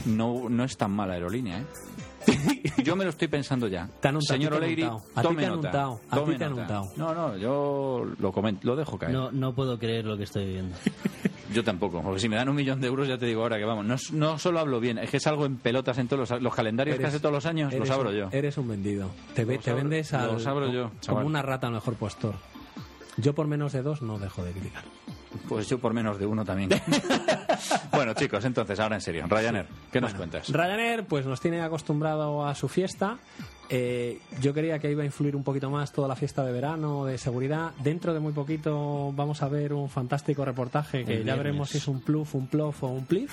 No, 0.06 0.50
no 0.50 0.64
es 0.64 0.76
tan 0.76 0.92
mala 0.92 1.14
aerolínea, 1.14 1.60
¿eh? 1.60 1.66
Yo 2.84 2.96
me 2.96 3.04
lo 3.04 3.10
estoy 3.12 3.28
pensando 3.28 3.68
ya. 3.68 3.88
Te 4.02 4.08
han 4.10 4.16
untado, 4.16 4.36
Señor 4.38 4.54
O'Leary, 4.54 4.84
untado. 4.84 5.02
A 5.16 5.22
ti 5.22 5.28
tome 5.28 5.40
te 5.42 5.46
han 5.46 5.56
nota. 5.56 5.88
a 6.10 6.24
ti 6.24 6.36
te 6.38 6.44
han 6.46 6.54
untado. 6.54 6.92
No, 6.98 7.14
no, 7.14 7.38
yo 7.38 8.06
lo, 8.20 8.32
comento, 8.32 8.62
lo 8.68 8.76
dejo 8.76 8.98
caer. 8.98 9.14
No, 9.14 9.32
no 9.32 9.54
puedo 9.54 9.78
creer 9.80 10.06
lo 10.06 10.18
que 10.18 10.24
estoy 10.24 10.46
viendo. 10.46 10.76
Yo 11.54 11.64
tampoco, 11.64 12.02
porque 12.02 12.20
si 12.20 12.28
me 12.30 12.36
dan 12.36 12.50
un 12.50 12.56
millón 12.56 12.82
de 12.82 12.88
euros 12.88 13.08
ya 13.08 13.16
te 13.18 13.28
digo 13.28 13.44
ahora 13.44 13.60
que 13.60 13.66
vamos, 13.66 13.86
no, 13.86 13.96
no 14.14 14.40
solo 14.40 14.60
hablo 14.60 14.80
bien, 14.80 14.98
es 14.98 15.12
que 15.12 15.20
salgo 15.20 15.46
en 15.46 15.58
pelotas 15.58 16.00
en 16.00 16.08
todos 16.08 16.28
los, 16.32 16.42
los 16.42 16.56
calendarios 16.56 16.98
que 16.98 17.06
hace 17.06 17.20
todos 17.20 17.34
los 17.34 17.46
años, 17.46 17.72
los 17.76 17.90
abro 17.92 18.12
yo. 18.12 18.30
Eres 18.32 18.58
un 18.58 18.68
vendido. 18.70 19.12
Te, 19.36 19.46
ve- 19.46 19.60
te 19.60 19.70
abro- 19.70 19.84
vendes 19.84 20.14
al, 20.16 20.34
los 20.34 20.48
abro 20.48 20.72
yo, 20.72 20.90
como 21.08 21.28
una 21.28 21.44
rata 21.44 21.68
al 21.68 21.74
mejor 21.74 21.94
postor. 21.96 22.36
Yo 23.18 23.34
por 23.36 23.46
menos 23.46 23.72
de 23.74 23.84
dos 23.84 24.02
no 24.02 24.18
dejo 24.18 24.44
de 24.44 24.52
criticar. 24.54 24.84
Pues 25.48 25.68
yo 25.68 25.80
por 25.80 25.94
menos 25.94 26.20
de 26.20 26.26
uno 26.26 26.46
también. 26.46 26.70
bueno, 27.92 28.14
chicos, 28.14 28.44
entonces, 28.46 28.80
ahora 28.80 28.96
en 28.96 29.02
serio, 29.02 29.26
Ryanair, 29.28 29.68
¿qué 29.92 30.00
nos 30.02 30.12
Bueno, 30.14 30.32
cuentas? 30.32 30.50
Ryanair 30.52 31.06
pues 31.06 31.26
nos 31.26 31.40
tiene 31.42 31.62
acostumbrado 31.62 32.46
a 32.46 32.56
su 32.56 32.68
fiesta. 32.68 33.18
Eh, 33.70 34.20
yo 34.42 34.54
creía 34.54 34.78
que 34.78 34.92
iba 34.92 35.02
a 35.04 35.06
influir 35.06 35.36
un 35.36 35.44
poquito 35.44 35.70
más 35.70 35.92
toda 35.92 36.08
la 36.08 36.16
fiesta 36.16 36.44
de 36.44 36.52
verano, 36.52 37.06
de 37.06 37.18
seguridad. 37.18 37.72
Dentro 37.84 38.14
de 38.14 38.20
muy 38.20 38.34
poquito 38.34 39.12
vamos 39.16 39.42
a 39.42 39.48
ver 39.48 39.74
un 39.74 39.90
fantástico 39.90 40.46
reportaje 40.46 41.06
que 41.06 41.24
ya 41.24 41.36
veremos 41.36 41.70
si 41.70 41.78
es 41.78 41.88
un 41.88 42.02
pluf, 42.02 42.36
un 42.36 42.48
plof 42.48 42.84
o 42.84 42.88
un 42.88 43.06
plif. 43.06 43.32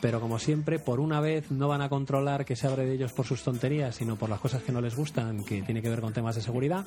Pero 0.00 0.20
como 0.20 0.38
siempre, 0.38 0.78
por 0.78 1.00
una 1.00 1.20
vez 1.20 1.50
no 1.50 1.66
van 1.68 1.82
a 1.82 1.88
controlar 1.88 2.44
que 2.44 2.54
se 2.56 2.66
abre 2.68 2.86
de 2.86 2.94
ellos 2.94 3.12
por 3.12 3.26
sus 3.26 3.42
tonterías, 3.42 3.96
sino 3.96 4.14
por 4.16 4.30
las 4.30 4.38
cosas 4.40 4.62
que 4.62 4.70
no 4.72 4.80
les 4.80 4.94
gustan, 4.96 5.44
que 5.44 5.62
tiene 5.62 5.82
que 5.82 5.88
ver 5.90 6.00
con 6.00 6.12
temas 6.12 6.36
de 6.36 6.40
seguridad. 6.42 6.84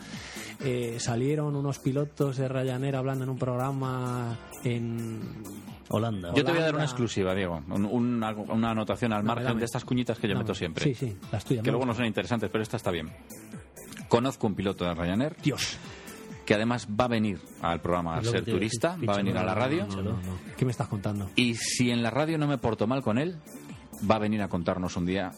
Eh, 0.64 0.96
salieron 1.00 1.56
unos 1.56 1.80
pilotos 1.80 2.38
de 2.38 2.48
Ryanair 2.48 2.96
hablando 2.96 3.26
en 3.26 3.30
un 3.30 3.38
programa 3.38 4.38
en 4.64 5.20
Holanda. 5.90 6.34
Yo 6.34 6.46
te 6.46 6.52
voy 6.52 6.62
a 6.62 6.66
dar 6.66 6.76
una 6.76 6.86
exclusiva, 6.86 7.36
Diego, 7.36 7.62
un- 7.70 7.84
una, 7.86 8.32
una 8.32 8.72
anotación 8.72 9.12
al 9.12 9.20
Dame, 9.20 9.28
margen 9.28 9.46
dame. 9.48 9.60
de 9.60 9.66
estas 9.66 9.84
cuñitas 9.84 10.18
que 10.18 10.28
yo 10.30 10.34
Dame. 10.34 10.44
meto 10.46 10.56
siempre. 10.56 10.86
Sí, 10.86 10.96
sí, 10.96 11.18
las 11.34 11.44
tuyas. 11.44 11.66
Que 11.66 11.70
luego 11.72 11.86
no 11.86 11.94
son 11.94 12.06
interesantes, 12.06 12.50
pero 12.50 12.62
esta 12.72 12.78
está 12.78 12.92
bien. 12.92 13.12
Conozco 14.08 14.48
un 14.48 14.56
piloto 14.56 14.86
de 14.86 14.94
Ryanair 14.94 15.36
Dios. 15.44 15.78
que 16.46 16.54
además 16.54 16.88
va 16.88 17.06
a 17.06 17.08
venir 17.10 17.40
al 17.62 17.82
programa 17.82 18.16
a 18.16 18.24
ser 18.24 18.46
turista, 18.46 18.98
va 19.08 19.14
a 19.16 19.18
venir 19.18 19.38
a 19.38 19.44
la 19.44 19.54
radio. 19.54 19.86
no, 19.88 19.96
No, 19.98 20.02
no, 20.04 20.12
no. 20.12 20.40
¿Qué 20.56 20.64
me 20.64 20.72
estás 20.72 20.88
contando? 20.88 21.30
Y 21.36 21.56
si 21.56 21.92
en 21.92 22.02
la 22.02 22.12
radio 22.12 22.38
no 22.38 22.48
me 22.48 22.58
porto 22.58 22.88
mal 22.88 23.02
con 23.04 23.18
él, 23.18 23.38
va 24.10 24.16
a 24.16 24.20
venir 24.20 24.42
a 24.42 24.48
contarnos 24.48 24.96
un 24.96 25.06
día 25.06 25.32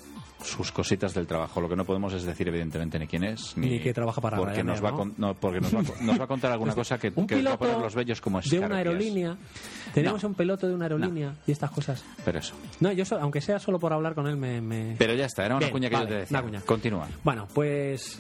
sus 0.44 0.72
cositas 0.72 1.14
del 1.14 1.26
trabajo. 1.28 1.60
Lo 1.62 1.68
que 1.70 1.76
no 1.76 1.86
podemos 1.86 2.14
es 2.14 2.24
decir, 2.24 2.48
evidentemente, 2.48 3.00
ni 3.00 3.08
quién 3.08 3.24
es, 3.24 3.58
ni, 3.58 3.70
Ni 3.70 3.80
que 3.80 3.94
trabaja 3.94 4.22
para 4.22 4.38
porque 4.38 4.54
Ryanair, 4.56 4.82
nos 4.82 4.84
va 4.86 4.96
con- 4.96 5.14
no, 5.18 5.34
porque 5.34 5.60
nos 5.62 5.74
va, 5.76 5.80
a, 5.82 5.84
con- 5.84 6.06
nos 6.06 6.20
va 6.20 6.24
a 6.24 6.28
contar 6.28 6.52
alguna 6.52 6.74
cosa 6.76 6.98
que, 6.98 7.12
un 7.16 7.26
que 7.28 7.36
va 7.36 7.40
a 7.40 7.44
piloto 7.44 7.58
poner 7.60 7.78
los 7.78 7.96
bellos 7.96 8.22
como 8.22 8.40
de 8.42 8.60
una 8.60 8.78
aerolínea. 8.78 9.38
Tenemos 9.94 10.22
No. 10.24 10.30
un 10.30 10.36
piloto 10.36 10.68
de 10.68 10.74
una 10.76 10.86
aerolínea 10.86 11.34
y 11.48 11.52
estas 11.52 11.72
cosas. 11.72 12.04
Pero 12.26 12.40
eso. 12.40 12.54
No, 12.80 12.92
yo 12.92 13.06
so- 13.06 13.20
aunque 13.20 13.42
sea 13.42 13.60
solo 13.60 13.80
por 13.80 13.94
hablar 13.94 14.16
con 14.16 14.28
él 14.28 14.38
me... 14.38 14.62
me- 14.62 14.96
Pero 14.98 15.14
ya 15.16 15.26
está, 15.26 15.46
era 15.46 15.56
una 15.56 15.60
Bien, 15.66 15.72
cuña 15.72 15.90
que 15.90 15.96
vale, 15.96 16.06
yo 16.10 16.14
te 16.16 16.20
decía. 16.22 16.38
una 16.40 16.48
cuña. 16.48 16.62
Continúa. 16.62 17.08
Bueno, 17.24 17.48
pues 17.54 18.20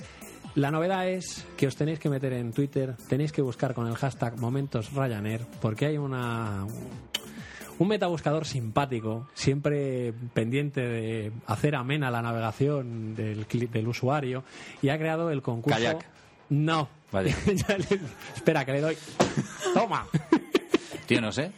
la 0.56 0.70
novedad 0.72 1.08
es 1.10 1.46
que 1.58 1.68
os 1.68 1.76
tenéis 1.76 2.00
que 2.00 2.10
meter 2.10 2.34
en 2.34 2.54
Twitter, 2.54 2.96
tenéis 3.10 3.32
que 3.32 3.42
buscar 3.42 3.74
con 3.74 3.88
el 3.88 3.96
hashtag 3.96 4.38
Momentos 4.40 4.94
Ryanair, 4.94 5.42
porque 5.62 5.88
hay 5.88 5.98
una 5.98 6.66
un 7.84 7.90
metabuscador 7.90 8.46
simpático, 8.46 9.28
siempre 9.34 10.14
pendiente 10.34 10.82
de 10.82 11.32
hacer 11.48 11.76
amena 11.76 12.10
la 12.10 12.22
navegación 12.22 13.14
del, 13.16 13.48
cli- 13.48 13.70
del 13.70 13.88
usuario, 13.88 14.44
y 14.82 14.90
ha 14.90 14.98
creado 14.98 15.30
el 15.32 15.42
concurso. 15.42 15.78
Kayak. 15.78 16.06
No. 16.50 16.88
Le- 17.14 17.30
Espera, 18.36 18.66
que 18.66 18.72
le 18.72 18.82
doy. 18.82 18.98
Toma. 19.74 20.06
Tío, 21.06 21.22
no 21.22 21.32
sé. 21.32 21.52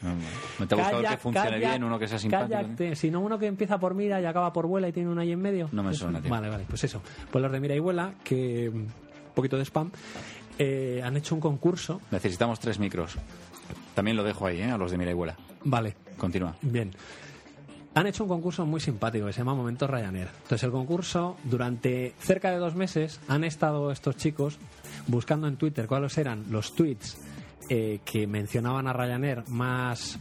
Me 0.59 0.65
te 0.67 0.75
ha 0.75 0.77
gustado 0.77 1.01
que 1.03 1.17
funcione 1.17 1.49
kayak, 1.51 1.69
bien, 1.71 1.83
uno 1.83 1.99
que 1.99 2.07
sea 2.07 2.17
simpático. 2.19 2.49
kayak, 2.49 2.75
te- 2.75 2.95
si 2.95 3.11
no 3.11 3.21
uno 3.21 3.38
que 3.39 3.45
empieza 3.45 3.77
por 3.77 3.93
mira 3.93 4.19
y 4.19 4.25
acaba 4.25 4.51
por 4.51 4.67
vuela 4.67 4.88
y 4.88 4.91
tiene 4.91 5.09
uno 5.09 5.21
ahí 5.21 5.31
en 5.31 5.41
medio. 5.41 5.69
No 5.71 5.83
me 5.83 5.93
suena, 5.93 6.19
tío. 6.21 6.29
Vale, 6.31 6.49
vale, 6.49 6.65
pues 6.67 6.83
eso. 6.83 7.01
Pues 7.31 7.41
los 7.41 7.51
de 7.51 7.59
mira 7.59 7.75
y 7.75 7.79
vuela, 7.79 8.13
que 8.23 8.69
un 8.69 8.88
poquito 9.33 9.55
de 9.57 9.63
spam, 9.65 9.91
eh, 10.57 11.01
han 11.03 11.15
hecho 11.17 11.35
un 11.35 11.41
concurso. 11.41 12.01
Necesitamos 12.11 12.59
tres 12.59 12.79
micros. 12.79 13.15
También 13.95 14.15
lo 14.17 14.23
dejo 14.23 14.45
ahí, 14.45 14.62
¿eh? 14.62 14.69
A 14.69 14.77
los 14.77 14.91
de 14.91 14.97
Mira 14.99 15.10
y 15.10 15.15
Vuela. 15.15 15.36
Vale, 15.63 15.95
Continúa. 16.17 16.55
bien. 16.62 16.91
Han 17.95 18.08
hecho 18.08 18.23
un 18.23 18.29
concurso 18.29 18.65
muy 18.65 18.81
simpático 18.81 19.25
que 19.25 19.31
se 19.31 19.39
llama 19.39 19.55
Momentos 19.55 19.89
Ryanair. 19.89 20.27
Entonces 20.43 20.63
el 20.63 20.71
concurso, 20.71 21.38
durante 21.45 22.13
cerca 22.19 22.51
de 22.51 22.58
dos 22.58 22.75
meses, 22.75 23.21
han 23.29 23.45
estado 23.45 23.89
estos 23.89 24.17
chicos 24.17 24.58
buscando 25.08 25.47
en 25.47 25.55
Twitter 25.55 25.88
cuáles 25.88 26.17
eran 26.17 26.43
los 26.51 26.75
tweets 26.75 27.17
eh, 27.69 28.01
que 28.03 28.27
mencionaban 28.27 28.88
a 28.88 28.93
Ryanair 28.93 29.47
más 29.47 30.19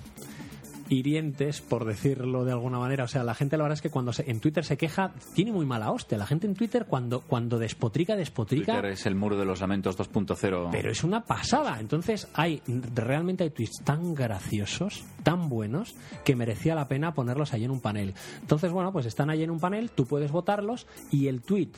hirientes, 0.88 1.61
por 1.61 1.85
decirlo 1.85 2.44
de 2.44 2.53
alguna 2.53 2.79
manera. 2.79 3.05
O 3.05 3.09
sea, 3.09 3.25
la 3.25 3.35
gente 3.35 3.57
la 3.57 3.64
verdad 3.64 3.75
es 3.77 3.83
que 3.83 3.90
cuando 3.90 4.12
se- 4.12 4.31
en 4.31 4.40
Twitter 4.40 4.64
se 4.64 4.77
queja, 4.77 5.12
tiene 5.35 5.53
muy 5.53 5.66
mala 5.66 5.90
hostia. 5.90 6.18
La 6.18 6.27
gente 6.27 6.47
en 6.47 6.55
Twitter 6.55 6.87
cuando, 6.88 7.20
cuando 7.20 7.59
despotrica, 7.59 8.16
despotrica. 8.16 8.73
Twitter 8.75 8.92
es 8.92 9.07
el 9.07 9.14
muro 9.14 9.37
de 9.38 9.44
los 9.44 9.61
lamentos 9.61 9.97
2.0. 9.99 10.68
Pero 10.70 10.90
es 10.90 11.05
una 11.05 11.23
pasada. 11.25 11.79
Entonces, 11.81 12.29
hay 12.35 12.62
realmente 12.94 13.44
hay 13.44 13.51
tweets 13.51 13.83
tan 13.85 14.14
graciosos, 14.14 15.05
tan 15.23 15.49
buenos, 15.49 15.94
que 16.25 16.37
merecía 16.37 16.75
la 16.75 16.88
pena 16.88 17.14
ponerlos 17.14 17.53
ahí 17.53 17.64
en 17.64 17.70
un 17.70 17.81
panel. 17.81 18.14
Entonces, 18.40 18.70
bueno, 18.73 18.92
pues 18.92 19.07
están 19.07 19.31
ahí 19.31 19.42
en 19.42 19.51
un 19.51 19.61
panel, 19.61 19.90
tú 19.90 20.07
puedes 20.07 20.31
votarlos 20.33 20.87
y 21.11 21.29
el 21.29 21.42
tweet 21.42 21.70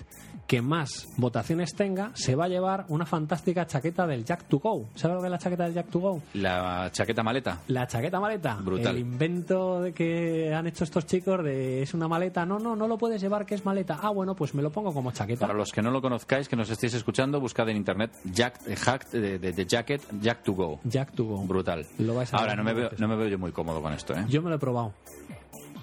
que 0.47 0.63
más 0.63 1.09
votaciones 1.17 1.75
tenga 1.75 2.13
se 2.15 2.35
va 2.37 2.45
a 2.45 2.49
llevar 2.49 2.85
una 2.89 3.05
fantástica 3.07 3.67
chaqueta 3.67 4.07
del 4.07 4.25
Jack 4.25 4.45
to 4.45 4.59
Go. 4.59 4.89
¿Sabes 4.95 5.17
lo 5.17 5.21
que 5.21 5.27
es 5.27 5.31
la 5.33 5.39
chaqueta 5.39 5.65
del 5.65 5.75
Jack 5.75 5.89
to 5.91 5.99
Go? 6.01 6.23
La 6.35 6.89
chaqueta 6.93 7.23
maleta. 7.23 7.61
La 7.69 7.87
chaqueta 7.87 8.21
maleta. 8.21 8.55
Brutal. 8.57 8.97
El 8.97 9.05
invento 9.07 9.81
de 9.81 9.93
que 9.93 10.53
han 10.55 10.67
hecho 10.67 10.85
estos 10.85 11.07
chicos 11.07 11.43
de 11.45 11.83
es 11.83 11.95
una 11.95 12.09
maleta. 12.09 12.45
No, 12.45 12.59
no, 12.59 12.75
no 12.77 12.87
lo 12.89 12.99
puedes 12.99 13.21
llevar, 13.21 13.47
que 13.47 13.55
es 13.55 13.65
maleta. 13.65 13.99
Ah, 14.03 14.11
bueno, 14.11 14.35
pues 14.35 14.55
me 14.55 14.63
lo 14.63 14.71
pongo 14.71 14.93
como 14.93 15.13
chaqueta. 15.13 15.47
Para 15.47 15.57
los 15.59 15.73
que 15.73 15.83
no 15.83 15.91
lo 15.91 16.03
conozcáis, 16.03 16.49
que 16.49 16.57
nos 16.57 16.69
estéis 16.71 16.95
escuchando, 16.95 17.41
buscad 17.41 17.69
en 17.69 17.77
internet 17.77 18.11
Jack, 18.25 18.61
eh, 18.67 18.77
hack 18.77 19.11
de, 19.11 19.39
de- 19.39 19.53
de 19.53 19.67
Jacket, 19.67 20.03
Jack 20.21 20.43
to 20.43 20.53
Go. 20.53 20.81
Jack 20.85 21.13
to 21.13 21.25
Go. 21.25 21.39
Brutal. 21.47 21.87
Lo 21.99 22.15
vais 22.15 22.33
a 22.35 22.37
Ahora, 22.39 22.55
no 22.57 22.65
me, 22.65 22.75
veo, 22.75 22.91
no 22.99 23.09
me 23.09 23.17
veo 23.17 23.29
yo 23.29 23.39
muy 23.39 23.53
cómodo 23.53 23.81
con 23.81 23.93
esto, 23.93 24.15
¿eh? 24.15 24.25
Yo 24.29 24.43
me 24.43 24.51
lo 24.51 24.57
he 24.57 24.59
probado. 24.59 24.93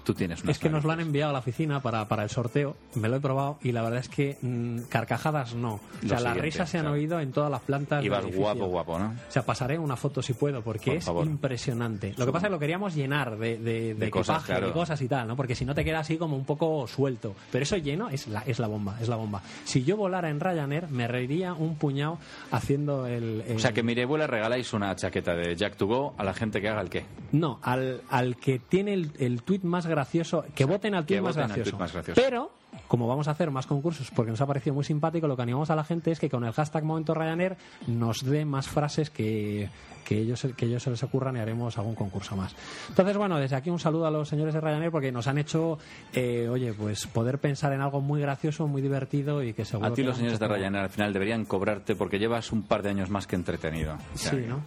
Tú 0.03 0.13
tienes 0.13 0.43
Es 0.45 0.59
que 0.59 0.69
nos 0.69 0.83
lo 0.83 0.91
han 0.91 0.99
enviado 0.99 1.29
a 1.29 1.33
la 1.33 1.39
oficina 1.39 1.81
para, 1.81 2.07
para 2.07 2.23
el 2.23 2.29
sorteo, 2.29 2.75
me 2.95 3.07
lo 3.09 3.15
he 3.17 3.19
probado 3.19 3.57
y 3.61 3.71
la 3.71 3.81
verdad 3.83 3.99
es 3.99 4.09
que 4.09 4.37
mm, 4.41 4.81
carcajadas 4.89 5.55
no. 5.55 5.75
O 6.03 6.07
sea, 6.07 6.19
las 6.19 6.37
risas 6.37 6.69
se 6.69 6.77
han 6.77 6.83
claro. 6.83 6.95
oído 6.95 7.19
en 7.19 7.31
todas 7.31 7.49
las 7.49 7.61
plantas. 7.61 8.03
Y 8.03 8.09
vas 8.09 8.25
guapo, 8.25 8.65
guapo, 8.67 8.99
¿no? 8.99 9.07
O 9.07 9.31
sea, 9.31 9.43
pasaré 9.45 9.77
una 9.79 9.95
foto 9.95 10.21
si 10.21 10.33
puedo, 10.33 10.61
porque 10.61 10.91
Por 10.91 10.97
es 10.97 11.05
favor. 11.05 11.25
impresionante. 11.25 12.13
Lo 12.17 12.25
que 12.25 12.31
pasa 12.31 12.47
es 12.47 12.49
que 12.49 12.53
lo 12.55 12.59
queríamos 12.59 12.95
llenar 12.95 13.37
de, 13.37 13.57
de, 13.57 13.93
de 13.93 13.95
De 13.95 14.11
cosas, 14.11 14.43
claro. 14.43 14.67
de 14.67 14.73
cosas 14.73 15.01
y 15.01 15.07
tal, 15.07 15.27
¿no? 15.27 15.35
Porque 15.35 15.55
si 15.55 15.65
no 15.65 15.73
te 15.73 15.83
queda 15.85 15.99
así 15.99 16.17
como 16.17 16.35
un 16.35 16.45
poco 16.45 16.85
suelto. 16.87 17.35
Pero 17.51 17.63
eso 17.63 17.77
lleno 17.77 18.09
es 18.09 18.27
la, 18.27 18.41
es 18.41 18.59
la 18.59 18.67
bomba, 18.67 18.97
es 19.01 19.07
la 19.07 19.15
bomba. 19.15 19.41
Si 19.63 19.83
yo 19.83 19.95
volara 19.97 20.29
en 20.29 20.39
Ryanair, 20.39 20.87
me 20.89 21.07
reiría 21.07 21.53
un 21.53 21.75
puñado 21.75 22.17
haciendo 22.51 23.07
el... 23.07 23.43
el- 23.47 23.55
O 23.55 23.59
sea, 23.59 23.71
que 23.71 23.83
mire, 23.83 24.05
vuela, 24.05 24.27
regaláis 24.27 24.73
una 24.73 24.95
chaqueta 24.95 25.33
de 25.35 25.55
Jack 25.55 25.75
to 25.77 25.87
Go 25.87 26.13
a 26.17 26.23
la 26.23 26.33
gente 26.33 26.62
que 26.62 26.69
haga 26.69 26.81
el 26.81 26.89
qué. 26.89 27.06
No, 27.31 27.60
al, 27.63 28.01
al 28.10 28.35
que 28.37 28.60
tiene 28.60 28.93
el, 28.93 29.12
el 29.19 29.43
tuit 29.43 29.63
más 29.63 29.85
gracioso, 29.96 30.46
que 30.56 30.65
voten 30.65 30.96
al 30.96 31.06
que 31.06 31.15
tuit 31.15 31.21
más, 31.23 31.35
voten 31.35 31.52
al 31.52 31.56
gracioso. 31.56 31.77
más 31.77 31.94
gracioso. 31.94 32.21
Pero, 32.21 32.52
como 32.88 33.08
vamos 33.08 33.28
a 33.28 33.32
hacer 33.32 33.52
más 33.52 33.65
concursos 33.67 34.12
porque 34.15 34.32
nos 34.32 34.42
ha 34.42 34.46
parecido 34.46 34.74
muy 34.74 34.84
simpático, 34.84 35.28
lo 35.28 35.36
que 35.36 35.42
animamos 35.44 35.69
a 35.69 35.76
la 35.76 35.84
gente 35.84 36.12
es 36.12 36.19
que 36.19 36.30
con 36.30 36.44
el 36.46 36.54
hashtag 36.54 36.84
Momento 36.84 37.13
Ryanair 37.13 37.56
nos 37.88 38.24
dé 38.24 38.46
más 38.46 38.67
frases 38.67 39.10
que, 39.10 39.69
que, 40.06 40.19
ellos, 40.19 40.46
que 40.56 40.65
ellos 40.65 40.84
se 40.84 40.90
les 40.92 41.02
ocurran 41.04 41.36
y 41.38 41.40
haremos 41.40 41.78
algún 41.78 41.96
concurso 41.96 42.36
más. 42.36 42.56
Entonces, 42.90 43.17
bueno, 43.17 43.38
desde 43.40 43.56
aquí 43.56 43.69
un 43.69 43.80
saludo 43.80 44.06
a 44.08 44.12
los 44.12 44.28
señores 44.30 44.54
de 44.54 44.62
Ryanair 44.62 44.92
porque 44.92 45.12
nos 45.12 45.28
han 45.28 45.38
hecho, 45.38 45.78
eh, 46.13 46.48
oye, 46.50 46.74
pues 46.74 47.08
poder 47.08 47.40
pensar 47.40 47.74
en 47.74 47.82
algo 47.82 48.02
muy 48.02 48.21
gracioso, 48.21 48.67
muy 48.67 48.82
divertido 48.82 49.44
y 49.44 49.54
que 49.54 49.65
seguro 49.65 49.88
A 49.90 49.94
ti 49.94 50.02
que 50.02 50.08
los 50.08 50.17
señores 50.17 50.40
de 50.40 50.48
Ryanair 50.48 50.84
al 50.84 50.90
final 50.90 51.13
deberían 51.13 51.46
cobrarte 51.46 51.96
porque 51.96 52.19
llevas 52.19 52.52
un 52.52 52.63
par 52.63 52.84
de 52.84 52.90
años 52.90 53.10
más 53.10 53.28
que 53.28 53.36
entretenido. 53.36 53.98
O 54.13 54.17
sea, 54.17 54.32
Sí, 54.32 54.46
¿no? 54.48 54.63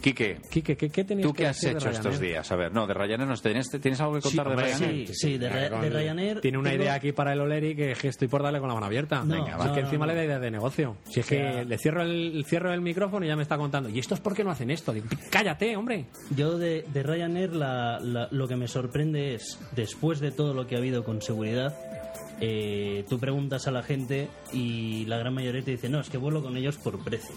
Quique, 0.00 0.38
Quique, 0.50 0.76
¿qué, 0.76 0.90
qué 0.90 1.04
tenías 1.04 1.26
¿tú 1.26 1.32
que 1.34 1.42
qué 1.42 1.48
has 1.48 1.60
de 1.60 1.70
hecho 1.72 1.88
estos 1.90 2.04
Ryanair? 2.04 2.20
días? 2.20 2.52
A 2.52 2.56
ver, 2.56 2.72
no, 2.72 2.86
de 2.86 2.94
Ryanair, 2.94 3.28
¿nos 3.28 3.42
¿tienes, 3.42 3.68
¿tienes 3.70 4.00
algo 4.00 4.14
que 4.14 4.20
Sí, 4.22 4.28
contar 4.36 4.46
de 4.46 4.52
hombre, 4.54 4.66
Ryanair? 4.76 5.08
Sí, 5.08 5.14
sí, 5.14 5.38
de, 5.38 5.48
Ra- 5.48 5.80
de 5.80 5.90
Ryanair. 5.90 6.40
Tiene 6.40 6.58
una 6.58 6.70
tengo- 6.70 6.82
idea 6.84 6.94
aquí 6.94 7.12
para 7.12 7.32
el 7.32 7.40
Leri 7.46 7.74
que, 7.76 7.92
es 7.92 8.04
estoy 8.04 8.28
por 8.28 8.42
darle 8.42 8.58
con 8.60 8.68
la 8.68 8.74
mano 8.74 8.86
abierta. 8.86 9.22
No, 9.24 9.34
Venga, 9.34 9.56
va. 9.56 9.66
Es 9.66 9.70
que 9.72 9.80
no, 9.80 9.86
encima 9.86 10.06
le 10.06 10.14
da 10.14 10.24
idea 10.24 10.38
de 10.38 10.50
negocio. 10.50 10.96
Si 11.08 11.20
es 11.20 11.26
que 11.26 11.64
le 11.64 11.78
cierro 11.78 12.02
el, 12.02 12.44
cierro 12.46 12.72
el 12.72 12.80
micrófono 12.80 13.24
y 13.24 13.28
ya 13.28 13.36
me 13.36 13.42
está 13.42 13.56
contando. 13.56 13.88
¿Y 13.88 13.98
estos 13.98 14.20
por 14.20 14.34
qué 14.34 14.44
no 14.44 14.50
hacen 14.50 14.70
esto? 14.70 14.92
Digo, 14.92 15.06
cállate, 15.30 15.76
hombre. 15.76 16.06
Yo 16.36 16.58
de, 16.58 16.84
de 16.92 17.02
Ryanair 17.02 17.54
la- 17.54 17.98
la- 18.00 18.28
lo 18.30 18.48
que 18.48 18.56
me 18.56 18.68
sorprende 18.68 19.34
es, 19.34 19.58
después 19.74 20.20
de 20.20 20.30
todo 20.30 20.54
lo 20.54 20.66
que 20.66 20.74
ha 20.76 20.78
habido 20.78 21.04
con 21.04 21.22
seguridad, 21.22 21.76
eh, 22.40 23.04
tú 23.08 23.18
preguntas 23.18 23.66
a 23.66 23.70
la 23.70 23.82
gente 23.82 24.28
y 24.52 25.04
la 25.06 25.16
gran 25.18 25.32
mayoría 25.34 25.62
te 25.64 25.70
dice, 25.72 25.88
no, 25.88 26.00
es 26.00 26.10
que 26.10 26.18
vuelo 26.18 26.42
con 26.42 26.56
ellos 26.56 26.76
por 26.76 27.02
precio. 27.02 27.34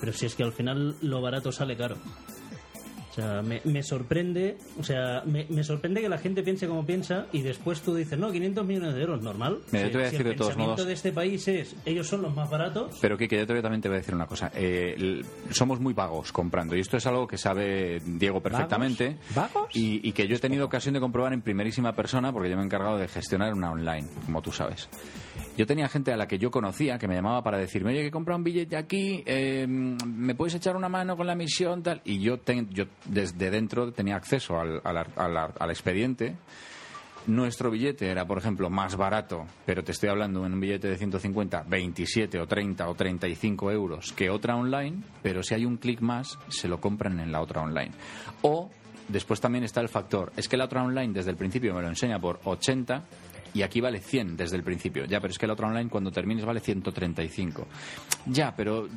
Pero 0.00 0.12
si 0.12 0.26
es 0.26 0.34
que 0.34 0.42
al 0.44 0.52
final 0.52 0.96
lo 1.02 1.20
barato 1.20 1.50
sale 1.52 1.76
caro. 1.76 1.96
O 3.18 3.20
sea, 3.20 3.42
me, 3.42 3.60
me 3.64 3.82
sorprende, 3.82 4.56
o 4.78 4.84
sea, 4.84 5.22
me, 5.26 5.44
me 5.48 5.64
sorprende 5.64 6.00
que 6.00 6.08
la 6.08 6.18
gente 6.18 6.44
piense 6.44 6.68
como 6.68 6.86
piensa 6.86 7.26
y 7.32 7.42
después 7.42 7.80
tú 7.80 7.92
dices, 7.96 8.16
no, 8.16 8.30
500 8.30 8.64
millones 8.64 8.94
de 8.94 9.00
euros, 9.00 9.20
normal. 9.22 9.58
Mira, 9.72 9.86
yo 9.86 9.90
te 9.90 9.96
voy 9.98 10.06
a 10.06 10.10
Si 10.10 10.12
decir 10.16 10.26
el 10.28 10.32
de 10.34 10.36
todos 10.38 10.50
pensamiento 10.50 10.72
modos- 10.76 10.86
de 10.86 10.92
este 10.92 11.10
país 11.12 11.48
es, 11.48 11.74
ellos 11.84 12.06
son 12.06 12.22
los 12.22 12.32
más 12.32 12.48
baratos, 12.48 12.96
Pero 13.00 13.18
Kike, 13.18 13.36
yo 13.38 13.46
te 13.46 13.54
voy- 13.54 13.62
también 13.62 13.80
te 13.82 13.88
voy 13.88 13.96
a 13.96 13.98
decir 13.98 14.14
una 14.14 14.26
cosa. 14.26 14.52
Eh, 14.54 15.22
somos 15.50 15.80
muy 15.80 15.94
vagos 15.94 16.30
comprando 16.30 16.76
y 16.76 16.80
esto 16.80 16.96
es 16.96 17.06
algo 17.06 17.26
que 17.26 17.38
sabe 17.38 18.00
Diego 18.06 18.40
perfectamente. 18.40 19.16
¿Vagos? 19.34 19.74
Y, 19.74 20.08
y 20.08 20.12
que 20.12 20.28
yo 20.28 20.36
he 20.36 20.38
tenido 20.38 20.64
ocasión 20.66 20.94
de 20.94 21.00
comprobar 21.00 21.32
en 21.32 21.42
primerísima 21.42 21.92
persona 21.94 22.32
porque 22.32 22.48
yo 22.50 22.54
me 22.56 22.62
he 22.62 22.66
encargado 22.66 22.98
de 22.98 23.08
gestionar 23.08 23.52
una 23.52 23.72
online, 23.72 24.06
como 24.26 24.42
tú 24.42 24.52
sabes. 24.52 24.88
Yo 25.56 25.66
tenía 25.66 25.88
gente 25.88 26.12
a 26.12 26.16
la 26.16 26.28
que 26.28 26.38
yo 26.38 26.50
conocía 26.50 26.98
que 26.98 27.08
me 27.08 27.14
llamaba 27.14 27.42
para 27.42 27.58
decirme, 27.58 27.90
oye, 27.90 28.00
que 28.02 28.06
he 28.08 28.10
comprado 28.10 28.38
un 28.38 28.44
billete 28.44 28.76
aquí, 28.76 29.22
eh, 29.26 29.66
¿me 29.68 30.34
puedes 30.34 30.54
echar 30.54 30.76
una 30.76 30.88
mano 30.88 31.16
con 31.16 31.26
la 31.26 31.34
misión? 31.34 31.82
tal 31.82 32.00
Y 32.04 32.20
yo, 32.20 32.38
ten- 32.38 32.68
yo 32.70 32.84
desde 33.06 33.50
dentro 33.50 33.92
tenía 33.92 34.16
acceso 34.16 34.58
al, 34.58 34.80
al- 34.84 35.06
al- 35.16 35.52
al 35.58 35.70
expediente. 35.70 36.36
Nuestro 37.26 37.70
billete 37.70 38.08
era, 38.08 38.24
por 38.26 38.38
ejemplo, 38.38 38.70
más 38.70 38.96
barato, 38.96 39.44
pero 39.66 39.84
te 39.84 39.92
estoy 39.92 40.08
hablando 40.08 40.46
en 40.46 40.54
un 40.54 40.60
billete 40.60 40.88
de 40.88 40.96
150, 40.96 41.64
27 41.68 42.40
o 42.40 42.46
30 42.46 42.88
o 42.88 42.94
35 42.94 43.70
euros 43.70 44.12
que 44.14 44.30
otra 44.30 44.56
online, 44.56 45.02
pero 45.22 45.42
si 45.42 45.52
hay 45.54 45.66
un 45.66 45.76
clic 45.76 46.00
más, 46.00 46.38
se 46.48 46.68
lo 46.68 46.80
compran 46.80 47.20
en 47.20 47.30
la 47.30 47.42
otra 47.42 47.60
online. 47.60 47.90
O 48.42 48.70
después 49.08 49.40
también 49.42 49.64
está 49.64 49.82
el 49.82 49.90
factor, 49.90 50.32
es 50.38 50.48
que 50.48 50.56
la 50.56 50.64
otra 50.64 50.82
online 50.82 51.12
desde 51.12 51.30
el 51.30 51.36
principio 51.36 51.74
me 51.74 51.82
lo 51.82 51.88
enseña 51.88 52.18
por 52.18 52.40
80 52.44 53.02
y 53.54 53.62
aquí 53.62 53.80
vale 53.80 54.00
100 54.00 54.36
desde 54.36 54.56
el 54.56 54.62
principio. 54.62 55.04
Ya, 55.06 55.20
pero 55.20 55.30
es 55.32 55.38
que 55.38 55.46
la 55.46 55.52
otra 55.54 55.68
online 55.68 55.88
cuando 55.90 56.10
termines 56.10 56.44
vale 56.44 56.60
135. 56.60 57.66
Ya, 58.26 58.54
pero 58.54 58.88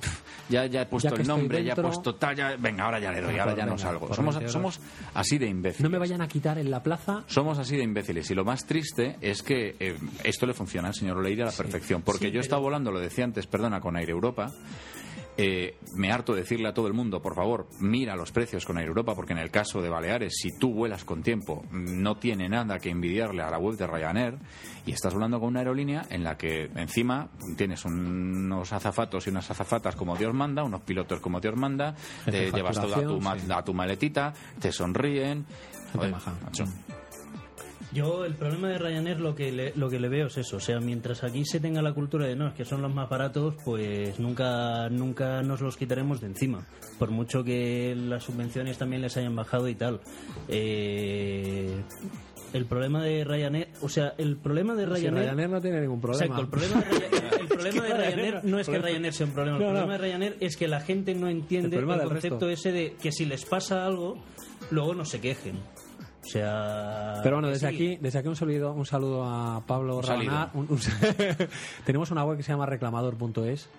ya, 0.49 0.65
ya 0.65 0.81
he 0.81 0.85
puesto 0.85 1.09
Ya 1.15 1.21
el 1.21 1.27
nombre, 1.27 1.63
ya 1.63 1.73
he 1.73 1.75
puesto 1.81 2.15
tal, 2.15 2.35
ya- 2.35 2.55
venga, 2.57 2.85
ahora 2.85 2.99
ya 2.99 3.11
le 3.11 3.21
doy, 3.21 3.37
ahora 3.39 3.55
ya 3.55 3.65
no 3.65 3.77
salgo. 3.77 4.13
Somos, 4.13 4.35
20 4.35 4.39
euros. 4.39 4.51
somos 4.51 4.79
así 5.13 5.37
de 5.37 5.47
imbéciles. 5.47 5.81
No 5.83 5.89
me 5.89 5.97
vayan 5.97 6.21
a 6.21 6.27
quitar 6.27 6.57
en 6.57 6.69
la 6.71 6.83
plaza. 6.83 7.23
Somos 7.27 7.57
así 7.57 7.75
de 7.77 7.83
imbéciles 7.83 8.29
y 8.31 8.35
lo 8.35 8.43
más 8.45 8.65
triste 8.65 9.17
es 9.21 9.41
que 9.43 9.75
eh, 9.79 9.97
esto 10.23 10.45
le 10.45 10.53
funciona 10.53 10.89
al 10.89 10.93
señor 10.95 11.17
Oleire 11.17 11.43
a 11.43 11.45
la 11.47 11.51
perfección. 11.51 12.01
Porque 12.01 12.25
Sí, 12.25 12.25
yo 12.27 12.31
pero- 12.33 12.41
estado 12.41 12.61
volando, 12.61 12.91
lo 12.91 12.99
decía 12.99 13.23
antes, 13.23 13.47
perdona, 13.47 13.79
con 13.79 13.95
Air 13.97 14.09
Europa. 14.09 14.51
Eh, 15.37 15.77
me 15.95 16.11
harto 16.11 16.33
de 16.33 16.41
decirle 16.41 16.67
a 16.67 16.73
todo 16.73 16.87
el 16.87 16.93
mundo, 16.93 17.21
por 17.21 17.35
favor, 17.35 17.67
mira 17.79 18.15
los 18.15 18.31
precios 18.31 18.65
con 18.65 18.77
Air 18.77 18.87
Europa, 18.87 19.15
porque 19.15 19.33
en 19.33 19.39
el 19.39 19.49
caso 19.49 19.81
de 19.81 19.89
Baleares, 19.89 20.33
si 20.35 20.49
tú 20.59 20.73
vuelas 20.73 21.05
con 21.05 21.23
tiempo, 21.23 21.63
no 21.71 22.17
tiene 22.17 22.49
nada 22.49 22.79
que 22.79 22.89
envidiarle 22.89 23.41
a 23.41 23.49
la 23.49 23.57
web 23.57 23.77
de 23.77 23.87
Ryanair 23.87 24.37
y 24.85 24.91
estás 24.91 25.13
volando 25.13 25.39
con 25.39 25.49
una 25.49 25.59
aerolínea 25.59 26.05
en 26.09 26.23
la 26.23 26.37
que 26.37 26.69
encima 26.75 27.29
tienes 27.55 27.85
unos 27.85 28.73
azafatos 28.73 29.25
y 29.27 29.29
unas 29.29 29.49
azafatas 29.49 29.95
como 29.95 30.15
Dios 30.17 30.33
manda, 30.33 30.63
unos 30.63 30.81
pilotos 30.81 31.19
como 31.21 31.39
Dios 31.39 31.55
manda, 31.55 31.95
te 32.25 32.51
llevas 32.51 32.79
toda 32.79 33.01
tu, 33.01 33.21
sí. 33.21 33.51
a 33.51 33.63
tu 33.63 33.73
maletita, 33.73 34.33
te 34.59 34.71
sonríen. 34.71 35.45
Macho. 35.93 36.65
Yo 37.93 38.23
el 38.23 38.35
problema 38.35 38.69
de 38.69 38.77
Ryanair 38.77 39.19
lo 39.19 39.35
que 39.35 39.51
le, 39.51 39.73
lo 39.75 39.89
que 39.89 39.99
le 39.99 40.07
veo 40.07 40.27
es 40.27 40.37
eso, 40.37 40.57
o 40.57 40.59
sea, 40.61 40.79
mientras 40.79 41.25
aquí 41.25 41.43
se 41.43 41.59
tenga 41.59 41.81
la 41.81 41.93
cultura 41.93 42.25
de 42.25 42.37
no, 42.37 42.47
es 42.47 42.53
que 42.53 42.63
son 42.63 42.81
los 42.81 42.93
más 42.93 43.09
baratos, 43.09 43.55
pues 43.65 44.17
nunca 44.17 44.87
nunca 44.89 45.41
nos 45.41 45.59
los 45.59 45.75
quitaremos 45.75 46.21
de 46.21 46.27
encima, 46.27 46.65
por 46.97 47.11
mucho 47.11 47.43
que 47.43 47.93
las 47.97 48.23
subvenciones 48.23 48.77
también 48.77 49.01
les 49.01 49.17
hayan 49.17 49.35
bajado 49.35 49.67
y 49.67 49.75
tal. 49.75 49.99
Eh, 50.47 51.81
el 52.53 52.65
problema 52.65 53.03
de 53.03 53.23
Ryanair, 53.23 53.69
o 53.81 53.89
sea, 53.89 54.13
el 54.17 54.37
problema 54.37 54.75
de 54.75 54.85
Si 54.85 54.91
Ryanair, 54.93 55.25
Ryanair 55.25 55.49
no 55.49 55.61
tiene 55.61 55.81
ningún 55.81 55.99
problema. 56.01 56.25
Exacto, 56.39 56.41
el 56.43 56.49
problema 56.49 56.81
de 56.81 56.89
Ryanair, 57.09 57.41
el 57.41 57.47
problema 57.47 57.81
de 57.83 57.87
que 57.89 57.93
Ryanair 57.97 58.33
Ryanair- 58.35 58.43
no 58.43 58.59
es 58.59 58.67
que 58.69 58.79
Ryanair 58.79 59.13
sea 59.13 59.25
un 59.25 59.33
problema, 59.33 59.57
el 59.57 59.63
problema 59.65 59.91
de 59.93 59.97
Ryanair 59.97 60.37
es 60.39 60.57
que 60.57 60.67
la 60.67 60.79
gente 60.81 61.13
no 61.15 61.27
entiende 61.29 61.77
El 61.77 61.85
concepto 61.85 62.09
resto. 62.13 62.49
ese 62.49 62.71
de 62.71 62.93
que 63.01 63.11
si 63.11 63.25
les 63.25 63.45
pasa 63.45 63.85
algo, 63.85 64.17
luego 64.69 64.93
no 64.95 65.05
se 65.05 65.19
quejen. 65.19 65.55
O 66.23 66.27
sea, 66.27 67.19
Pero 67.23 67.37
bueno, 67.37 67.47
desde 67.49 67.67
sí. 67.69 67.75
aquí, 67.75 67.97
desde 67.99 68.19
aquí 68.19 68.27
un 68.27 68.35
saludo, 68.35 68.73
un 68.73 68.85
saludo 68.85 69.23
a 69.25 69.61
Pablo 69.65 70.01
Un. 70.01 70.51
Un- 70.53 70.67
un- 70.69 70.79
tenemos 71.85 72.11
una 72.11 72.23
web 72.23 72.37
que 72.37 72.43
se 72.43 72.51
llama 72.51 72.65
reclamador.es 72.67 73.69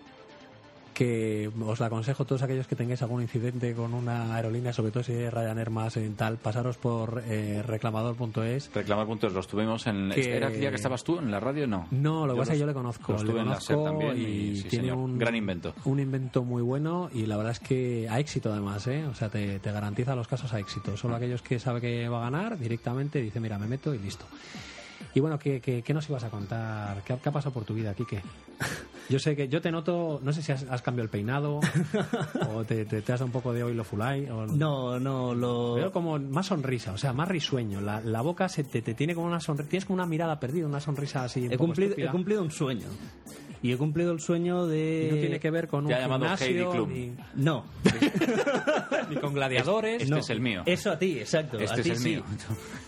que 1.03 1.51
os 1.65 1.81
la 1.81 1.87
aconsejo 1.87 2.25
todos 2.25 2.43
aquellos 2.43 2.67
que 2.67 2.77
tengáis 2.77 3.03
algún 3.03 3.23
incidente 3.23 3.75
con 3.75 3.95
una 3.95 4.35
aerolínea, 4.35 4.73
sobre 4.73 4.91
todo 4.93 5.03
si 5.03 5.13
es 5.13 5.33
Ryanair 5.33 5.71
más 5.71 5.97
en 5.97 6.15
tal, 6.15 6.37
pasaros 6.39 6.77
por 6.79 7.23
eh, 7.27 7.63
reclamador.es. 7.67 8.71
Reclamar 8.75 9.07
puntos 9.07 9.33
los 9.33 9.47
tuvimos 9.49 9.87
en. 9.87 10.11
Que- 10.11 10.37
¿Era 10.37 10.49
día 10.51 10.71
que 10.71 10.77
estabas 10.77 11.05
tú 11.05 11.19
en 11.19 11.31
la 11.31 11.41
radio? 11.41 11.67
No. 11.67 11.87
No, 11.91 12.27
lo 12.27 12.35
que 12.35 12.41
pasa 12.41 12.53
es 12.53 12.57
que 12.57 12.61
yo 12.61 12.67
le 12.67 12.75
conozco. 12.75 13.13
los 13.13 13.25
le 13.25 13.31
en 13.41 13.49
la 13.49 13.59
también 13.59 14.17
y, 14.17 14.21
y, 14.21 14.57
sí, 14.57 14.69
tiene 14.69 14.85
señor. 14.89 14.99
un 14.99 15.19
Gran 15.19 15.35
invento. 15.37 15.75
un 15.85 16.01
invento 16.01 16.43
muy 16.45 16.63
bueno 16.63 17.11
y 17.13 17.27
la 17.27 17.37
verdad 17.37 17.53
es 17.53 17.61
que 17.61 18.09
a 18.09 18.19
éxito 18.21 18.51
además, 18.53 18.87
¿eh? 18.87 19.05
O 19.07 19.15
sea, 19.15 19.29
te, 19.29 19.59
te 19.59 19.73
garantiza 19.73 20.15
los 20.15 20.29
casos 20.29 20.53
a 20.53 20.59
éxito. 20.61 20.97
Solo 20.97 21.17
aquellos 21.17 21.43
que 21.43 21.59
sabe 21.59 21.81
que 21.81 22.09
va 22.09 22.19
a 22.19 22.31
ganar 22.31 22.59
directamente 22.59 23.21
dice, 23.21 23.41
mira, 23.41 23.59
me 23.59 23.67
meto 23.67 23.95
y 23.95 23.99
listo. 23.99 24.25
Y 25.15 25.21
bueno, 25.21 25.39
¿qué, 25.39 25.61
qué, 25.61 25.83
qué 25.83 25.95
nos 25.95 26.09
ibas 26.09 26.25
a 26.25 26.31
contar? 26.31 27.03
¿Qué, 27.05 27.13
ha- 27.13 27.19
qué 27.19 27.29
ha 27.29 27.33
pasado 27.33 27.53
por 27.53 27.65
tu 27.65 27.75
vida, 27.75 27.95
Quique? 27.95 28.21
Yo 29.09 29.19
sé 29.19 29.35
que 29.37 29.49
yo 29.49 29.61
te 29.61 29.71
noto, 29.71 30.21
no 30.23 30.33
sé 30.33 30.43
si 30.43 30.53
has, 30.53 30.63
has 30.71 30.81
cambiado 30.81 31.05
el 31.05 31.11
peinado 31.11 31.61
o 32.55 32.65
te, 32.65 32.85
te, 32.85 33.03
te 33.03 33.13
has 33.13 33.19
dado 33.21 33.27
un 33.27 33.33
poco 33.33 33.53
de 33.53 33.63
oilo 33.65 33.85
fulay. 33.85 34.29
O... 34.31 34.47
No, 34.47 34.99
no, 35.01 35.35
lo... 35.35 35.75
Veo 35.75 35.93
como 35.93 36.19
más 36.19 36.47
sonrisa, 36.47 36.93
o 36.93 36.99
sea, 36.99 37.13
más 37.13 37.29
risueño. 37.29 37.81
La, 37.81 38.01
la 38.01 38.23
boca 38.23 38.49
se 38.49 38.65
te, 38.65 38.81
te 38.81 38.95
tiene 38.95 39.15
como 39.15 39.27
una 39.27 39.41
sonrisa, 39.41 39.69
tienes 39.69 39.85
como 39.87 39.95
una 39.95 40.07
mirada 40.07 40.39
perdida, 40.41 40.67
una 40.67 40.81
sonrisa 40.81 41.25
así. 41.25 41.41
un 41.41 41.47
he, 41.47 41.57
poco 41.57 41.67
cumplido, 41.67 41.95
he 41.97 42.09
cumplido 42.11 42.43
un 42.43 42.51
sueño. 42.51 42.87
Y 43.63 43.73
he 43.73 43.77
cumplido 43.77 44.13
el 44.13 44.21
sueño 44.21 44.67
de... 44.67 45.09
Y 45.09 45.15
no 45.15 45.21
tiene 45.21 45.39
que 45.41 45.51
ver 45.51 45.69
con 45.69 45.87
un 45.87 45.93
gimnasio, 45.95 46.73
Heidi. 46.73 46.87
Ni, 46.87 47.17
No, 47.37 47.65
ni 49.09 49.17
con 49.17 49.33
gladiadores. 49.35 50.03
Este 50.03 50.11
no. 50.11 50.19
es 50.19 50.31
el 50.31 50.41
mío. 50.41 50.63
Eso 50.67 50.91
a 50.91 50.99
ti, 50.99 51.19
exacto. 51.19 51.59
Este 51.59 51.75
a 51.75 51.79
es 51.79 51.83
ti 51.85 51.91
el 51.91 51.97
sí. 51.97 52.09
mío. 52.09 52.25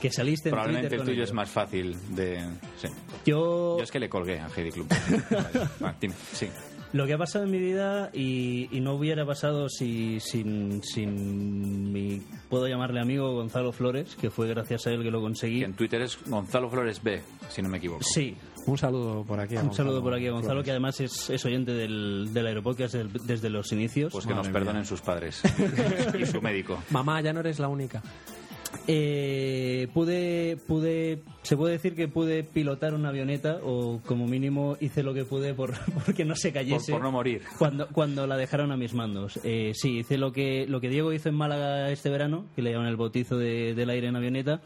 Que 0.00 0.10
saliste 0.10 0.48
en 0.48 0.52
Probablemente 0.54 0.88
Twitter 0.88 1.00
el 1.00 1.06
tuyo 1.06 1.14
ello. 1.22 1.24
es 1.24 1.32
más 1.32 1.48
fácil 1.50 1.96
de. 2.16 2.40
Sí. 2.76 2.88
Yo, 3.24 3.78
Yo 3.78 3.84
es 3.84 3.90
que 3.92 4.00
le 4.00 4.08
colgué 4.08 4.40
a 4.40 4.48
Heidi. 4.48 4.70
Vale, 5.80 5.94
dime, 6.00 6.14
sí. 6.32 6.48
Lo 6.92 7.06
que 7.08 7.12
ha 7.12 7.18
pasado 7.18 7.44
en 7.44 7.50
mi 7.50 7.58
vida 7.58 8.10
y, 8.12 8.68
y 8.70 8.80
no 8.80 8.94
hubiera 8.94 9.26
pasado 9.26 9.68
si, 9.68 10.20
sin, 10.20 10.80
sin 10.84 11.92
mi, 11.92 12.22
puedo 12.48 12.68
llamarle 12.68 13.00
amigo 13.00 13.32
Gonzalo 13.34 13.72
Flores, 13.72 14.14
que 14.14 14.30
fue 14.30 14.46
gracias 14.46 14.86
a 14.86 14.92
él 14.92 15.02
que 15.02 15.10
lo 15.10 15.20
conseguí. 15.20 15.58
Que 15.58 15.64
en 15.64 15.74
Twitter 15.74 16.02
es 16.02 16.16
Gonzalo 16.24 16.70
Flores 16.70 17.02
B, 17.02 17.20
si 17.48 17.62
no 17.62 17.68
me 17.68 17.78
equivoco. 17.78 18.04
Sí, 18.04 18.36
Un 18.66 18.78
saludo 18.78 19.24
por 19.24 19.40
aquí. 19.40 19.56
a 19.56 19.60
un 19.60 19.66
Gonzalo 19.66 19.88
saludo 19.90 20.02
por 20.02 20.14
aquí 20.14 20.26
a 20.26 20.30
Gonzalo, 20.32 20.52
Flores. 20.54 20.64
que 20.64 20.70
además 20.70 21.00
es, 21.00 21.30
es 21.30 21.44
oyente 21.44 21.72
del, 21.72 22.30
del 22.32 22.46
Aeropodcast 22.46 22.94
desde 22.94 23.50
los 23.50 23.70
inicios. 23.72 24.12
Pues 24.12 24.26
que 24.26 24.34
nos 24.34 24.48
perdonen 24.48 24.82
mía. 24.82 24.84
sus 24.84 25.00
padres 25.02 25.42
y 26.18 26.26
su 26.26 26.40
médico. 26.40 26.82
Mamá, 26.90 27.20
ya 27.20 27.32
no 27.32 27.40
eres 27.40 27.58
la 27.58 27.68
única. 27.68 28.02
Eh, 28.88 29.86
pude, 29.94 30.56
pude, 30.66 31.22
se 31.42 31.56
puede 31.56 31.74
decir 31.74 31.94
que 31.94 32.08
pude 32.08 32.42
pilotar 32.42 32.92
una 32.92 33.10
avioneta 33.10 33.60
o 33.62 34.00
como 34.04 34.26
mínimo 34.26 34.76
hice 34.80 35.02
lo 35.02 35.14
que 35.14 35.24
pude 35.24 35.54
por, 35.54 35.72
porque 36.04 36.24
no 36.24 36.34
se 36.34 36.48
Por, 36.48 36.54
cayese. 36.54 36.92
por 36.92 37.02
no 37.02 37.12
morir. 37.12 37.42
Cuando, 37.58 37.86
cuando 37.88 38.26
la 38.26 38.36
dejaron 38.36 38.72
a 38.72 38.76
mis 38.76 38.92
mandos. 38.92 39.38
Eh, 39.44 39.72
sí, 39.74 39.98
hice 40.00 40.18
lo 40.18 40.32
que, 40.32 40.66
lo 40.66 40.80
que 40.80 40.88
Diego 40.88 41.12
hizo 41.12 41.28
en 41.28 41.36
Málaga 41.36 41.90
este 41.90 42.10
verano, 42.10 42.46
que 42.56 42.62
le 42.62 42.72
llaman 42.72 42.88
el 42.88 42.96
bautizo 42.96 43.38
de- 43.38 43.74
del 43.74 43.90
aire 43.90 44.08
en 44.08 44.16
avioneta. 44.16 44.60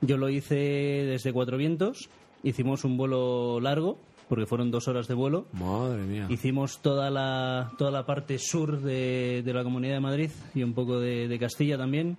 Yo 0.00 0.16
lo 0.16 0.28
hice 0.28 0.56
desde 0.56 1.32
Cuatro 1.32 1.56
Vientos. 1.56 2.10
Hicimos 2.42 2.84
un 2.84 2.96
vuelo 2.96 3.60
largo, 3.60 3.98
porque 4.28 4.46
fueron 4.46 4.70
dos 4.70 4.88
horas 4.88 5.08
de 5.08 5.14
vuelo. 5.14 5.46
Madre 5.52 6.02
mía. 6.02 6.26
Hicimos 6.28 6.78
toda 6.80 7.10
la, 7.10 7.72
toda 7.78 7.90
la 7.90 8.06
parte 8.06 8.38
sur 8.38 8.80
de, 8.80 9.42
de 9.44 9.52
la 9.52 9.62
Comunidad 9.62 9.94
de 9.94 10.00
Madrid 10.00 10.30
y 10.54 10.62
un 10.62 10.74
poco 10.74 10.98
de, 10.98 11.28
de 11.28 11.38
Castilla 11.38 11.76
también. 11.78 12.16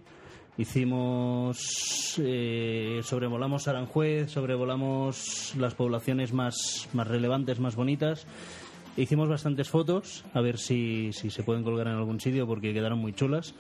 Hicimos, 0.56 2.22
eh, 2.24 3.00
sobrevolamos 3.04 3.68
Aranjuez, 3.68 4.30
sobrevolamos 4.30 5.56
las 5.58 5.74
poblaciones 5.74 6.32
más, 6.32 6.88
más 6.94 7.08
relevantes, 7.08 7.60
más 7.60 7.76
bonitas. 7.76 8.28
Hicimos 8.96 9.28
bastantes 9.28 9.70
fotos, 9.70 10.24
a 10.36 10.42
ver 10.42 10.60
si, 10.60 11.12
si 11.14 11.32
se 11.32 11.42
pueden 11.42 11.64
colgar 11.64 11.88
en 11.88 11.94
algún 11.94 12.20
sitio 12.20 12.46
porque 12.46 12.74
quedaron 12.74 13.00
muy 13.00 13.14
chulas. 13.14 13.56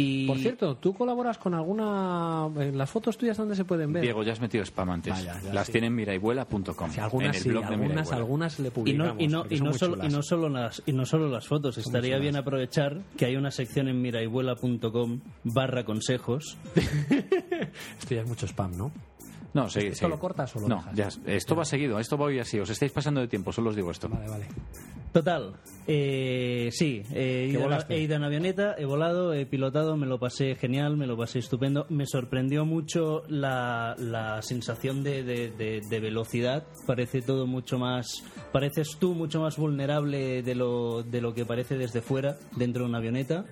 Y 0.00 0.28
Por 0.28 0.38
cierto, 0.38 0.76
¿tú 0.76 0.94
colaboras 0.94 1.38
con 1.38 1.54
alguna... 1.54 2.48
en 2.56 2.78
las 2.78 2.88
fotos 2.88 3.18
tuyas 3.18 3.36
dónde 3.36 3.56
se 3.56 3.64
pueden 3.64 3.92
ver? 3.92 4.02
Diego, 4.04 4.22
ya 4.22 4.32
has 4.32 4.40
metido 4.40 4.62
spam 4.64 4.90
antes. 4.90 5.12
Vaya, 5.12 5.40
Las 5.52 5.66
sí. 5.66 5.72
tiene 5.72 5.88
en 5.88 5.94
miraibuela.com. 5.96 6.90
Sí, 6.92 7.00
algunas 7.00 7.30
en 7.30 7.34
el 7.34 7.42
sí, 7.42 7.48
blog 7.48 7.62
de 7.64 7.74
algunas, 7.74 7.90
Miraibuela. 7.90 8.16
algunas 8.16 8.58
le 8.60 8.68
Y 8.68 8.70
publicamos. 8.70 9.16
no, 9.16 9.20
y, 9.22 9.26
no, 9.26 9.44
y, 9.50 9.56
solo, 9.58 9.72
y, 9.72 9.98
chulas. 9.98 10.12
no 10.12 10.22
solo 10.22 10.48
las, 10.48 10.82
y 10.86 10.92
no 10.92 11.04
solo 11.04 11.28
las 11.28 11.48
fotos, 11.48 11.78
estaría 11.78 12.16
bien 12.18 12.36
aprovechar 12.36 13.00
que 13.16 13.24
hay 13.26 13.34
una 13.34 13.50
sección 13.50 13.88
en 13.88 14.00
miraibuela.com 14.00 15.20
barra 15.42 15.84
consejos 15.84 16.56
Esto 17.98 18.14
ya 18.14 18.20
es 18.22 18.28
mucho 18.28 18.46
spam, 18.46 18.76
¿no? 18.78 18.92
No, 19.54 19.68
seguid, 19.70 19.92
¿Esto 19.92 20.08
lo 20.08 20.18
cortas 20.18 20.54
o 20.56 20.60
lo 20.60 20.68
No, 20.68 20.76
dejas? 20.92 20.94
ya, 21.24 21.32
esto 21.32 21.56
va 21.56 21.64
seguido, 21.64 21.98
esto 21.98 22.18
va 22.18 22.26
hoy 22.26 22.38
así. 22.38 22.58
Os 22.60 22.68
estáis 22.70 22.92
pasando 22.92 23.20
de 23.20 23.28
tiempo, 23.28 23.50
solo 23.52 23.70
os 23.70 23.76
digo 23.76 23.90
esto. 23.90 24.08
Vale, 24.08 24.28
vale. 24.28 24.46
Total, 25.12 25.54
eh, 25.86 26.68
sí, 26.70 27.02
eh, 27.14 27.46
he, 27.48 27.52
¿Que 27.52 27.58
ido, 27.58 27.78
he 27.88 28.00
ido 28.00 28.16
en 28.16 28.24
avioneta, 28.24 28.74
he 28.76 28.84
volado, 28.84 29.32
he 29.32 29.46
pilotado, 29.46 29.96
me 29.96 30.06
lo 30.06 30.18
pasé 30.18 30.54
genial, 30.54 30.98
me 30.98 31.06
lo 31.06 31.16
pasé 31.16 31.38
estupendo. 31.38 31.86
Me 31.88 32.04
sorprendió 32.06 32.66
mucho 32.66 33.22
la, 33.26 33.96
la 33.98 34.42
sensación 34.42 35.02
de, 35.02 35.22
de- 35.22 35.50
de- 35.50 35.80
de 35.88 36.00
velocidad. 36.00 36.64
Parece 36.86 37.22
todo 37.22 37.46
mucho 37.46 37.78
más. 37.78 38.22
Pareces 38.52 38.98
tú 39.00 39.14
mucho 39.14 39.40
más 39.40 39.56
vulnerable 39.56 40.42
de 40.42 40.54
lo, 40.54 41.02
de 41.02 41.22
lo 41.22 41.32
que 41.32 41.46
parece 41.46 41.78
desde 41.78 42.02
fuera, 42.02 42.36
dentro 42.54 42.82
de 42.84 42.88
una 42.90 42.98
avioneta. 42.98 43.46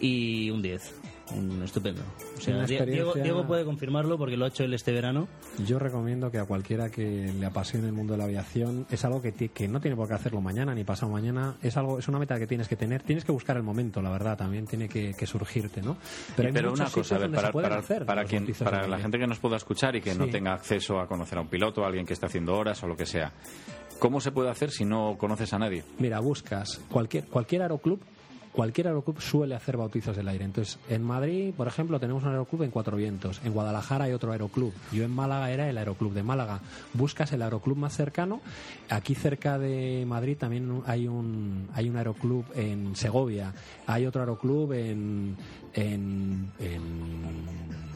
Y 0.00 0.50
un 0.50 0.62
10. 0.62 1.00
Un 1.36 1.62
estupendo. 1.62 2.02
O 2.36 2.40
sea, 2.40 2.54
Una 2.56 2.66
Die- 2.66 2.74
experiencia- 2.76 3.12
Diego, 3.14 3.14
Diego 3.14 3.46
puede 3.46 3.64
confirmarlo 3.64 4.18
porque 4.18 4.36
lo 4.36 4.44
ha 4.44 4.48
hecho 4.48 4.64
él 4.64 4.74
este 4.74 4.92
verano. 4.92 5.28
Yo 5.66 5.78
recomiendo 5.78 6.30
que 6.30 6.38
a 6.38 6.44
cualquiera 6.44 6.90
que 6.90 7.32
le 7.32 7.46
apasione 7.46 7.86
el 7.86 7.92
mundo 7.92 8.12
de 8.14 8.18
la 8.18 8.24
aviación 8.24 8.86
es 8.90 9.04
algo 9.04 9.22
que, 9.22 9.32
que 9.32 9.68
no 9.68 9.80
tiene 9.80 9.96
por 9.96 10.08
qué 10.08 10.14
hacerlo 10.14 10.40
mañana 10.40 10.74
ni 10.74 10.84
pasado 10.84 11.10
mañana. 11.12 11.56
Es 11.62 11.76
algo 11.76 11.98
es 11.98 12.08
una 12.08 12.18
meta 12.18 12.38
que 12.38 12.46
tienes 12.46 12.68
que 12.68 12.76
tener. 12.76 13.02
Tienes 13.02 13.24
que 13.24 13.32
buscar 13.32 13.56
el 13.56 13.62
momento, 13.62 14.02
la 14.02 14.10
verdad. 14.10 14.36
También 14.36 14.66
tiene 14.66 14.88
que, 14.88 15.14
que 15.14 15.26
surgirte, 15.26 15.82
¿no? 15.82 15.96
Pero, 16.36 16.48
hay 16.48 16.64
una 16.66 16.90
cosa, 16.90 17.18
ver, 17.18 17.30
para, 17.30 17.52
para- 17.52 17.78
hacer 17.78 18.04
para 18.06 18.24
quien, 18.24 18.46
para 18.62 18.86
la 18.86 18.98
gente 18.98 19.18
que 19.18 19.26
nos 19.26 19.38
pueda 19.38 19.56
escuchar 19.56 19.96
y 19.96 20.00
que 20.00 20.14
no 20.14 20.26
tenga 20.28 20.52
acceso 20.52 21.00
a 21.00 21.06
conocer 21.06 21.38
a 21.38 21.42
un 21.42 21.48
piloto, 21.48 21.84
a 21.84 21.86
alguien 21.86 22.06
que 22.06 22.12
está 22.12 22.26
haciendo 22.26 22.54
horas 22.56 22.82
o 22.82 22.86
lo 22.86 22.96
que 22.96 23.06
sea, 23.06 23.32
¿cómo 23.98 24.20
se 24.20 24.32
puede 24.32 24.50
hacer 24.50 24.70
si 24.70 24.84
no 24.84 25.16
conoces 25.18 25.52
a 25.52 25.58
nadie? 25.58 25.84
Mira, 25.98 26.20
buscas 26.20 26.80
cualquier 26.90 27.24
cualquier 27.26 27.62
aeroclub. 27.62 28.00
Cualquier 28.52 28.88
aeroclub 28.88 29.20
suele 29.20 29.54
hacer 29.54 29.78
bautizos 29.78 30.14
del 30.14 30.28
aire. 30.28 30.44
Entonces, 30.44 30.78
en 30.90 31.02
Madrid, 31.02 31.54
por 31.56 31.66
ejemplo, 31.68 31.98
tenemos 31.98 32.22
un 32.22 32.30
aeroclub 32.30 32.62
en 32.62 32.70
Cuatro 32.70 32.96
Vientos. 32.98 33.40
En 33.44 33.52
Guadalajara 33.52 34.04
hay 34.04 34.12
otro 34.12 34.30
aeroclub. 34.30 34.74
Yo 34.92 35.04
en 35.04 35.10
Málaga 35.10 35.50
era 35.50 35.70
el 35.70 35.78
aeroclub 35.78 36.12
de 36.12 36.22
Málaga. 36.22 36.60
Buscas 36.92 37.32
el 37.32 37.40
aeroclub 37.40 37.78
más 37.78 37.96
cercano. 37.96 38.42
Aquí 38.90 39.14
cerca 39.14 39.58
de 39.58 40.04
Madrid 40.06 40.36
también 40.36 40.82
hay 40.86 41.08
un 41.08 41.68
hay 41.72 41.88
un 41.88 41.96
aeroclub 41.96 42.44
en 42.54 42.94
Segovia. 42.94 43.54
Hay 43.86 44.04
otro 44.04 44.20
aeroclub 44.20 44.72
en 44.72 45.36
en, 45.72 46.52
en 46.58 47.91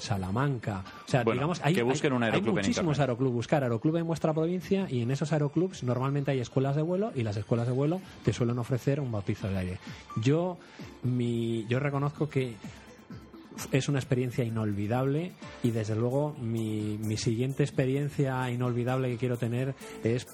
Salamanca. 0.00 0.82
O 1.06 1.08
sea, 1.10 1.22
Bueno, 1.22 1.38
digamos, 1.40 1.60
hay, 1.62 1.74
que 1.74 1.82
busquen 1.82 2.12
hay- 2.12 2.16
un 2.16 2.22
aeroclub 2.24 2.56
hay 2.56 2.60
en 2.62 2.66
muchísimos 2.68 2.98
aeroclubs. 2.98 3.32
Buscar 3.34 3.62
aeroclub 3.62 3.96
en 3.96 4.06
vuestra 4.06 4.32
provincia 4.32 4.86
y 4.90 5.02
en 5.02 5.10
esos 5.10 5.32
aeroclubs 5.32 5.82
normalmente 5.82 6.30
hay 6.30 6.40
escuelas 6.40 6.76
de 6.76 6.82
vuelo 6.82 7.12
y 7.14 7.22
las 7.22 7.36
escuelas 7.36 7.66
de 7.66 7.72
vuelo 7.72 8.00
te 8.24 8.32
suelen 8.32 8.58
ofrecer 8.58 9.00
un 9.00 9.12
bautizo 9.12 9.48
de 9.48 9.58
aire. 9.58 9.78
Yo, 10.22 10.58
mi, 11.02 11.66
yo 11.68 11.78
reconozco 11.80 12.28
que 12.28 12.54
es 13.72 13.88
una 13.88 13.98
experiencia 13.98 14.42
inolvidable 14.44 15.32
y 15.62 15.70
desde 15.70 15.94
luego 15.94 16.34
mi, 16.40 16.98
mi 17.02 17.16
siguiente 17.18 17.62
experiencia 17.62 18.50
inolvidable 18.50 19.10
que 19.10 19.16
quiero 19.18 19.36
tener 19.36 19.74
es 20.02 20.26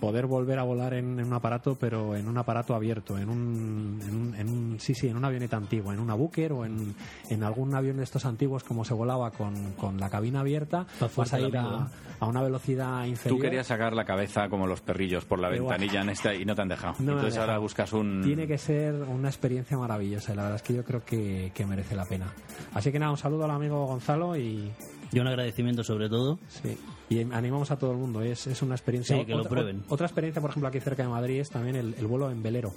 poder 0.00 0.26
volver 0.26 0.58
a 0.58 0.62
volar 0.64 0.94
en, 0.94 1.18
en 1.18 1.26
un 1.26 1.32
aparato 1.32 1.76
pero 1.76 2.14
en 2.16 2.28
un 2.28 2.36
aparato 2.38 2.74
abierto 2.74 3.18
en 3.18 3.28
un, 3.30 4.00
en 4.06 4.14
un, 4.14 4.34
en 4.34 4.48
un- 4.48 4.80
sí 4.80 4.94
sí 4.94 5.08
en 5.08 5.16
una 5.16 5.28
avioneta 5.28 5.56
antigua 5.56 5.94
en 5.94 6.00
una 6.00 6.14
Booker 6.14 6.52
o 6.52 6.64
en, 6.64 6.94
en 7.30 7.42
algún 7.42 7.74
avión 7.74 7.96
de 7.96 8.04
estos 8.04 8.24
antiguos 8.26 8.64
como 8.64 8.84
se 8.84 8.94
volaba 8.94 9.30
con, 9.30 9.72
con 9.72 9.98
la 9.98 10.10
cabina 10.10 10.40
abierta 10.40 10.86
vas 11.16 11.32
a 11.32 11.40
ir 11.40 11.56
a, 11.56 11.88
a 12.20 12.26
una 12.26 12.42
velocidad 12.42 13.04
inferior 13.06 13.38
Tú 13.38 13.42
querías 13.42 13.66
sacar 13.66 13.94
la 13.94 14.04
cabeza 14.04 14.48
como 14.48 14.66
los 14.66 14.80
perrillos 14.80 15.24
por 15.24 15.38
la 15.38 15.48
Pero 15.48 15.64
ventanilla 15.66 16.02
en 16.02 16.10
esta 16.10 16.34
y 16.34 16.44
no 16.44 16.54
te 16.54 16.62
han 16.62 16.68
dejado. 16.68 16.94
No 16.98 17.12
Entonces 17.12 17.38
ahora 17.38 17.58
buscas 17.58 17.92
un... 17.92 18.20
Tiene 18.22 18.46
que 18.46 18.58
ser 18.58 18.94
una 18.94 19.28
experiencia 19.28 19.76
maravillosa 19.78 20.32
y 20.32 20.36
la 20.36 20.42
verdad 20.42 20.56
es 20.56 20.62
que 20.62 20.74
yo 20.74 20.84
creo 20.84 21.04
que, 21.04 21.50
que 21.54 21.66
merece 21.66 21.96
la 21.96 22.04
pena. 22.04 22.26
Así 22.74 22.92
que 22.92 22.98
nada, 22.98 23.10
un 23.12 23.16
saludo 23.18 23.44
al 23.44 23.50
amigo 23.52 23.86
Gonzalo 23.86 24.36
y, 24.36 24.70
Y 25.12 25.20
un 25.20 25.26
agradecimiento 25.26 25.84
sobre 25.84 26.08
todo. 26.08 26.38
sí, 26.48 26.78
y 27.10 27.20
animamos 27.20 27.70
a 27.70 27.76
todo 27.78 27.92
el 27.92 27.98
mundo. 27.98 28.22
Es, 28.22 28.46
es 28.46 28.62
una 28.62 28.74
experiencia. 28.74 29.16
Sí, 29.18 29.24
que 29.26 29.32
lo 29.32 29.40
otra, 29.40 29.50
prueben. 29.50 29.84
Otra 29.90 30.06
experiencia, 30.06 30.40
por 30.40 30.50
ejemplo, 30.50 30.68
aquí 30.68 30.80
cerca 30.80 31.02
de 31.02 31.08
Madrid 31.10 31.40
es 31.40 31.50
también 31.50 31.76
el, 31.76 31.94
el 31.98 32.06
vuelo 32.06 32.30
en 32.30 32.42
velero. 32.42 32.72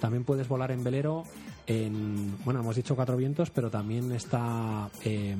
También 0.00 0.24
puedes 0.24 0.48
volar 0.48 0.72
en 0.72 0.82
velero 0.82 1.22
en. 1.68 2.36
Bueno, 2.44 2.60
hemos 2.60 2.74
dicho 2.76 2.96
cuatro 2.96 3.16
vientos, 3.16 3.50
pero 3.50 3.70
también 3.70 4.10
está. 4.12 4.90
em, 5.04 5.38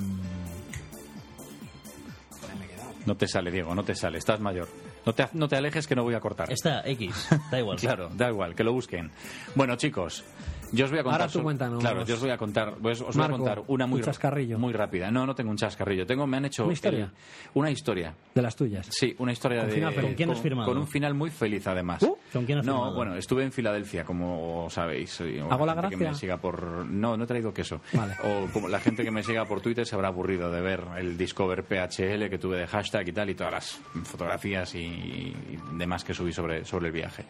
No 3.06 3.16
te 3.16 3.28
sale, 3.28 3.50
Diego, 3.52 3.74
no 3.74 3.84
te 3.84 3.94
sale. 3.94 4.18
Estás 4.18 4.40
mayor. 4.40 4.68
No 5.04 5.12
te, 5.14 5.28
no 5.34 5.46
te 5.46 5.54
alejes 5.56 5.86
que 5.86 5.94
no 5.94 6.02
voy 6.02 6.14
a 6.14 6.20
cortar. 6.20 6.52
Está 6.52 6.82
X, 6.88 7.28
da 7.52 7.60
igual. 7.60 7.76
Claro, 7.80 8.08
da 8.12 8.28
igual, 8.30 8.56
que 8.56 8.64
lo 8.64 8.72
busquen. 8.72 9.12
Bueno, 9.54 9.76
chicos, 9.76 10.24
yo 10.72 10.84
os 10.84 10.90
voy 10.90 11.00
a 11.00 11.02
contar. 11.02 11.20
Ahora 11.22 11.32
tú 11.32 11.42
cuéntanos. 11.42 11.80
Claro, 11.80 12.04
yo 12.04 12.14
os 12.14 12.20
voy 12.20 12.30
a 12.30 12.36
contar. 12.38 12.74
pues, 12.80 13.00
os 13.00 13.16
voy 13.16 13.24
a 13.24 13.28
Marco, 13.28 13.44
contar 13.44 13.62
una 13.68 13.86
muy 13.86 14.00
un 14.00 14.04
chascarrillo. 14.06 14.58
muy 14.58 14.72
rápida. 14.72 15.10
No, 15.10 15.26
no 15.26 15.34
tengo 15.34 15.50
un 15.50 15.56
chascarrillo. 15.56 16.06
Tengo, 16.06 16.26
me 16.26 16.36
han 16.36 16.44
hecho 16.46 16.64
¿Una 16.64 16.72
historia? 16.72 17.04
el- 17.04 17.10
una 17.54 17.70
historia. 17.70 18.14
de 18.34 18.42
las 18.42 18.56
tuyas. 18.56 18.86
Sí, 18.90 19.14
una 19.18 19.32
historia 19.32 19.60
Con 19.60 19.68
de 19.68 19.74
final. 19.74 19.94
¿Con 19.94 20.14
quién 20.14 20.30
has 20.30 20.40
firmado? 20.40 20.68
Con 20.68 20.78
un 20.78 20.86
final 20.86 21.14
muy 21.14 21.30
feliz, 21.30 21.66
además. 21.66 22.02
Uh, 22.02 22.16
¿con 22.32 22.44
quién 22.44 22.58
has 22.58 22.66
no, 22.66 22.72
firmado? 22.74 22.94
bueno, 22.96 23.14
estuve 23.16 23.44
en 23.44 23.52
Filadelfia, 23.52 24.04
como 24.04 24.68
sabéis. 24.70 25.20
¿Hago 25.50 25.66
la 25.66 25.74
gente 25.74 25.88
que 25.90 25.96
gracia? 25.96 26.10
me 26.10 26.14
siga 26.14 26.36
por 26.38 26.86
no, 26.86 27.16
no 27.16 27.24
he 27.24 27.26
traído 27.26 27.52
queso. 27.54 27.80
Vale. 27.92 28.14
O 28.24 28.46
como 28.52 28.68
la 28.68 28.80
gente 28.80 29.04
que 29.04 29.10
me 29.10 29.22
siga 29.22 29.44
por 29.46 29.60
Twitter 29.60 29.86
se 29.86 29.94
habrá 29.94 30.08
aburrido 30.08 30.50
de 30.50 30.60
ver 30.60 30.82
el 30.98 31.16
Discover 31.16 31.64
PHL 31.64 32.28
que 32.28 32.38
tuve 32.38 32.58
de 32.58 32.66
hashtag 32.66 33.08
y 33.08 33.12
tal 33.12 33.30
y 33.30 33.34
todas 33.34 33.52
las 33.52 33.80
fotografías 34.04 34.74
y, 34.74 34.78
y 34.78 35.34
demás 35.78 36.04
que 36.04 36.12
subí 36.14 36.32
sobre, 36.32 36.64
sobre 36.64 36.86
el 36.88 36.92
viaje. 36.92 37.24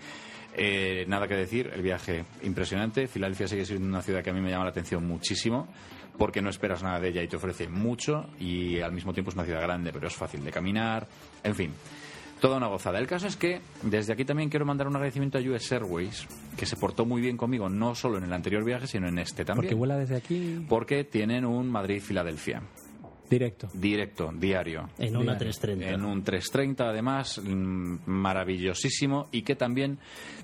Eh, 0.58 1.04
nada 1.06 1.28
que 1.28 1.34
decir, 1.34 1.70
el 1.74 1.82
viaje 1.82 2.24
impresionante. 2.42 3.06
Filadelfia 3.06 3.46
sigue 3.46 3.66
siendo 3.66 3.86
una 3.86 4.00
ciudad 4.00 4.22
que 4.22 4.30
a 4.30 4.32
mí 4.32 4.40
me 4.40 4.50
llama 4.50 4.64
la 4.64 4.70
atención 4.70 5.06
muchísimo 5.06 5.68
porque 6.16 6.40
no 6.40 6.48
esperas 6.48 6.82
nada 6.82 6.98
de 6.98 7.08
ella 7.08 7.22
y 7.22 7.28
te 7.28 7.36
ofrece 7.36 7.68
mucho 7.68 8.26
y 8.40 8.80
al 8.80 8.92
mismo 8.92 9.12
tiempo 9.12 9.30
es 9.30 9.34
una 9.36 9.44
ciudad 9.44 9.60
grande, 9.60 9.92
pero 9.92 10.08
es 10.08 10.14
fácil 10.14 10.42
de 10.42 10.50
caminar, 10.50 11.06
en 11.44 11.54
fin. 11.54 11.72
Toda 12.40 12.58
una 12.58 12.66
gozada. 12.68 12.98
El 12.98 13.06
caso 13.06 13.26
es 13.26 13.36
que 13.36 13.60
desde 13.82 14.12
aquí 14.12 14.24
también 14.24 14.50
quiero 14.50 14.66
mandar 14.66 14.86
un 14.88 14.96
agradecimiento 14.96 15.38
a 15.38 15.40
US 15.40 15.72
Airways, 15.72 16.26
que 16.56 16.66
se 16.66 16.76
portó 16.76 17.06
muy 17.06 17.22
bien 17.22 17.36
conmigo, 17.36 17.68
no 17.68 17.94
solo 17.94 18.18
en 18.18 18.24
el 18.24 18.32
anterior 18.32 18.62
viaje, 18.64 18.86
sino 18.86 19.08
en 19.08 19.18
este 19.18 19.44
también. 19.44 19.64
Porque 19.64 19.74
vuela 19.74 19.96
desde 19.96 20.16
aquí 20.16 20.64
Porque 20.68 21.04
tienen 21.04 21.46
un 21.46 21.70
Madrid-Filadelfia. 21.70 22.62
Directo. 23.28 23.68
Directo, 23.74 24.32
diario. 24.34 24.88
En 24.98 25.16
una 25.16 25.34
Diario. 25.34 25.38
330. 25.38 25.90
En 25.90 26.04
un 26.04 26.22
330, 26.22 26.88
además, 26.88 27.40
mm, 27.42 27.96
maravillosísimo 28.06 29.28
y 29.32 29.42
que 29.42 29.56
también 29.56 29.98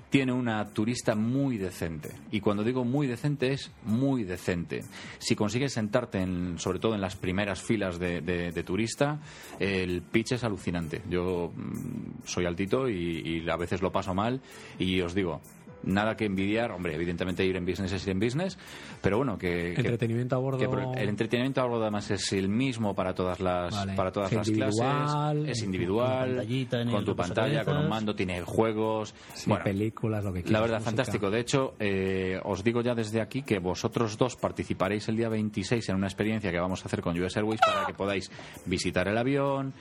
tiene 0.09 0.31
una 0.31 0.65
turista 0.73 1.15
muy 1.15 1.57
decente. 1.57 2.09
Y 2.31 2.39
cuando 2.39 2.63
digo 2.63 2.85
muy 2.85 3.07
decente, 3.07 3.53
es 3.53 3.71
muy 3.83 4.23
decente. 4.23 4.81
Si 5.17 5.35
consigues 5.35 5.73
sentarte, 5.73 6.19
en, 6.19 6.59
sobre 6.59 6.79
todo 6.79 6.93
en 6.93 7.01
las 7.01 7.15
primeras 7.15 7.61
filas 7.61 7.97
de, 7.97 8.21
de- 8.21 8.51
de 8.51 8.63
turista, 8.63 9.19
el 9.59 10.01
pitch 10.03 10.33
es 10.33 10.43
alucinante. 10.43 11.01
Yo 11.09 11.51
mm, 11.55 12.25
soy 12.25 12.45
altito 12.45 12.87
y, 12.89 13.41
y 13.43 13.49
a 13.49 13.55
veces 13.57 13.81
lo 13.81 13.91
paso 13.91 14.13
mal 14.13 14.41
y 14.77 15.01
os 15.01 15.15
digo. 15.15 15.41
Nada 15.83 16.15
que 16.15 16.25
envidiar, 16.25 16.71
hombre, 16.71 16.95
evidentemente 16.95 17.45
ir 17.45 17.55
en 17.57 17.65
business 17.65 17.91
es 17.91 18.03
ir 18.07 18.11
en 18.11 18.19
business, 18.19 18.57
pero 19.01 19.17
bueno, 19.17 19.37
que... 19.37 19.73
que- 19.75 19.81
Entretenimiento 19.81 20.35
a 20.35 20.39
bordo. 20.39 20.57
que 20.93 21.01
el 21.01 21.09
entretenimiento 21.09 21.61
a 21.61 21.65
bordo 21.65 21.81
además 21.83 22.09
es 22.11 22.31
el 22.33 22.47
mismo 22.49 22.95
para 22.95 23.13
todas 23.13 23.39
las 23.39 23.73
Vale. 23.73 23.93
para 23.95 24.11
todas 24.11 24.31
las 24.31 24.49
clases, 24.49 25.49
es 25.49 25.61
individual, 25.63 26.47
Con 26.89 27.03
tu 27.05 27.15
pantalla, 27.15 27.65
con 27.65 27.77
un 27.77 27.89
mando, 27.89 28.15
tiene 28.15 28.41
juegos, 28.41 29.13
Sí, 29.33 29.49
bueno, 29.49 29.63
películas, 29.65 30.23
lo 30.23 30.31
que 30.31 30.41
quieras. 30.43 30.51
la 30.53 30.61
verdad, 30.61 30.77
música. 30.77 30.89
fantástico. 30.91 31.29
De 31.29 31.39
hecho, 31.39 31.73
eh, 31.79 32.39
os 32.43 32.63
digo 32.63 32.81
ya 32.81 32.95
desde 32.95 33.19
aquí 33.21 33.43
que 33.43 33.59
vosotros 33.59 34.17
dos 34.17 34.35
participaréis 34.35 35.07
el 35.09 35.17
día 35.17 35.29
26 35.29 35.89
en 35.89 35.95
una 35.95 36.07
experiencia 36.07 36.51
que 36.51 36.59
vamos 36.59 36.81
a 36.83 36.85
hacer 36.85 37.01
con 37.01 37.19
US 37.21 37.35
Airways 37.37 37.59
para 37.59 37.85
que 37.85 37.93
podáis 37.93 38.31
visitar 38.65 39.07
el 39.07 39.17
avión, 39.17 39.73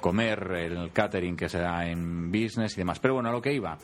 comer 0.00 0.50
el 0.56 0.90
catering 0.92 1.36
que 1.36 1.48
será 1.48 1.88
en 1.88 2.30
business 2.30 2.74
y 2.74 2.78
demás. 2.78 2.98
Pero 2.98 3.14
bueno, 3.14 3.28
a 3.28 3.32
lo 3.32 3.40
que 3.40 3.52
iba. 3.54 3.78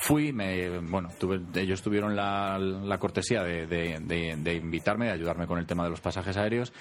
Fui, 0.00 0.32
me, 0.32 0.78
bueno, 0.80 1.10
tuve- 1.18 1.40
ellos 1.60 1.82
tuvieron 1.82 2.14
la, 2.14 2.58
la 2.58 2.98
cortesía 2.98 3.42
de, 3.42 3.66
de- 3.66 3.98
de- 4.00 4.36
de 4.36 4.54
invitarme, 4.54 5.06
de 5.06 5.12
ayudarme 5.12 5.46
con 5.46 5.58
el 5.58 5.66
tema 5.66 5.84
de 5.84 5.90
los 5.90 6.00
pasajes 6.00 6.36
aéreos, 6.36 6.72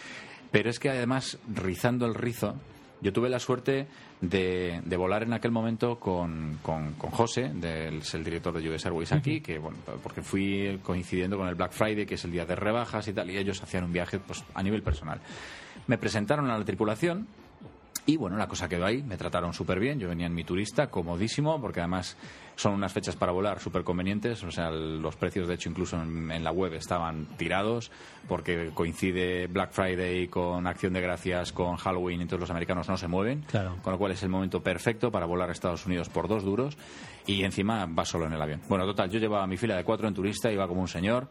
pero 0.51 0.70
es 0.70 0.80
que 0.80 0.89
además, 0.89 1.38
rizando 1.53 2.05
el 2.05 2.13
rizo, 2.13 2.55
yo 3.01 3.11
tuve 3.13 3.30
la 3.30 3.39
suerte 3.39 3.88
de, 4.22 4.82
de 4.84 4.97
volar 4.97 5.24
en 5.24 5.34
aquel 5.34 5.51
momento 5.51 5.99
con, 5.99 6.59
con, 6.61 6.93
con 6.93 7.09
José, 7.11 7.49
del, 7.53 7.97
es 7.99 8.13
el 8.13 8.24
director 8.24 8.59
de 8.59 8.70
US 8.70 8.86
Airways 8.86 9.11
aquí, 9.11 9.41
que 9.41 9.57
bueno, 9.59 9.78
porque 10.03 10.22
fui 10.22 10.80
coincidiendo 10.84 11.38
con 11.38 11.47
el 11.47 11.55
Black 11.55 11.72
Friday, 11.74 12.05
que 12.05 12.15
es 12.15 12.24
el 12.26 12.32
día 12.32 12.45
de 12.45 12.55
rebajas 12.55 13.07
y 13.07 13.13
tal, 13.13 13.30
y 13.30 13.38
ellos 13.38 13.61
hacían 13.61 13.84
un 13.84 13.93
viaje 13.93 14.20
pues, 14.20 14.43
a 14.53 14.63
nivel 14.63 14.82
personal. 14.84 15.20
Me 15.88 15.97
presentaron 15.97 16.49
a 16.49 16.57
la 16.57 16.65
tripulación 16.65 17.28
Y 18.07 18.15
bueno, 18.15 18.38
la 18.38 18.47
cosa 18.47 18.70
quedó 18.70 18.86
ahí, 18.86 19.03
me 19.03 19.18
trataron 19.18 19.53
súper 19.53 19.80
bien, 19.80 19.99
yo 19.99 20.07
venía 20.07 20.28
en 20.28 20.34
mi 20.34 20.43
turista, 20.45 20.88
comodísimo, 20.88 21.59
porque 21.59 21.82
además 21.82 22.15
son 22.57 22.73
unas 22.73 22.91
fechas 22.91 23.15
para 23.15 23.31
volar 23.31 23.59
súper 23.59 23.83
convenientes, 23.83 24.43
o 24.43 24.51
sea, 24.51 24.69
los 24.71 25.15
precios 25.15 25.47
de 25.47 25.53
hecho 25.53 25.69
incluso 25.69 25.95
en, 26.01 26.29
en 26.31 26.43
la 26.43 26.51
web 26.51 26.73
estaban 26.73 27.25
tirados, 27.37 27.91
porque 28.27 28.71
coincide 28.73 29.47
Black 29.47 29.71
Friday 29.71 30.27
con 30.27 30.67
Acción 30.67 30.91
de 30.93 31.01
Gracias, 31.01 31.53
con 31.53 31.75
Halloween, 31.77 32.19
entonces 32.21 32.41
los 32.41 32.49
americanos 32.49 32.89
no 32.89 32.97
se 32.97 33.07
mueven, 33.07 33.41
Claro. 33.43 33.77
con 33.83 33.93
lo 33.93 33.99
cual 33.99 34.11
es 34.11 34.23
el 34.23 34.29
momento 34.29 34.61
perfecto 34.61 35.11
para 35.11 35.25
volar 35.25 35.49
a 35.49 35.51
Estados 35.53 35.85
Unidos 35.85 36.09
por 36.09 36.27
dos 36.27 36.43
duros 36.43 36.77
y 37.27 37.43
encima 37.43 37.85
va 37.85 38.03
solo 38.05 38.25
en 38.25 38.33
el 38.33 38.41
avión. 38.41 38.59
Bueno, 38.67 38.85
total, 38.85 39.09
yo 39.11 39.19
llevaba 39.19 39.45
mi 39.47 39.55
fila 39.57 39.75
de 39.77 39.83
cuatro 39.83 40.07
en 40.07 40.13
turista, 40.13 40.51
iba 40.51 40.67
como 40.67 40.81
un 40.81 40.87
señor 40.87 41.27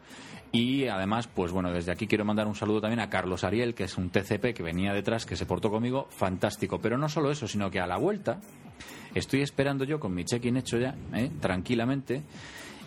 y 0.53 0.87
además, 0.87 1.27
pues 1.27 1.51
bueno, 1.51 1.73
desde 1.73 1.91
aquí 1.91 2.07
quiero 2.07 2.23
mandar 2.23 2.47
un 2.47 2.55
saludo 2.55 2.79
también 2.79 3.01
a 3.01 3.09
Carlos 3.09 3.43
Ariel, 3.43 3.75
que 3.75 3.83
es 3.83 3.97
un 3.97 4.09
TCP 4.09 4.53
que 4.55 4.63
venía 4.63 4.93
detrás, 4.93 5.25
que 5.25 5.35
se 5.35 5.45
portó 5.45 5.69
conmigo, 5.69 6.07
fantástico. 6.09 6.79
Pero 6.79 6.97
no 6.97 7.09
solo 7.09 7.31
eso, 7.31 7.49
sino 7.49 7.69
que 7.69 7.81
a 7.81 7.85
la 7.87 7.97
vuelta 7.97 8.39
estoy 9.13 9.41
esperando 9.41 9.83
yo 9.83 9.99
con 9.99 10.13
mi 10.13 10.25
check-in 10.25 10.57
hecho 10.57 10.77
ya, 10.77 10.95
¿eh? 11.13 11.31
tranquilamente. 11.39 12.23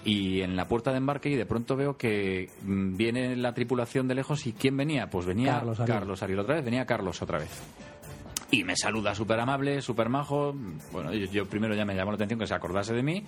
Y 0.02 0.40
en 0.40 0.56
la 0.56 0.66
puerta 0.66 0.92
de 0.92 0.96
embarque 0.96 1.28
y 1.28 1.36
de 1.36 1.44
pronto 1.44 1.76
veo 1.76 1.96
que 1.96 2.48
mm, 2.62 2.96
viene 2.96 3.36
la 3.36 3.52
tripulación 3.52 4.08
de 4.08 4.14
lejos 4.14 4.46
y 4.46 4.54
¿quién 4.54 4.76
venía? 4.76 5.10
Pues 5.10 5.26
venía 5.26 5.56
Carlos 5.56 5.80
Ariel. 5.80 5.98
Carlos 5.98 6.22
Ariel 6.22 6.38
otra 6.38 6.54
vez, 6.54 6.64
venía 6.64 6.86
Carlos 6.86 7.20
otra 7.20 7.38
vez. 7.38 7.50
Y 8.50 8.64
me 8.64 8.76
saluda 8.76 9.14
súper 9.14 9.38
amable, 9.38 9.80
súper 9.82 10.08
majo. 10.08 10.54
Bueno, 10.90 11.12
yo, 11.12 11.26
yo 11.26 11.46
primero 11.46 11.74
ya 11.74 11.84
me 11.84 11.94
llamó 11.94 12.12
la 12.12 12.16
atención 12.16 12.40
que 12.40 12.46
se 12.46 12.54
acordase 12.54 12.94
de 12.94 13.02
mí. 13.02 13.24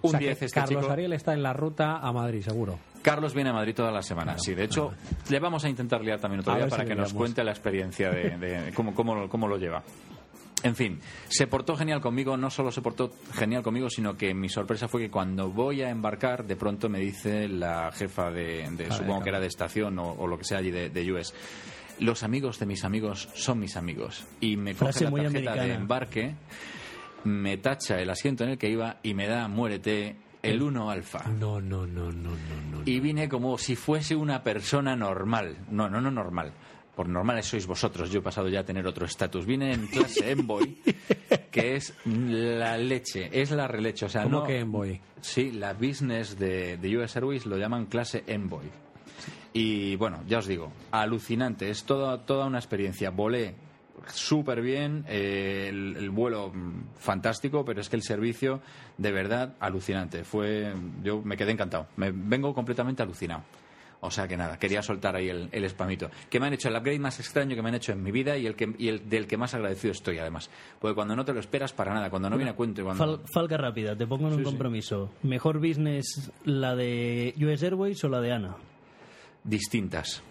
Un 0.00 0.08
O 0.08 0.10
sea, 0.10 0.18
que 0.18 0.26
10 0.26 0.42
este 0.42 0.60
Carlos 0.60 0.82
chico. 0.82 0.92
Ariel 0.92 1.12
está 1.12 1.34
en 1.34 1.42
la 1.42 1.52
ruta 1.52 1.98
a 1.98 2.12
Madrid, 2.12 2.42
seguro. 2.42 2.78
Carlos 3.02 3.34
viene 3.34 3.50
a 3.50 3.52
Madrid 3.52 3.74
todas 3.74 3.92
las 3.92 4.06
semanas. 4.06 4.42
sí, 4.42 4.54
de 4.54 4.64
hecho, 4.64 4.92
le 5.28 5.38
vamos 5.38 5.64
a 5.64 5.68
intentar 5.68 6.02
liar 6.02 6.18
también 6.18 6.40
otro 6.40 6.54
día 6.54 6.64
si 6.64 6.70
para 6.70 6.84
que 6.84 6.94
nos 6.94 7.12
cuente 7.12 7.44
la 7.44 7.50
experiencia 7.50 8.10
de, 8.10 8.36
de 8.38 8.72
cómo, 8.74 8.94
cómo, 8.94 9.28
cómo 9.28 9.46
lo 9.46 9.56
lleva. 9.56 9.82
En 10.64 10.74
fin, 10.74 10.98
se 11.28 11.46
portó 11.46 11.76
genial 11.76 12.00
conmigo, 12.00 12.36
no 12.36 12.50
solo 12.50 12.72
se 12.72 12.82
portó 12.82 13.12
genial 13.34 13.62
conmigo, 13.62 13.88
sino 13.88 14.16
que 14.16 14.34
mi 14.34 14.48
sorpresa 14.48 14.88
fue 14.88 15.02
que 15.02 15.10
cuando 15.10 15.50
voy 15.50 15.82
a 15.82 15.90
embarcar, 15.90 16.44
de 16.46 16.56
pronto 16.56 16.88
me 16.88 16.98
dice 16.98 17.46
la 17.48 17.92
jefa 17.92 18.30
de, 18.32 18.68
de- 18.72 18.88
Vale, 18.88 18.92
supongo 18.96 19.22
que 19.22 19.28
era 19.28 19.38
de 19.40 19.46
estación 19.46 19.98
o, 20.00 20.10
o 20.12 20.26
lo 20.26 20.36
que 20.36 20.44
sea 20.44 20.58
allí 20.58 20.72
de, 20.72 20.90
de 20.90 21.12
US, 21.12 21.32
los 22.00 22.22
amigos 22.24 22.58
de 22.58 22.66
mis 22.66 22.84
amigos 22.84 23.28
son 23.34 23.60
mis 23.60 23.76
amigos. 23.76 24.26
Y 24.40 24.56
me 24.56 24.74
coge 24.74 25.04
la 25.04 25.10
tarjeta 25.44 25.50
de 25.62 25.74
embarque, 25.74 26.34
me 27.24 27.56
tacha 27.58 28.00
el 28.00 28.10
asiento 28.10 28.44
en 28.44 28.50
el 28.50 28.58
que 28.58 28.68
iba 28.68 28.96
y 29.02 29.14
me 29.14 29.26
da, 29.28 29.46
muérete, 29.48 30.16
el 30.42 30.62
1 30.62 30.90
alfa. 30.90 31.24
No, 31.28 31.60
no, 31.60 31.86
no, 31.86 32.10
no, 32.12 32.30
no, 32.30 32.60
no. 32.70 32.82
Y 32.84 33.00
vine 33.00 33.28
como 33.28 33.58
si 33.58 33.74
fuese 33.76 34.14
una 34.16 34.42
persona 34.42 34.94
normal. 34.96 35.56
No, 35.70 35.88
no, 35.88 36.00
no 36.00 36.10
normal. 36.10 36.52
Por 36.98 37.08
normales 37.08 37.46
sois 37.46 37.64
vosotros. 37.64 38.10
Yo 38.10 38.18
he 38.18 38.22
pasado 38.22 38.48
ya 38.48 38.58
a 38.58 38.64
tener 38.64 38.84
otro 38.84 39.06
estatus. 39.06 39.46
Vine 39.46 39.72
en 39.72 39.86
clase 39.86 40.32
Envoy, 40.32 40.78
que 41.48 41.76
es 41.76 41.94
la 42.04 42.76
leche, 42.76 43.30
es 43.30 43.52
la 43.52 43.68
releche. 43.68 44.06
O 44.06 44.08
sea, 44.08 44.24
¿Cómo 44.24 44.40
no, 44.40 44.44
que 44.44 44.58
Envoy? 44.58 45.00
Sí, 45.20 45.52
la 45.52 45.74
business 45.74 46.36
de, 46.36 46.76
de 46.76 46.98
US 46.98 47.14
Airways 47.14 47.46
lo 47.46 47.56
llaman 47.56 47.86
clase 47.86 48.24
Envoy. 48.26 48.66
Y 49.52 49.94
bueno, 49.94 50.24
ya 50.26 50.38
os 50.38 50.48
digo, 50.48 50.72
alucinante. 50.90 51.70
Es 51.70 51.84
toda, 51.84 52.26
toda 52.26 52.46
una 52.46 52.58
experiencia. 52.58 53.10
Volé 53.10 53.54
súper 54.12 54.60
bien, 54.60 55.04
eh, 55.06 55.66
el, 55.68 55.94
el 55.98 56.10
vuelo 56.10 56.50
mm, 56.52 56.96
fantástico, 56.96 57.64
pero 57.64 57.80
es 57.80 57.88
que 57.88 57.94
el 57.94 58.02
servicio, 58.02 58.60
de 58.96 59.12
verdad, 59.12 59.54
alucinante. 59.60 60.24
Fue, 60.24 60.74
yo 61.04 61.22
me 61.22 61.36
quedé 61.36 61.52
encantado. 61.52 61.86
Me 61.96 62.10
vengo 62.10 62.52
completamente 62.52 63.04
alucinado. 63.04 63.44
O 64.00 64.12
sea 64.12 64.28
que 64.28 64.36
nada, 64.36 64.58
quería 64.60 64.80
soltar 64.80 65.16
ahí 65.16 65.28
el, 65.28 65.48
el 65.50 65.68
spamito. 65.68 66.08
Que 66.30 66.38
me 66.38 66.46
han 66.46 66.52
hecho 66.52 66.68
el 66.68 66.76
upgrade 66.76 67.00
más 67.00 67.18
extraño 67.18 67.56
que 67.56 67.62
me 67.62 67.70
han 67.70 67.74
hecho 67.74 67.90
en 67.90 68.00
mi 68.00 68.12
vida 68.12 68.36
y 68.36 68.46
el, 68.46 68.54
que, 68.54 68.72
y 68.78 68.86
el 68.88 69.08
del 69.08 69.26
que 69.26 69.36
más 69.36 69.54
agradecido 69.54 69.90
estoy, 69.90 70.18
además. 70.18 70.48
Porque 70.80 70.94
cuando 70.94 71.16
no 71.16 71.24
te 71.24 71.32
lo 71.32 71.40
esperas 71.40 71.72
para 71.72 71.92
nada, 71.92 72.08
cuando 72.08 72.30
no 72.30 72.36
viene 72.36 72.52
a 72.52 72.54
cuento 72.54 72.80
y 72.80 72.84
cuando... 72.84 73.04
Fal- 73.04 73.20
falca 73.34 73.56
rápida, 73.56 73.96
te 73.96 74.06
pongo 74.06 74.28
en 74.28 74.34
un 74.34 74.38
sí. 74.38 74.44
compromiso. 74.44 75.10
¿Mejor 75.24 75.58
business 75.58 76.30
la 76.44 76.76
de 76.76 77.34
US 77.40 77.62
Airways 77.64 78.04
o 78.04 78.08
la 78.08 78.20
de 78.20 78.32
ANA? 78.32 78.56
distintas. 79.44 80.22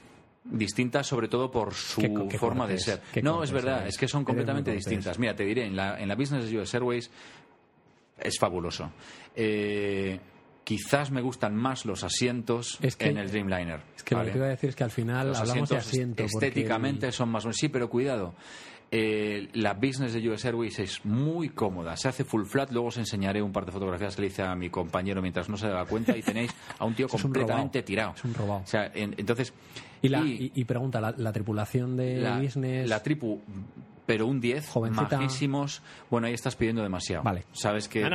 Distintas 0.44 1.06
sobre 1.08 1.28
todo 1.28 1.52
por 1.52 1.74
su 1.74 2.00
Qué 2.02 2.14
co- 2.14 2.28
qué 2.30 2.38
forma 2.38 2.68
de 2.68 2.78
ser. 2.80 3.02
No, 3.22 3.44
es 3.44 3.52
verdad, 3.52 3.82
eres. 3.82 3.96
es 3.96 4.00
que 4.00 4.08
son 4.08 4.24
completamente 4.24 4.72
distintas. 4.72 5.20
Mira, 5.20 5.36
te 5.36 5.44
diré, 5.44 5.66
en 5.66 5.76
la, 5.76 6.00
en 6.00 6.08
la 6.08 6.16
Business 6.16 6.50
de 6.50 6.58
US 6.60 6.74
Airways 6.74 7.12
es 8.18 8.40
fabuloso. 8.40 8.92
Eh, 9.36 10.18
quizás 10.68 11.12
me 11.12 11.22
gustan 11.22 11.56
más 11.56 11.86
los 11.86 12.04
asientos 12.04 12.78
Es 12.82 12.98
que- 12.98 13.08
en 13.08 13.18
el 13.18 13.32
Dreamliner. 13.32 13.80
Es 13.96 14.04
que 14.04 14.16
¿vale? 14.16 14.28
lo 14.28 14.34
que 14.34 14.34
te 14.34 14.38
iba 14.40 14.48
a 14.48 14.50
decir 14.50 14.70
es 14.72 14.76
que 14.76 14.84
al 14.84 14.92
final 14.92 15.28
Los 15.30 15.40
hablamos 15.40 15.70
de 15.70 15.78
asientos 15.78 16.26
asiento. 16.26 16.46
estéticamente 16.46 17.06
el- 17.06 17.14
son 17.14 17.30
más 17.30 17.44
buenos. 17.46 17.56
Sí, 17.56 17.70
pero 17.70 17.90
cuidado. 17.90 18.36
eh, 18.90 19.50
la 19.54 19.74
business 19.74 20.14
de 20.14 20.30
US 20.30 20.46
Airways 20.46 20.80
es 20.80 21.04
muy 21.06 21.50
cómoda. 21.50 21.98
Se 21.98 22.08
hace 22.08 22.24
full 22.24 22.46
flat. 22.46 22.72
Luego 22.72 22.88
os 22.88 22.98
enseñaré 22.98 23.42
un 23.42 23.52
par 23.52 23.66
de 23.66 23.72
fotografías 23.74 24.16
que 24.16 24.22
le 24.22 24.28
hice 24.30 24.44
a 24.44 24.56
mi 24.56 24.70
compañero 24.70 25.22
mientras 25.22 25.50
no 25.50 25.58
se 25.58 25.68
daba 25.68 25.86
cuenta. 25.86 26.16
Y 26.18 26.22
tenéis 26.22 26.52
a 26.80 26.86
un 26.86 26.94
tío 26.96 27.06
Es 27.08 27.14
un 27.16 27.22
completamente 27.22 27.82
tirado. 27.84 28.14
Es 28.16 28.24
un 28.24 28.34
robado. 28.34 28.62
O 28.64 28.68
sea, 28.68 28.90
en- 28.94 29.14
entonces. 29.18 29.54
Y, 30.02 30.08
la, 30.10 30.20
y- 30.22 30.52
y, 30.56 30.62
y 30.62 30.64
pregunta, 30.66 31.02
¿la, 31.02 31.14
la 31.18 31.34
tripulación 31.34 31.98
de 31.98 32.16
la, 32.18 32.40
business... 32.40 32.88
la 32.90 33.02
tripu, 33.04 33.42
pero 34.08 34.26
un 34.26 34.40
10, 34.42 34.70
Jovencita. 34.70 35.18
majísimos. 35.18 35.84
Bueno, 36.10 36.26
ahí 36.26 36.34
estás 36.34 36.56
pidiendo 36.56 36.82
demasiado. 36.82 37.22
Vale. 37.24 37.44
Sabes 37.52 37.88
que 37.88 38.02
me 38.04 38.10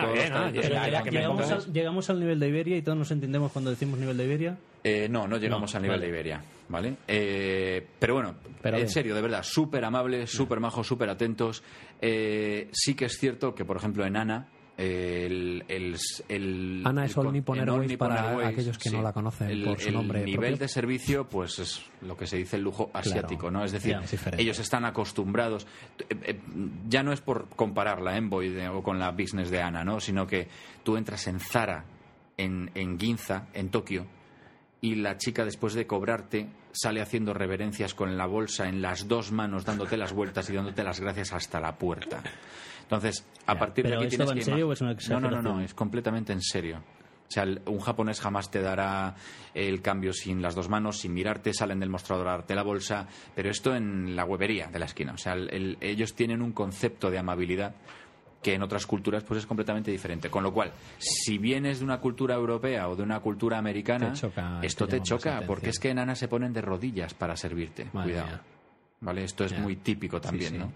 llegamos, 1.10 1.50
al, 1.50 1.72
llegamos 1.72 2.10
al 2.10 2.18
nivel 2.18 2.40
de 2.40 2.48
Iberia 2.48 2.76
y 2.76 2.82
todos 2.82 2.98
nos 2.98 3.10
entendemos 3.12 3.52
cuando 3.52 3.70
decimos 3.70 3.98
nivel 4.00 4.16
de 4.16 4.24
Iberia. 4.24 4.58
Eh, 4.82 5.06
no, 5.08 5.28
no 5.28 5.36
llegamos 5.36 5.72
No, 5.72 5.76
al 5.76 5.82
nivel 5.82 5.98
vale. 6.00 6.06
de 6.06 6.12
Iberia, 6.12 6.42
¿vale? 6.68 6.96
Eh, 7.06 7.86
pero 8.00 8.14
bueno, 8.14 8.34
Pero 8.60 8.78
en 8.78 8.88
serio, 8.88 9.14
de 9.14 9.20
verdad, 9.22 9.42
súper 9.44 9.84
amables, 9.84 10.30
súper 10.30 10.58
majos, 10.58 10.86
súper 10.86 11.08
atentos. 11.08 11.62
Eh, 12.00 12.68
sí 12.72 12.94
que 12.94 13.04
es 13.04 13.16
cierto 13.18 13.54
que, 13.54 13.64
por 13.64 13.76
ejemplo, 13.76 14.04
en 14.04 14.16
ANA, 14.16 14.48
eh, 14.48 14.51
el, 14.76 15.64
el, 15.68 15.96
el- 16.28 16.82
ANA 16.84 17.04
es 17.04 17.16
el 17.16 17.26
All 17.26 17.32
Nippon 17.32 17.58
Airways 17.60 17.96
para 17.96 18.30
Airways, 18.30 18.48
aquellos 18.48 18.78
que 18.78 18.90
no 18.90 19.02
la 19.02 19.12
conocen 19.12 19.50
el, 19.50 19.64
por 19.64 19.78
su 19.78 19.88
el 19.88 19.94
nombre 19.94 20.24
nivel 20.24 20.40
propio. 20.50 20.56
de 20.56 20.68
servicio, 20.68 21.28
pues 21.28 21.58
es 21.58 21.84
lo 22.00 22.16
que 22.16 22.26
se 22.26 22.38
dice 22.38 22.56
el 22.56 22.62
lujo 22.62 22.90
asiático, 22.94 23.50
¿no? 23.50 23.64
Es 23.64 23.72
decir, 23.72 23.96
es 24.02 24.18
ellos 24.38 24.58
están 24.58 24.84
acostumbrados. 24.84 25.66
eh, 26.08 26.16
eh, 26.24 26.40
ya 26.88 27.02
no 27.02 27.12
es 27.12 27.20
por 27.20 27.48
comparar 27.50 28.00
la 28.00 28.16
Envoy 28.16 28.48
de- 28.48 28.68
o 28.68 28.82
con 28.82 28.98
la 28.98 29.10
business 29.10 29.50
de 29.50 29.60
ANA, 29.60 29.84
¿no? 29.84 30.00
Sino 30.00 30.26
que 30.26 30.48
tú 30.82 30.96
entras 30.96 31.26
en 31.26 31.38
Zara, 31.38 31.84
en, 32.36 32.70
en 32.74 32.98
Ginza, 32.98 33.48
en 33.52 33.68
Tokio, 33.68 34.06
y 34.82 34.96
la 34.96 35.16
chica 35.16 35.44
después 35.44 35.72
de 35.74 35.86
cobrarte 35.86 36.48
sale 36.72 37.00
haciendo 37.00 37.32
reverencias 37.32 37.94
con 37.94 38.18
la 38.18 38.26
bolsa 38.26 38.68
en 38.68 38.82
las 38.82 39.06
dos 39.08 39.30
manos, 39.32 39.64
dándote 39.64 39.96
las 39.96 40.12
vueltas 40.12 40.50
y 40.50 40.54
dándote 40.54 40.82
las 40.84 41.00
gracias 41.00 41.32
hasta 41.32 41.60
la 41.60 41.78
puerta. 41.78 42.20
Entonces, 42.82 43.24
a 43.46 43.54
Ya, 43.54 43.58
partir 43.60 43.86
de 43.86 43.94
aquí 43.94 44.04
¿esto 44.06 44.16
tienes 44.24 44.30
en 44.32 44.38
que 44.38 44.44
serio 44.44 44.68
o 44.68 44.72
es 44.72 44.80
una 44.80 44.94
No, 45.08 45.20
no, 45.20 45.30
no, 45.30 45.40
no, 45.42 45.60
es 45.62 45.72
completamente 45.72 46.32
en 46.32 46.42
serio. 46.42 46.78
O 46.78 47.30
sea, 47.32 47.46
un 47.64 47.78
japonés 47.80 48.20
jamás 48.20 48.50
te 48.50 48.60
dará 48.60 49.14
el 49.54 49.80
cambio 49.80 50.12
sin 50.12 50.42
las 50.42 50.54
dos 50.54 50.68
manos, 50.68 50.98
sin 50.98 51.14
mirarte, 51.14 51.54
salen 51.54 51.80
del 51.80 51.88
mostrador 51.88 52.28
a 52.28 52.32
darte 52.32 52.54
la 52.54 52.62
bolsa, 52.62 53.06
pero 53.34 53.48
esto 53.50 53.74
en 53.74 54.14
la 54.16 54.24
huevería 54.26 54.66
de 54.66 54.78
la 54.78 54.84
esquina. 54.84 55.12
O 55.14 55.16
sea, 55.16 55.32
el- 55.32 55.48
el- 55.54 55.78
ellos 55.80 56.14
tienen 56.14 56.42
un 56.42 56.52
concepto 56.52 57.10
de 57.10 57.18
amabilidad 57.18 57.74
que 58.42 58.54
en 58.54 58.62
otras 58.62 58.86
culturas 58.86 59.22
pues 59.22 59.40
es 59.40 59.46
completamente 59.46 59.90
diferente. 59.90 60.28
Con 60.28 60.42
lo 60.42 60.52
cual, 60.52 60.72
si 60.98 61.38
vienes 61.38 61.78
de 61.78 61.84
una 61.84 62.00
cultura 62.00 62.34
europea 62.34 62.88
o 62.88 62.96
de 62.96 63.02
una 63.02 63.20
cultura 63.20 63.58
americana, 63.58 64.12
Te 64.12 64.18
choca, 64.18 64.60
esto 64.62 64.86
te 64.88 65.00
choca, 65.00 65.42
porque 65.46 65.70
es 65.70 65.78
que 65.78 65.90
en 65.90 66.00
Ana 66.00 66.14
se 66.14 66.28
ponen 66.28 66.52
de 66.52 66.60
rodillas 66.60 67.14
para 67.14 67.36
servirte. 67.36 67.86
Madre 67.92 68.10
Cuidado. 68.12 68.28
mía. 68.28 68.40
¿Vale? 69.00 69.24
Esto 69.24 69.44
es 69.44 69.58
muy 69.58 69.76
típico 69.76 70.20
también, 70.20 70.52
sí. 70.52 70.58
¿no? 70.58 70.72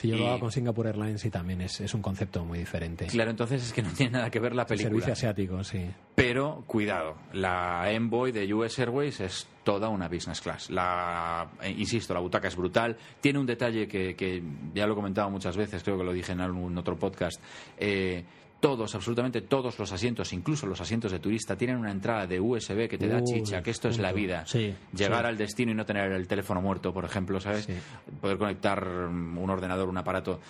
Si 0.00 0.08
yo 0.08 0.16
lo 0.16 0.28
hago 0.28 0.40
con 0.40 0.50
Singapore 0.52 0.88
Airlines 0.90 1.22
y 1.26 1.30
también 1.30 1.60
es, 1.60 1.78
es 1.80 1.92
un 1.92 2.00
concepto 2.00 2.42
muy 2.44 2.58
diferente. 2.58 3.06
Claro, 3.06 3.30
entonces 3.30 3.62
es 3.62 3.72
que 3.74 3.82
no 3.82 3.90
tiene 3.92 4.12
nada 4.12 4.30
que 4.30 4.40
ver 4.40 4.54
la 4.54 4.62
El 4.62 4.68
película. 4.68 4.90
servicio 4.90 5.12
asiático, 5.12 5.62
sí. 5.62 5.90
Pero 6.14 6.64
cuidado, 6.66 7.16
la 7.34 7.90
Envoy 7.92 8.32
de 8.32 8.52
US 8.54 8.78
Airways 8.78 9.20
es 9.20 9.46
toda 9.62 9.90
una 9.90 10.08
business 10.08 10.40
class. 10.40 10.70
La, 10.70 11.50
eh, 11.62 11.74
insisto, 11.76 12.14
la 12.14 12.20
butaca 12.20 12.48
es 12.48 12.56
brutal. 12.56 12.96
Tiene 13.20 13.38
un 13.38 13.46
detalle 13.46 13.86
que, 13.86 14.16
que 14.16 14.42
ya 14.74 14.86
lo 14.86 14.94
he 14.94 14.96
comentado 14.96 15.28
muchas 15.28 15.56
veces, 15.56 15.82
creo 15.82 15.98
que 15.98 16.04
lo 16.04 16.12
dije 16.14 16.32
en 16.32 16.40
algún 16.40 16.76
otro 16.78 16.98
podcast. 16.98 17.38
Eh, 17.76 18.24
todos, 18.60 18.94
absolutamente 18.94 19.40
todos 19.40 19.78
los 19.78 19.90
asientos, 19.90 20.32
incluso 20.32 20.66
los 20.66 20.80
asientos 20.80 21.10
de 21.10 21.18
turista, 21.18 21.56
tienen 21.56 21.76
una 21.78 21.90
entrada 21.90 22.26
de 22.26 22.38
USB 22.38 22.88
que 22.88 22.98
te 22.98 23.08
da 23.08 23.16
Uy, 23.16 23.24
chicha, 23.24 23.62
que 23.62 23.70
esto 23.70 23.88
es 23.88 23.98
la 23.98 24.12
vida. 24.12 24.44
Sí, 24.46 24.74
Llegar 24.92 25.22
sí. 25.22 25.28
al 25.28 25.36
destino 25.38 25.72
y 25.72 25.74
no 25.74 25.84
tener 25.86 26.12
el 26.12 26.28
teléfono 26.28 26.60
muerto, 26.60 26.92
por 26.92 27.04
ejemplo, 27.04 27.40
¿sabes? 27.40 27.64
Sí. 27.64 27.74
Poder 28.20 28.38
conectar 28.38 28.86
un 28.86 29.50
ordenador, 29.50 29.88
un 29.88 29.96
aparato. 29.98 30.40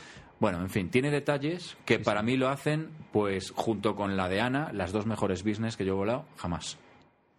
Bueno, 0.41 0.61
en 0.61 0.71
fin, 0.71 0.91
tiene 0.91 1.11
detalles 1.11 1.77
que 1.85 1.99
para 1.99 2.23
mí 2.23 2.37
lo 2.37 2.49
hacen, 2.49 2.89
pues, 3.13 3.53
junto 3.55 3.95
con 3.95 4.17
la 4.17 4.29
de 4.29 4.41
Ana, 4.41 4.71
las 4.73 4.91
dos 4.91 5.07
mejores 5.07 5.45
business 5.45 5.77
que 5.77 5.85
yo 5.85 5.93
he 5.93 5.97
volado 5.97 6.25
jamás. 6.37 6.79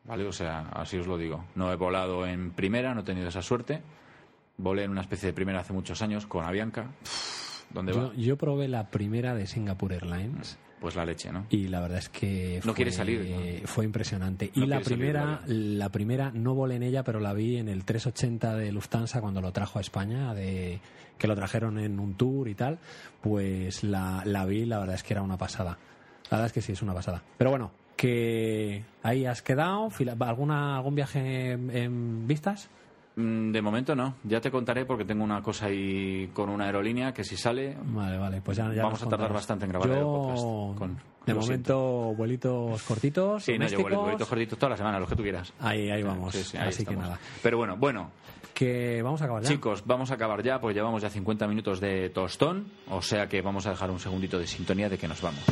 ¿Vale? 0.05 0.26
O 0.26 0.32
sea, 0.32 0.69
así 0.74 0.97
os 0.97 1.05
lo 1.07 1.17
digo. 1.17 1.45
No 1.55 1.72
he 1.72 1.76
volado 1.76 2.26
en 2.26 2.51
primera, 2.51 2.93
no 2.93 3.01
he 3.01 3.03
tenido 3.03 3.28
esa 3.28 3.41
suerte. 3.41 3.82
Volé 4.57 4.84
en 4.84 4.91
una 4.91 5.01
especie 5.01 5.28
de 5.28 5.34
primera 5.34 5.59
hace 5.59 5.74
muchos 5.74 6.01
años 6.01 6.26
con 6.28 6.45
Avianca. 6.45 6.88
¿Dónde 7.74 7.93
Yo, 7.93 7.99
va? 8.09 8.13
yo 8.15 8.38
probé 8.38 8.67
la 8.67 8.89
primera 8.89 9.34
de 9.36 9.47
Singapore 9.47 9.95
Airlines 9.95 10.57
Pues 10.80 10.95
la 10.95 11.05
leche, 11.05 11.32
¿no? 11.32 11.45
y 11.49 11.67
la 11.67 11.80
verdad 11.82 11.99
es 11.99 12.09
que 12.09 12.57
No 12.57 12.61
fue, 12.72 12.74
quiere 12.74 12.91
salir, 12.91 13.30
¿no? 13.30 13.67
fue 13.67 13.86
impresionante. 13.86 14.51
No 14.55 14.63
y 14.63 14.67
la 14.67 14.76
salir, 14.84 14.97
primera, 14.97 15.41
la 15.47 15.89
primera 15.89 16.32
no 16.34 16.53
volé 16.55 16.76
en 16.76 16.84
ella, 16.84 17.03
pero 17.03 17.19
la 17.19 17.34
vi 17.34 17.57
en 17.57 17.67
el 17.69 17.86
380 17.86 18.55
de 18.55 18.72
Lufthansa 18.72 19.22
cuando 19.22 19.41
lo 19.41 19.51
trajo 19.51 19.78
a 19.80 19.82
España, 19.82 20.34
de 20.34 20.80
que 21.17 21.28
lo 21.28 21.36
trajeron 21.36 21.78
en 21.80 21.99
un 21.99 22.15
tour 22.15 22.47
y 22.47 22.55
tal. 22.55 22.80
Pues 23.22 23.84
la, 23.84 24.24
la 24.26 24.45
vi, 24.45 24.65
la 24.65 24.80
verdad 24.80 24.95
es 24.95 25.03
que 25.03 25.13
era 25.13 25.22
una 25.22 25.38
pasada. 25.38 25.78
La 26.32 26.38
verdad 26.38 26.47
es 26.47 26.53
que 26.53 26.61
sí, 26.61 26.72
es 26.72 26.82
una 26.82 26.93
pasada. 26.95 27.22
Pero 27.38 27.51
bueno, 27.51 27.72
que 27.95 28.84
ahí 29.03 29.26
has 29.26 29.41
quedado. 29.43 29.89
¿Alguna, 30.22 30.78
¿Algún 30.78 30.95
viaje 30.95 31.51
en, 31.51 31.69
en 31.69 32.28
vistas? 32.28 32.69
Mm, 33.22 33.51
De 33.51 33.61
momento 33.61 33.95
no. 33.95 34.15
Ya 34.24 34.41
te 34.41 34.49
contaré 34.51 34.86
porque 34.86 35.05
tengo 35.05 35.24
una 35.24 35.41
cosa 35.41 35.67
ahí 35.67 36.30
con 36.34 36.49
una 36.49 36.65
aerolínea 36.65 37.13
que 37.13 37.24
si 37.24 37.38
sale 37.38 37.78
Vale, 37.84 38.17
vale, 38.17 38.41
pues 38.41 38.57
ya, 38.57 38.74
ya 38.74 38.84
Vamos 38.84 39.01
a 39.03 39.07
tardar 39.09 39.32
bastante 39.34 39.65
en 39.65 39.72
grabar 39.72 39.88
Yo, 39.89 39.95
el 39.95 40.01
podcast 40.03 40.78
con- 40.78 41.11
de 41.26 41.36
momento, 41.36 42.15
vuelitos 42.17 42.82
cortitos. 42.82 43.43
Sí, 43.43 43.55
no, 43.55 43.67
yo 43.67 43.78
vuelitos 43.84 44.28
cortitos 44.28 44.57
toda 44.57 44.72
la 44.72 44.78
semana, 44.78 44.99
los 44.99 45.07
que 45.07 45.15
tú 45.15 45.22
quieras. 45.22 45.53
Ahí, 45.59 45.88
ahí 45.91 46.01
vamos. 46.01 46.34
Sí, 46.34 46.43
sí, 46.43 46.57
ahí 46.57 46.69
Así 46.69 46.84
que 46.84 46.95
nada. 46.95 47.19
Pero 47.43 47.57
bueno, 47.57 47.78
bueno, 47.78 48.09
Que 48.55 49.01
vamos 49.03 49.22
a 49.22 49.26
acabar 49.26 49.43
ya. 49.43 49.49
chicos, 49.49 49.84
vamos 49.86 50.09
a 50.09 50.15
acabar 50.15 50.41
ya 50.41 50.59
porque 50.59 50.74
llevamos 50.74 51.01
ya 51.03 51.09
50 51.11 51.47
minutos 51.47 51.80
de 51.80 52.09
tostón, 52.09 52.65
o 52.89 53.03
sea 53.03 53.28
que 53.30 53.41
vamos 53.43 53.67
a 53.67 53.69
dejar 53.69 53.91
un 53.91 53.99
segundito 53.99 54.39
de 54.39 54.47
sintonía 54.47 54.89
de 54.89 54.97
que 54.97 55.07
nos 55.07 55.22
vamos. 55.22 55.43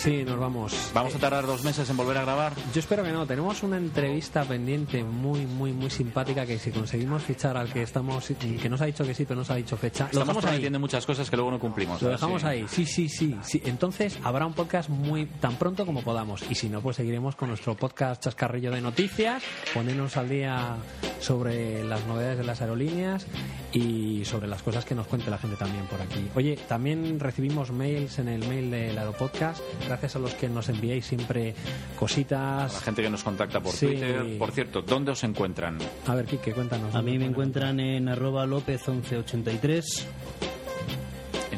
Sí, 0.00 0.24
nos 0.24 0.38
vamos. 0.38 0.90
Vamos 0.94 1.14
a 1.14 1.18
tardar 1.18 1.44
dos 1.44 1.62
meses 1.62 1.90
en 1.90 1.94
volver 1.94 2.16
a 2.16 2.22
grabar. 2.22 2.54
Yo 2.72 2.80
espero 2.80 3.04
que 3.04 3.12
no. 3.12 3.26
Tenemos 3.26 3.62
una 3.62 3.76
entrevista 3.76 4.44
pendiente 4.44 5.04
muy, 5.04 5.44
muy, 5.44 5.74
muy 5.74 5.90
simpática 5.90 6.46
que 6.46 6.58
si 6.58 6.70
conseguimos 6.70 7.22
fichar 7.22 7.58
al 7.58 7.70
que 7.70 7.82
estamos, 7.82 8.32
que 8.38 8.68
nos 8.70 8.80
ha 8.80 8.86
dicho 8.86 9.04
que 9.04 9.12
sí, 9.12 9.26
pero 9.26 9.40
nos 9.40 9.50
ha 9.50 9.56
dicho 9.56 9.76
fecha, 9.76 10.08
lo 10.14 10.20
Estamos 10.20 10.42
prometiendo 10.42 10.80
muchas 10.80 11.04
cosas 11.04 11.28
que 11.28 11.36
luego 11.36 11.50
no 11.50 11.58
cumplimos. 11.58 12.00
Lo 12.00 12.08
ver 12.08 12.16
dejamos 12.16 12.44
ahí. 12.44 12.64
Sí, 12.66 12.86
sí, 12.86 13.10
sí, 13.10 13.36
sí. 13.42 13.60
Entonces 13.66 14.18
habrá 14.24 14.46
un 14.46 14.54
podcast 14.54 14.88
muy 14.88 15.26
tan 15.26 15.56
pronto 15.56 15.84
como 15.84 16.02
podamos. 16.02 16.44
Y 16.48 16.54
si 16.54 16.70
no, 16.70 16.80
pues 16.80 16.96
seguiremos 16.96 17.36
con 17.36 17.48
nuestro 17.48 17.76
podcast 17.76 18.22
chascarrillo 18.22 18.70
de 18.70 18.80
noticias, 18.80 19.42
ponernos 19.74 20.16
al 20.16 20.30
día 20.30 20.76
sobre 21.20 21.84
las 21.84 22.06
novedades 22.06 22.38
de 22.38 22.44
las 22.44 22.62
aerolíneas 22.62 23.26
y 23.72 24.24
sobre 24.24 24.48
las 24.48 24.62
cosas 24.62 24.84
que 24.84 24.94
nos 24.94 25.06
cuente 25.06 25.30
la 25.30 25.38
gente 25.38 25.56
también 25.56 25.84
por 25.86 26.00
aquí. 26.00 26.28
Oye, 26.34 26.58
también 26.68 27.20
recibimos 27.20 27.70
mails 27.70 28.18
en 28.18 28.28
el 28.28 28.46
mail 28.48 28.70
del 28.70 28.98
Aeropodcast. 28.98 29.60
Gracias 29.86 30.16
a 30.16 30.18
los 30.18 30.34
que 30.34 30.48
nos 30.48 30.68
enviáis 30.68 31.06
siempre 31.06 31.54
La 31.94 31.96
cositas. 31.98 32.82
gente 32.82 33.02
que 33.02 33.10
nos 33.10 33.22
contacta 33.22 33.60
por 33.60 33.72
Sí. 33.72 33.86
Twitter. 33.86 34.38
Por 34.38 34.50
cierto, 34.52 34.82
¿dónde 34.82 35.12
os 35.12 35.22
encuentran? 35.24 35.78
A 36.06 36.14
ver, 36.14 36.26
Kike, 36.26 36.52
cuéntanos. 36.52 36.94
A 36.94 37.02
mí 37.02 37.12
me 37.12 37.18
¿Dónde 37.18 37.30
encuentran 37.30 37.80
en 37.80 38.08
arroba 38.08 38.44
lópez1183. 38.46 40.04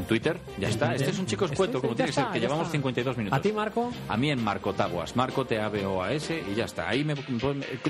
¿En 0.03 0.09
Twitter? 0.09 0.36
Ya 0.59 0.68
está. 0.68 0.86
Twitter. 0.88 1.00
Este 1.03 1.11
es 1.12 1.18
un 1.20 1.26
chico 1.26 1.44
escueto, 1.44 1.80
como 1.80 1.94
tiene 1.94 2.09
que 2.11 2.12
ser, 2.14 2.26
que 2.32 2.40
llevamos 2.40 2.66
está. 2.66 2.72
52 2.72 3.16
minutos. 3.16 3.38
¿A 3.38 3.42
ti, 3.42 3.53
Marco? 3.53 3.90
A 4.09 4.16
mí 4.16 4.30
en 4.30 4.42
Marco 4.42 4.72
Taguas, 4.72 5.14
Marco 5.14 5.44
T-A-B-O-A-S 5.44 6.42
y 6.50 6.55
ya 6.57 6.64
está. 6.64 6.88
Ahí 6.88 7.05
me, 7.05 7.14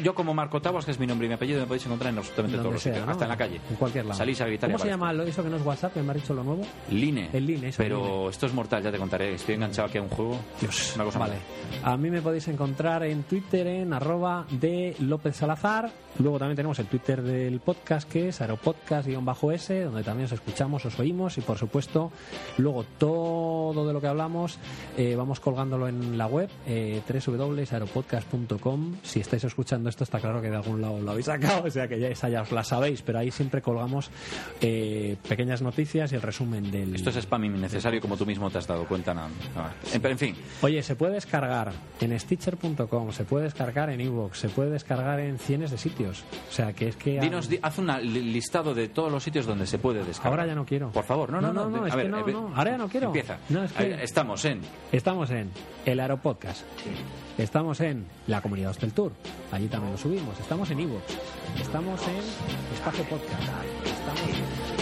yo 0.02 0.14
como 0.14 0.34
Marco 0.34 0.60
Taguas, 0.60 0.84
que 0.84 0.90
es 0.90 0.98
mi 0.98 1.06
nombre 1.06 1.26
y 1.26 1.28
mi 1.28 1.34
apellido, 1.34 1.60
me 1.60 1.66
podéis 1.66 1.86
encontrar 1.86 2.12
en 2.12 2.18
absolutamente 2.18 2.56
Donde 2.58 2.62
todos 2.64 2.74
los 2.74 2.82
sea, 2.82 2.92
sitios, 2.92 3.06
¿no? 3.06 3.12
hasta 3.12 3.24
en 3.24 3.28
la 3.30 3.36
calle. 3.36 3.60
En 3.70 3.76
cualquier 3.76 4.04
lado. 4.04 4.18
Salís 4.18 4.40
a 4.40 4.46
gritar 4.46 4.70
¿Cómo 4.70 4.82
se 4.82 4.88
llama 4.90 5.12
lo- 5.12 5.22
eso 5.22 5.42
que 5.42 5.48
no 5.48 5.56
es 5.56 5.62
WhatsApp? 5.64 5.94
que 5.94 6.02
me 6.02 6.10
ha 6.10 6.14
dicho 6.14 6.34
lo 6.34 6.44
nuevo? 6.44 6.66
Line. 6.90 7.30
El 7.32 7.46
Line, 7.46 7.68
eso, 7.68 7.78
Pero 7.82 8.04
Line. 8.04 8.28
esto 8.28 8.46
es 8.46 8.52
mortal, 8.52 8.82
ya 8.82 8.92
te 8.92 8.98
contaré. 8.98 9.34
Estoy 9.34 9.54
enganchado 9.54 9.88
aquí 9.88 9.98
a 9.98 10.02
un 10.02 10.08
juego. 10.08 10.38
Dios, 10.60 10.92
Una 10.96 11.04
cosa 11.04 11.18
vale. 11.18 11.34
mala. 11.80 11.92
A 11.94 11.96
mí 11.96 12.10
me 12.10 12.20
podéis 12.20 12.46
encontrar 12.48 13.02
en 13.04 13.22
Twitter 13.22 13.66
en 13.66 13.92
arroba 13.92 14.44
de 14.50 14.94
López 15.00 15.36
Salazar. 15.36 15.90
Luego 16.18 16.38
también 16.38 16.56
tenemos 16.56 16.78
el 16.78 16.86
Twitter 16.86 17.22
del 17.22 17.60
podcast 17.60 18.06
que 18.10 18.28
es 18.28 18.40
aeropodcast-s, 18.42 19.84
donde 19.84 20.02
también 20.02 20.26
os 20.26 20.32
escuchamos, 20.32 20.84
os 20.84 20.98
oímos 20.98 21.38
y 21.38 21.40
por 21.40 21.56
supuesto 21.58 22.01
luego 22.58 22.84
todo 22.98 23.86
de 23.86 23.92
lo 23.92 24.00
que 24.00 24.06
hablamos 24.06 24.58
eh, 24.96 25.14
vamos 25.16 25.40
colgándolo 25.40 25.88
en 25.88 26.16
la 26.18 26.26
web 26.26 26.48
eh, 26.66 27.00
www.aeropodcast.com. 27.86 28.94
Si 29.02 29.20
estáis 29.20 29.44
escuchando 29.44 29.88
esto 29.88 30.04
está 30.04 30.18
claro 30.20 30.40
que 30.40 30.50
de 30.50 30.56
algún 30.56 30.80
lado 30.80 31.00
lo 31.00 31.10
habéis 31.10 31.26
sacado, 31.26 31.64
o 31.66 31.70
sea 31.70 31.88
que 31.88 31.98
ya 32.00 32.08
esa 32.08 32.28
ya 32.28 32.42
os 32.42 32.52
la 32.52 32.64
sabéis, 32.64 33.02
pero 33.02 33.18
ahí 33.18 33.30
siempre 33.30 33.60
colgamos 33.62 34.10
eh, 34.60 35.16
pequeñas 35.28 35.62
noticias 35.62 36.12
y 36.12 36.14
el 36.16 36.22
resumen 36.22 36.70
del... 36.70 36.94
Esto 36.94 37.10
es 37.10 37.16
spam 37.16 37.44
innecesario, 37.44 38.00
como 38.00 38.16
tú 38.16 38.26
mismo 38.26 38.50
te 38.50 38.58
has 38.58 38.66
dado 38.66 38.84
cuenta. 38.86 39.14
No, 39.14 39.28
no. 39.28 39.34
En, 39.92 40.04
en 40.06 40.18
fin, 40.18 40.36
Oye, 40.62 40.82
se 40.82 40.96
puede 40.96 41.14
descargar 41.14 41.72
en 42.00 42.18
Stitcher.com, 42.18 43.12
se 43.12 43.24
puede 43.24 43.44
descargar 43.44 43.90
en 43.90 44.00
Evox, 44.00 44.38
se 44.38 44.48
puede 44.48 44.70
descargar 44.70 45.20
en 45.20 45.38
cienes 45.38 45.70
de 45.70 45.78
sitios. 45.78 46.24
O 46.50 46.52
sea, 46.52 46.72
que 46.72 46.88
es 46.88 46.96
que... 46.96 47.20
dinos, 47.20 47.48
di- 47.48 47.58
haz 47.62 47.78
un 47.78 47.86
listado 48.32 48.74
de 48.74 48.88
todos 48.88 49.10
los 49.10 49.22
sitios 49.22 49.46
donde 49.46 49.66
se 49.66 49.78
puede 49.78 50.04
descargar. 50.04 50.32
Ahora 50.40 50.46
ya 50.46 50.54
no 50.54 50.64
quiero. 50.64 50.90
Por 50.90 51.04
favor, 51.04 51.30
no, 51.30 51.40
no, 51.40 51.52
no. 51.52 51.86
Es 51.92 51.96
ver, 51.96 52.06
que 52.06 52.10
no, 52.12 52.18
a 52.18 52.22
ver, 52.22 52.34
no, 52.34 52.52
ahora 52.56 52.70
ya 52.72 52.78
no 52.78 52.88
quiero. 52.88 53.06
Empieza. 53.08 53.38
No, 53.48 53.64
es 53.64 53.72
que- 53.72 53.82
Ahí 53.82 53.98
Estamos 54.02 54.44
en 54.44 54.60
Estamos 54.92 55.30
en 55.30 55.50
el 55.84 56.00
Aeropodcast. 56.00 56.62
Estamos 57.38 57.80
en 57.80 58.06
la 58.26 58.40
comunidad 58.42 58.70
Hostel 58.70 58.92
Tour. 58.92 59.12
Allí 59.50 59.66
también 59.68 59.92
lo 59.92 59.98
subimos. 59.98 60.38
Estamos 60.38 60.70
en 60.70 60.80
Evox. 60.80 61.02
Estamos 61.60 62.00
en 62.08 62.74
Espacio 62.74 63.04
Podcast. 63.04 63.42
Estamos 63.84 64.20
en... 64.76 64.81